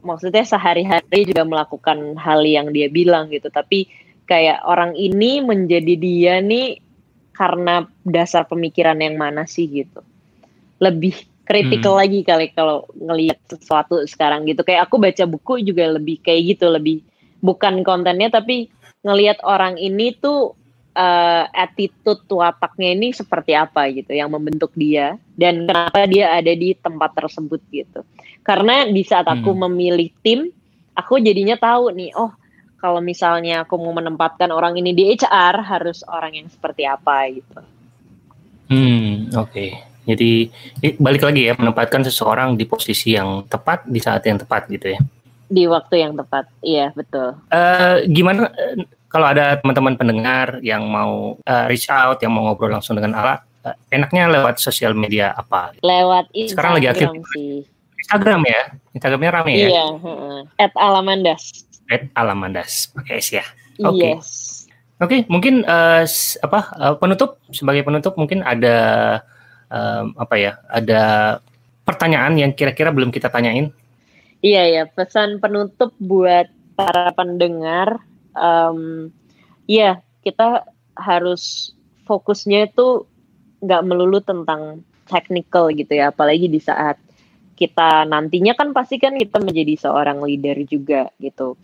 maksudnya 0.00 0.48
sehari-hari 0.48 1.28
juga 1.28 1.44
melakukan 1.44 2.16
hal 2.16 2.40
yang 2.40 2.72
dia 2.72 2.88
bilang 2.88 3.28
gitu, 3.28 3.52
tapi 3.52 3.84
kayak 4.28 4.60
orang 4.68 4.92
ini 4.92 5.40
menjadi 5.40 5.94
dia 5.96 6.38
nih 6.44 6.78
karena 7.32 7.88
dasar 8.04 8.44
pemikiran 8.44 9.00
yang 9.00 9.16
mana 9.16 9.48
sih 9.48 9.64
gitu 9.64 10.04
lebih 10.78 11.16
kritikal 11.48 11.96
hmm. 11.96 12.02
lagi 12.04 12.20
kali 12.28 12.46
kalau 12.52 12.84
ngelihat 12.92 13.40
sesuatu 13.48 14.04
sekarang 14.04 14.44
gitu 14.44 14.60
kayak 14.60 14.84
aku 14.84 15.00
baca 15.00 15.24
buku 15.24 15.64
juga 15.64 15.96
lebih 15.96 16.20
kayak 16.20 16.54
gitu 16.54 16.68
lebih 16.68 17.00
bukan 17.40 17.80
kontennya 17.80 18.28
tapi 18.28 18.68
ngelihat 19.00 19.40
orang 19.46 19.80
ini 19.80 20.12
tuh 20.12 20.52
uh, 20.92 21.44
attitude 21.56 22.20
wataknya 22.28 22.92
ini 22.92 23.16
seperti 23.16 23.56
apa 23.56 23.88
gitu 23.96 24.12
yang 24.12 24.28
membentuk 24.28 24.74
dia 24.76 25.16
dan 25.40 25.64
kenapa 25.64 26.04
dia 26.04 26.36
ada 26.36 26.52
di 26.52 26.76
tempat 26.76 27.16
tersebut 27.16 27.64
gitu 27.72 28.04
karena 28.44 28.84
di 28.90 29.00
saat 29.06 29.24
aku 29.24 29.56
hmm. 29.56 29.60
memilih 29.70 30.10
tim 30.20 30.52
aku 30.92 31.16
jadinya 31.22 31.56
tahu 31.56 31.94
nih 31.96 32.12
oh 32.18 32.34
kalau 32.78 33.02
misalnya 33.02 33.66
aku 33.66 33.74
mau 33.76 33.90
menempatkan 33.90 34.54
orang 34.54 34.78
ini 34.78 34.94
di 34.94 35.14
HR 35.14 35.66
harus 35.66 36.06
orang 36.06 36.38
yang 36.38 36.48
seperti 36.48 36.86
apa 36.86 37.26
gitu. 37.30 37.58
Hmm, 38.70 39.28
oke. 39.34 39.50
Okay. 39.50 39.70
Jadi 40.08 40.48
balik 40.96 41.20
lagi 41.20 41.52
ya 41.52 41.54
menempatkan 41.58 42.00
seseorang 42.00 42.56
di 42.56 42.64
posisi 42.64 43.12
yang 43.12 43.44
tepat 43.44 43.84
di 43.84 44.00
saat 44.00 44.24
yang 44.24 44.40
tepat 44.40 44.64
gitu 44.72 44.96
ya. 44.96 45.00
Di 45.48 45.68
waktu 45.68 45.94
yang 46.00 46.16
tepat, 46.16 46.48
iya 46.64 46.92
betul. 46.96 47.36
Uh, 47.52 48.04
gimana 48.08 48.48
uh, 48.48 48.84
kalau 49.12 49.28
ada 49.28 49.60
teman-teman 49.60 50.00
pendengar 50.00 50.60
yang 50.64 50.88
mau 50.88 51.36
uh, 51.36 51.64
reach 51.68 51.92
out, 51.92 52.20
yang 52.24 52.32
mau 52.32 52.48
ngobrol 52.48 52.72
langsung 52.72 52.96
dengan 52.96 53.20
Ala, 53.20 53.44
uh, 53.68 53.76
enaknya 53.92 54.32
lewat 54.32 54.60
sosial 54.60 54.96
media 54.96 55.36
apa? 55.36 55.76
Lewat 55.84 56.32
Instagram 56.32 56.48
Sekarang 56.52 56.72
lagi 56.80 56.88
aktif 56.88 57.08
sih. 57.36 57.52
Instagram 58.08 58.40
ya, 58.48 58.62
Instagramnya 58.96 59.30
rame 59.34 59.52
ya. 59.52 59.68
Iya, 59.68 59.86
uh, 60.00 60.40
at 60.56 60.72
Alamandas. 60.72 61.67
Red 61.88 62.12
Alamandas 62.12 62.92
pakai 62.92 63.18
S 63.18 63.32
ya. 63.32 63.44
Oke. 63.82 63.96
Okay. 63.96 64.12
Yes. 64.20 64.30
Oke, 64.98 65.14
okay, 65.14 65.20
mungkin 65.30 65.62
uh, 65.62 66.02
apa 66.42 66.60
uh, 66.74 66.94
penutup 66.98 67.38
sebagai 67.54 67.86
penutup 67.86 68.18
mungkin 68.18 68.42
ada 68.42 68.76
um, 69.70 70.10
apa 70.18 70.34
ya? 70.34 70.52
Ada 70.66 71.02
pertanyaan 71.86 72.34
yang 72.34 72.50
kira-kira 72.50 72.90
belum 72.90 73.14
kita 73.14 73.30
tanyain? 73.30 73.70
Iya 74.42 74.62
ya, 74.66 74.82
pesan 74.90 75.38
penutup 75.38 75.94
buat 76.02 76.50
para 76.74 77.14
pendengar. 77.14 78.02
Um, 78.34 79.14
iya, 79.70 80.02
kita 80.26 80.66
harus 80.98 81.74
fokusnya 82.02 82.74
itu 82.74 83.06
nggak 83.62 83.86
melulu 83.86 84.18
tentang 84.18 84.82
technical 85.06 85.70
gitu 85.70 85.94
ya, 85.94 86.10
apalagi 86.10 86.50
di 86.50 86.58
saat 86.58 86.98
kita 87.58 88.06
nantinya 88.06 88.54
kan 88.54 88.70
pasti 88.70 89.02
kan 89.02 89.18
kita 89.18 89.42
menjadi 89.42 89.78
seorang 89.90 90.22
leader 90.22 90.58
juga 90.66 91.10
gitu. 91.18 91.58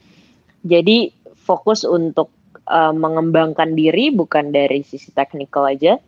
Jadi 0.64 1.12
fokus 1.44 1.84
untuk 1.84 2.32
uh, 2.64 2.96
mengembangkan 2.96 3.76
diri 3.76 4.08
bukan 4.08 4.48
dari 4.48 4.80
sisi 4.80 5.12
teknikal 5.12 5.68
aja, 5.68 6.00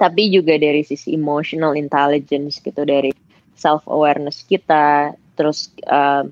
tapi 0.00 0.32
juga 0.32 0.56
dari 0.56 0.80
sisi 0.82 1.12
emotional 1.12 1.76
intelligence 1.76 2.64
gitu 2.64 2.82
dari 2.88 3.12
self 3.54 3.84
awareness 3.86 4.42
kita, 4.48 5.12
terus 5.36 5.68
uh, 5.84 6.24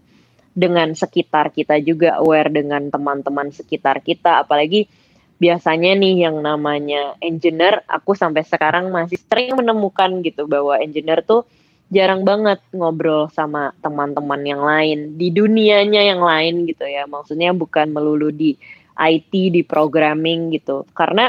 dengan 0.53 0.93
sekitar 0.93 1.53
kita 1.53 1.81
juga 1.81 2.21
aware 2.21 2.49
dengan 2.49 2.89
teman-teman 2.89 3.53
sekitar 3.53 4.01
kita, 4.01 4.45
apalagi 4.45 4.89
biasanya 5.37 5.97
nih 5.99 6.29
yang 6.29 6.39
namanya 6.41 7.19
engineer, 7.19 7.83
aku 7.89 8.15
sampai 8.15 8.47
sekarang 8.47 8.89
masih 8.95 9.19
sering 9.29 9.59
menemukan 9.59 10.23
gitu 10.23 10.49
bahwa 10.49 10.79
engineer 10.79 11.21
tuh 11.25 11.45
jarang 11.93 12.25
banget 12.25 12.65
ngobrol 12.73 13.29
sama 13.29 13.77
teman-teman 13.85 14.41
yang 14.41 14.65
lain 14.65 15.21
di 15.21 15.29
dunianya 15.29 16.09
yang 16.09 16.25
lain 16.25 16.65
gitu 16.65 16.89
ya. 16.89 17.05
Maksudnya 17.05 17.53
bukan 17.53 17.93
melulu 17.93 18.33
di 18.33 18.57
IT 18.97 19.33
di 19.33 19.61
programming 19.61 20.57
gitu. 20.57 20.89
Karena 20.97 21.29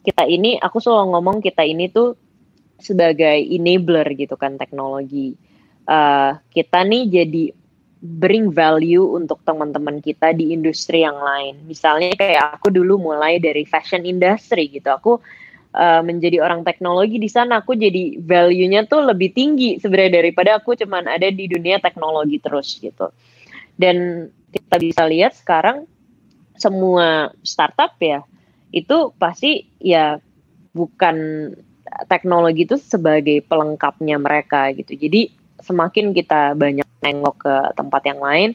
kita 0.00 0.24
ini 0.24 0.56
aku 0.56 0.80
selalu 0.80 1.12
ngomong 1.12 1.36
kita 1.44 1.60
ini 1.60 1.92
tuh 1.92 2.16
sebagai 2.80 3.36
enabler 3.36 4.08
gitu 4.16 4.40
kan 4.40 4.56
teknologi. 4.56 5.36
Uh, 5.84 6.40
kita 6.52 6.84
nih 6.88 7.04
jadi 7.08 7.44
bring 7.98 8.54
value 8.54 9.04
untuk 9.18 9.42
teman-teman 9.42 10.00
kita 10.00 10.32
di 10.32 10.56
industri 10.56 11.04
yang 11.04 11.20
lain. 11.20 11.68
Misalnya 11.68 12.16
kayak 12.16 12.56
aku 12.56 12.72
dulu 12.72 13.12
mulai 13.12 13.36
dari 13.42 13.68
fashion 13.68 14.08
industry 14.08 14.72
gitu. 14.72 14.88
Aku 14.88 15.20
uh, 15.78 16.02
menjadi 16.02 16.42
orang 16.42 16.66
teknologi 16.66 17.22
di 17.22 17.30
sana 17.30 17.62
aku 17.62 17.78
jadi 17.78 18.18
value-nya 18.18 18.90
tuh 18.90 19.06
lebih 19.06 19.30
tinggi 19.30 19.78
sebenarnya 19.78 20.20
daripada 20.20 20.58
aku 20.58 20.74
cuman 20.74 21.06
ada 21.06 21.30
di 21.30 21.46
dunia 21.46 21.78
teknologi 21.78 22.42
terus 22.42 22.76
gitu. 22.82 23.14
Dan 23.78 24.26
kita 24.50 24.76
bisa 24.82 25.02
lihat 25.06 25.38
sekarang 25.38 25.86
semua 26.58 27.30
startup 27.46 27.94
ya 28.02 28.26
itu 28.74 29.14
pasti 29.16 29.70
ya 29.78 30.18
bukan 30.74 31.16
teknologi 32.10 32.68
itu 32.68 32.76
sebagai 32.76 33.40
pelengkapnya 33.46 34.20
mereka 34.20 34.68
gitu. 34.76 34.92
Jadi 34.98 35.32
semakin 35.62 36.12
kita 36.12 36.52
banyak 36.58 36.86
nengok 37.00 37.36
ke 37.40 37.54
tempat 37.74 38.02
yang 38.04 38.20
lain, 38.20 38.50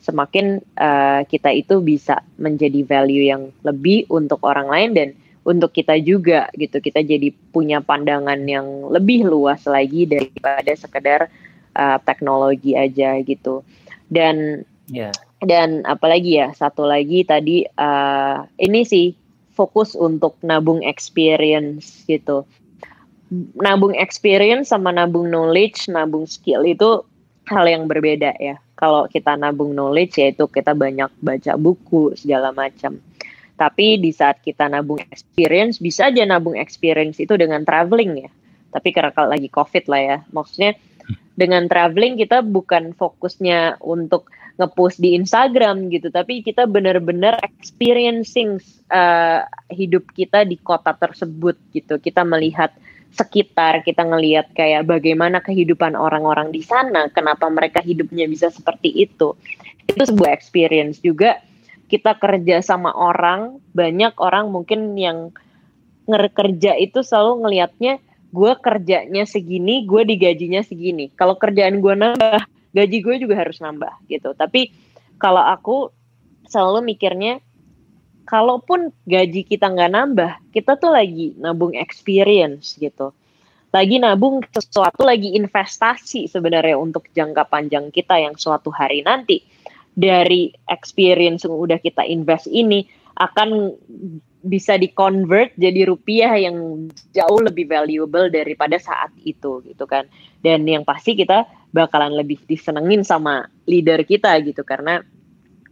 semakin 0.00 0.62
uh, 0.78 1.22
kita 1.28 1.52
itu 1.52 1.82
bisa 1.84 2.24
menjadi 2.40 2.80
value 2.86 3.28
yang 3.28 3.42
lebih 3.62 4.08
untuk 4.08 4.40
orang 4.46 4.70
lain 4.70 4.90
dan 4.96 5.08
untuk 5.48 5.72
kita 5.72 5.96
juga 6.04 6.52
gitu. 6.52 6.76
Kita 6.84 7.00
jadi 7.00 7.32
punya 7.32 7.80
pandangan 7.80 8.36
yang 8.44 8.92
lebih 8.92 9.24
luas 9.24 9.64
lagi 9.64 10.04
daripada 10.04 10.68
sekedar 10.76 11.32
uh, 11.72 11.98
teknologi 12.04 12.76
aja 12.76 13.16
gitu. 13.24 13.64
Dan 14.12 14.68
yeah. 14.92 15.16
dan 15.40 15.88
apalagi 15.88 16.44
ya 16.44 16.52
satu 16.52 16.84
lagi 16.84 17.24
tadi 17.24 17.64
uh, 17.80 18.44
ini 18.60 18.84
sih 18.84 19.16
fokus 19.56 19.96
untuk 19.96 20.36
nabung 20.44 20.84
experience 20.84 22.04
gitu. 22.04 22.44
Nabung 23.56 23.96
experience 23.96 24.68
sama 24.68 24.92
nabung 24.92 25.32
knowledge 25.32 25.88
nabung 25.88 26.28
skill 26.28 26.68
itu 26.68 27.00
hal 27.48 27.64
yang 27.64 27.88
berbeda 27.88 28.36
ya. 28.36 28.60
Kalau 28.76 29.08
kita 29.08 29.34
nabung 29.34 29.72
knowledge 29.72 30.20
yaitu 30.20 30.44
kita 30.46 30.76
banyak 30.76 31.10
baca 31.24 31.52
buku 31.56 32.14
segala 32.14 32.52
macam 32.52 33.00
tapi 33.58 33.98
di 33.98 34.14
saat 34.14 34.38
kita 34.38 34.70
nabung 34.70 35.02
experience, 35.10 35.82
bisa 35.82 36.14
aja 36.14 36.22
nabung 36.22 36.54
experience 36.54 37.18
itu 37.18 37.34
dengan 37.34 37.66
traveling 37.66 38.22
ya. 38.22 38.30
Tapi 38.70 38.88
karena 38.94 39.10
kalau 39.10 39.34
lagi 39.34 39.50
COVID 39.50 39.84
lah 39.90 40.00
ya, 40.00 40.18
maksudnya 40.30 40.78
dengan 41.34 41.66
traveling 41.66 42.14
kita 42.14 42.46
bukan 42.46 42.94
fokusnya 42.94 43.82
untuk 43.82 44.30
ngepost 44.58 45.02
di 45.02 45.18
Instagram 45.18 45.90
gitu, 45.90 46.10
tapi 46.10 46.42
kita 46.42 46.66
benar-benar 46.66 47.38
experiencing 47.42 48.58
uh, 48.90 49.46
hidup 49.70 50.06
kita 50.14 50.46
di 50.46 50.58
kota 50.58 50.94
tersebut 50.94 51.58
gitu. 51.74 51.98
Kita 51.98 52.22
melihat 52.26 52.74
sekitar, 53.14 53.82
kita 53.82 54.06
ngelihat 54.06 54.54
kayak 54.54 54.86
bagaimana 54.86 55.42
kehidupan 55.42 55.98
orang-orang 55.98 56.54
di 56.54 56.62
sana, 56.62 57.10
kenapa 57.10 57.50
mereka 57.50 57.82
hidupnya 57.82 58.30
bisa 58.30 58.50
seperti 58.50 58.94
itu. 58.94 59.34
Itu 59.86 60.02
sebuah 60.06 60.30
experience 60.34 61.02
juga 61.02 61.42
kita 61.88 62.20
kerja 62.20 62.60
sama 62.60 62.92
orang 62.92 63.64
banyak 63.72 64.12
orang 64.20 64.52
mungkin 64.52 64.92
yang 64.94 65.32
ngerkerja 66.08 66.76
itu 66.76 67.00
selalu 67.00 67.48
ngelihatnya 67.48 68.00
gue 68.28 68.52
kerjanya 68.60 69.24
segini 69.24 69.88
gue 69.88 70.04
digajinya 70.04 70.60
segini. 70.60 71.08
Kalau 71.16 71.40
kerjaan 71.40 71.80
gue 71.80 71.94
nambah 71.96 72.44
gaji 72.76 72.96
gue 73.00 73.16
juga 73.24 73.40
harus 73.40 73.56
nambah 73.60 74.04
gitu. 74.08 74.36
Tapi 74.36 74.72
kalau 75.16 75.40
aku 75.40 75.88
selalu 76.48 76.92
mikirnya 76.92 77.40
kalaupun 78.28 78.92
gaji 79.08 79.48
kita 79.48 79.72
nggak 79.72 79.92
nambah 79.92 80.32
kita 80.52 80.76
tuh 80.76 80.92
lagi 80.92 81.32
nabung 81.40 81.72
experience 81.72 82.76
gitu. 82.76 83.16
Lagi 83.68 84.00
nabung 84.00 84.40
sesuatu 84.48 85.04
lagi 85.04 85.36
investasi 85.36 86.28
sebenarnya 86.28 86.76
untuk 86.76 87.08
jangka 87.12 87.48
panjang 87.48 87.92
kita 87.92 88.16
yang 88.16 88.36
suatu 88.36 88.72
hari 88.72 89.04
nanti 89.04 89.44
dari 89.98 90.54
experience 90.70 91.42
yang 91.42 91.58
udah 91.58 91.82
kita 91.82 92.06
invest 92.06 92.46
ini 92.46 92.86
akan 93.18 93.74
bisa 94.38 94.78
di-convert 94.78 95.58
jadi 95.58 95.90
rupiah 95.90 96.38
yang 96.38 96.86
jauh 97.10 97.42
lebih 97.42 97.66
valuable 97.66 98.30
daripada 98.30 98.78
saat 98.78 99.10
itu 99.26 99.58
gitu 99.66 99.84
kan. 99.90 100.06
Dan 100.38 100.62
yang 100.70 100.86
pasti 100.86 101.18
kita 101.18 101.50
bakalan 101.74 102.14
lebih 102.14 102.38
disenengin 102.46 103.02
sama 103.02 103.50
leader 103.66 104.06
kita 104.06 104.38
gitu 104.46 104.62
karena 104.62 105.02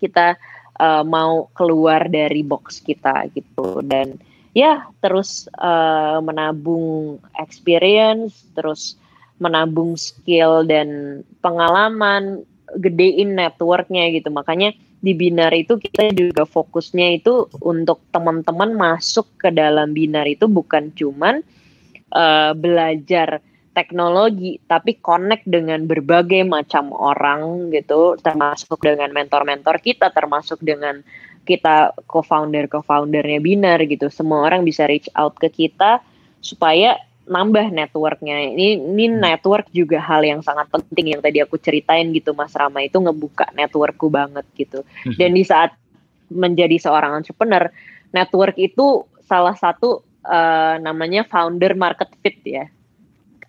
kita 0.02 0.34
uh, 0.82 1.06
mau 1.06 1.46
keluar 1.54 2.10
dari 2.10 2.42
box 2.42 2.82
kita 2.82 3.30
gitu 3.32 3.80
dan 3.86 4.18
ya 4.52 4.90
terus 4.98 5.46
uh, 5.62 6.18
menabung 6.18 7.22
experience, 7.38 8.42
terus 8.58 8.98
menabung 9.38 9.94
skill 9.94 10.66
dan 10.66 11.22
pengalaman 11.44 12.42
gedein 12.74 13.38
networknya 13.38 14.10
gitu. 14.10 14.28
Makanya 14.34 14.74
di 14.98 15.12
binar 15.14 15.54
itu 15.54 15.78
kita 15.78 16.10
juga 16.10 16.42
fokusnya 16.48 17.22
itu 17.22 17.46
untuk 17.62 18.02
teman-teman 18.10 18.74
masuk 18.74 19.38
ke 19.38 19.54
dalam 19.54 19.94
binar 19.94 20.26
itu 20.26 20.50
bukan 20.50 20.90
cuman 20.90 21.44
uh, 22.10 22.52
belajar 22.56 23.38
teknologi 23.76 24.56
tapi 24.64 24.96
connect 24.98 25.44
dengan 25.44 25.84
berbagai 25.84 26.42
macam 26.42 26.90
orang 26.90 27.70
gitu. 27.70 28.18
Termasuk 28.18 28.82
dengan 28.82 29.12
mentor-mentor 29.12 29.78
kita 29.78 30.10
termasuk 30.10 30.58
dengan 30.64 31.04
kita 31.46 31.94
co-founder 32.10 32.66
co-foundernya 32.66 33.38
binar 33.38 33.78
gitu. 33.86 34.10
Semua 34.10 34.48
orang 34.50 34.66
bisa 34.66 34.88
reach 34.90 35.06
out 35.14 35.38
ke 35.38 35.46
kita 35.46 36.02
supaya 36.42 36.98
nambah 37.26 37.74
networknya. 37.74 38.54
Ini 38.54 38.78
ini 38.80 39.04
hmm. 39.10 39.18
network 39.18 39.66
juga 39.74 39.98
hal 39.98 40.22
yang 40.22 40.40
sangat 40.40 40.70
penting 40.70 41.18
yang 41.18 41.20
tadi 41.22 41.42
aku 41.42 41.58
ceritain 41.58 42.14
gitu 42.14 42.32
Mas 42.32 42.54
Rama 42.54 42.82
itu 42.82 42.96
ngebuka 43.02 43.50
networkku 43.52 44.08
banget 44.08 44.46
gitu. 44.54 44.86
Hmm. 45.04 45.14
Dan 45.18 45.34
di 45.34 45.42
saat 45.42 45.74
menjadi 46.30 46.78
seorang 46.78 47.22
entrepreneur, 47.22 47.70
network 48.14 48.58
itu 48.58 49.06
salah 49.26 49.54
satu 49.54 50.02
uh, 50.22 50.78
namanya 50.78 51.26
founder 51.26 51.74
market 51.74 52.10
fit 52.22 52.38
ya. 52.46 52.64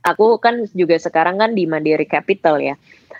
Aku 0.05 0.41
kan 0.41 0.65
juga 0.73 0.97
sekarang 0.97 1.37
kan 1.37 1.53
di 1.53 1.69
Mandiri 1.69 2.05
Capital 2.09 2.61
ya. 2.61 2.75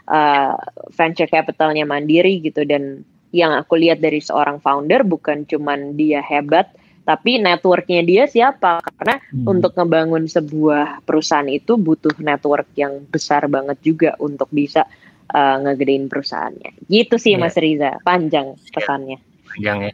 Uh, 0.08 0.56
venture 0.96 1.28
capitalnya 1.28 1.84
Mandiri 1.84 2.40
gitu 2.40 2.64
dan 2.64 3.04
yang 3.36 3.52
aku 3.52 3.76
lihat 3.76 4.00
dari 4.00 4.24
seorang 4.24 4.64
founder 4.64 5.04
bukan 5.04 5.44
cuman 5.44 6.00
dia 6.00 6.24
hebat 6.24 6.72
tapi 7.08 7.40
networknya 7.40 8.04
dia 8.04 8.24
siapa 8.28 8.84
karena 8.84 9.24
hmm. 9.32 9.48
untuk 9.48 9.72
ngebangun 9.80 10.28
sebuah 10.28 11.08
perusahaan 11.08 11.48
itu 11.48 11.80
butuh 11.80 12.12
network 12.20 12.68
yang 12.76 13.00
besar 13.08 13.48
banget 13.48 13.80
juga 13.80 14.20
untuk 14.20 14.52
bisa 14.52 14.84
uh, 15.32 15.56
ngegedein 15.64 16.12
perusahaannya 16.12 16.84
gitu 16.92 17.16
sih 17.16 17.40
yeah. 17.40 17.48
Mas 17.48 17.56
Riza 17.56 17.96
panjang 18.04 18.60
iya. 18.60 18.72
pesannya 18.76 19.18
panjang 19.48 19.78
ya 19.88 19.94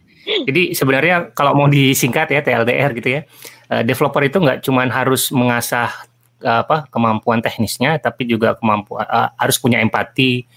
jadi 0.49 0.61
sebenarnya 0.73 1.15
kalau 1.37 1.53
mau 1.53 1.69
disingkat 1.69 2.33
ya 2.33 2.41
TLDR 2.41 2.91
gitu 2.97 3.09
ya 3.13 3.21
uh, 3.69 3.85
developer 3.85 4.25
itu 4.25 4.41
nggak 4.41 4.65
cuma 4.65 4.81
harus 4.89 5.29
mengasah 5.29 5.93
uh, 6.41 6.65
apa 6.65 6.89
kemampuan 6.89 7.45
teknisnya 7.45 8.01
tapi 8.01 8.25
juga 8.25 8.57
kemampuan 8.57 9.05
uh, 9.05 9.29
harus 9.37 9.61
punya 9.61 9.77
empati 9.77 10.49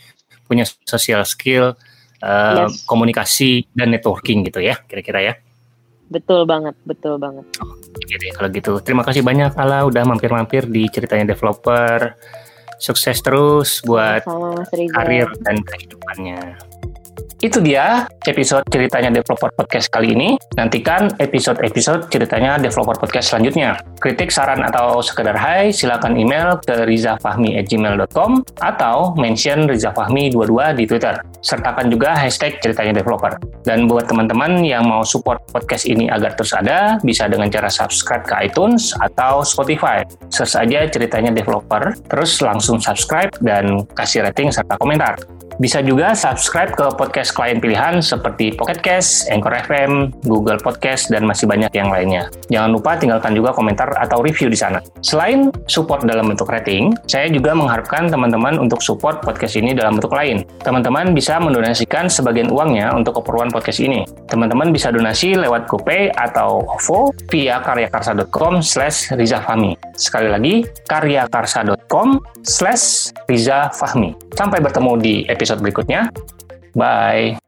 punya 0.48 0.64
social 0.88 1.20
skill 1.28 1.76
uh, 2.24 2.64
yes. 2.64 2.88
komunikasi 2.88 3.68
dan 3.76 3.92
networking 3.92 4.40
gitu 4.48 4.64
ya 4.64 4.80
kira-kira 4.88 5.20
ya 5.20 5.34
Betul 6.06 6.46
banget, 6.46 6.74
betul 6.86 7.18
banget. 7.18 7.44
Oke 7.60 8.14
deh 8.18 8.30
kalau 8.34 8.48
gitu. 8.54 8.72
Terima 8.78 9.02
kasih 9.02 9.26
banyak 9.26 9.58
Ala 9.58 9.82
udah 9.86 10.02
mampir-mampir 10.06 10.70
di 10.70 10.86
ceritanya 10.86 11.34
developer. 11.34 12.14
Sukses 12.76 13.18
terus 13.24 13.80
buat 13.82 14.22
karir 14.70 15.32
dan 15.42 15.56
kehidupannya. 15.64 16.60
Itu 17.44 17.60
dia 17.60 18.08
episode 18.24 18.64
ceritanya 18.72 19.12
Developer 19.12 19.52
Podcast 19.52 19.92
kali 19.92 20.16
ini. 20.16 20.40
Nantikan 20.56 21.12
episode-episode 21.20 22.08
ceritanya 22.08 22.56
Developer 22.56 22.96
Podcast 22.96 23.32
selanjutnya. 23.32 23.76
Kritik, 24.00 24.32
saran, 24.32 24.64
atau 24.64 25.04
sekedar 25.04 25.36
hai, 25.36 25.68
silakan 25.68 26.16
email 26.16 26.56
ke 26.64 26.88
rizafahmi@gmail.com 26.88 28.40
atau 28.64 29.12
mention 29.20 29.68
rizafahmi22 29.68 30.80
di 30.80 30.84
Twitter. 30.88 31.20
Sertakan 31.44 31.92
juga 31.92 32.16
hashtag 32.16 32.58
ceritanya 32.58 32.98
developer. 32.98 33.36
Dan 33.62 33.86
buat 33.86 34.08
teman-teman 34.08 34.64
yang 34.64 34.88
mau 34.88 35.04
support 35.04 35.38
podcast 35.52 35.84
ini 35.86 36.08
agar 36.08 36.34
terus 36.34 36.56
ada, 36.56 36.96
bisa 37.04 37.28
dengan 37.28 37.52
cara 37.52 37.68
subscribe 37.68 38.24
ke 38.24 38.34
iTunes 38.48 38.96
atau 38.98 39.44
Spotify. 39.44 40.02
Search 40.32 40.56
aja 40.56 40.88
ceritanya 40.88 41.30
developer, 41.30 41.94
terus 42.10 42.40
langsung 42.42 42.80
subscribe 42.82 43.30
dan 43.44 43.84
kasih 43.94 44.24
rating 44.24 44.50
serta 44.50 44.74
komentar. 44.80 45.20
Bisa 45.56 45.80
juga 45.80 46.12
subscribe 46.12 46.68
ke 46.76 46.84
podcast 47.06 47.30
klien 47.38 47.62
pilihan 47.62 48.02
seperti 48.02 48.50
Pocket 48.58 48.82
Cast, 48.82 49.30
Anchor 49.30 49.54
FM, 49.54 50.10
Google 50.26 50.58
Podcast, 50.58 51.06
dan 51.06 51.22
masih 51.22 51.46
banyak 51.46 51.70
yang 51.70 51.94
lainnya. 51.94 52.26
Jangan 52.50 52.74
lupa 52.74 52.98
tinggalkan 52.98 53.30
juga 53.38 53.54
komentar 53.54 53.94
atau 53.94 54.26
review 54.26 54.50
di 54.50 54.58
sana. 54.58 54.82
Selain 55.06 55.54
support 55.70 56.02
dalam 56.02 56.26
bentuk 56.26 56.50
rating, 56.50 56.90
saya 57.06 57.30
juga 57.30 57.54
mengharapkan 57.54 58.10
teman-teman 58.10 58.58
untuk 58.58 58.82
support 58.82 59.22
podcast 59.22 59.54
ini 59.54 59.70
dalam 59.70 60.02
bentuk 60.02 60.10
lain. 60.10 60.42
Teman-teman 60.66 61.14
bisa 61.14 61.38
mendonasikan 61.38 62.10
sebagian 62.10 62.50
uangnya 62.50 62.90
untuk 62.90 63.22
keperluan 63.22 63.54
podcast 63.54 63.78
ini. 63.78 64.02
Teman-teman 64.26 64.74
bisa 64.74 64.90
donasi 64.90 65.38
lewat 65.38 65.70
GoPay 65.70 66.10
atau 66.10 66.66
OVO 66.66 67.14
via 67.30 67.62
karyakarsa.com 67.62 68.58
slash 68.66 69.14
rizafahmi. 69.14 69.78
Sekali 69.94 70.26
lagi, 70.26 70.54
karyakarsa.com 70.90 72.18
slash 72.42 73.14
rizafahmi. 73.30 74.18
Sampai 74.34 74.58
bertemu 74.58 74.92
di 74.98 75.14
episode 75.30 75.62
berikutnya. 75.62 76.10
Bye. 76.76 77.38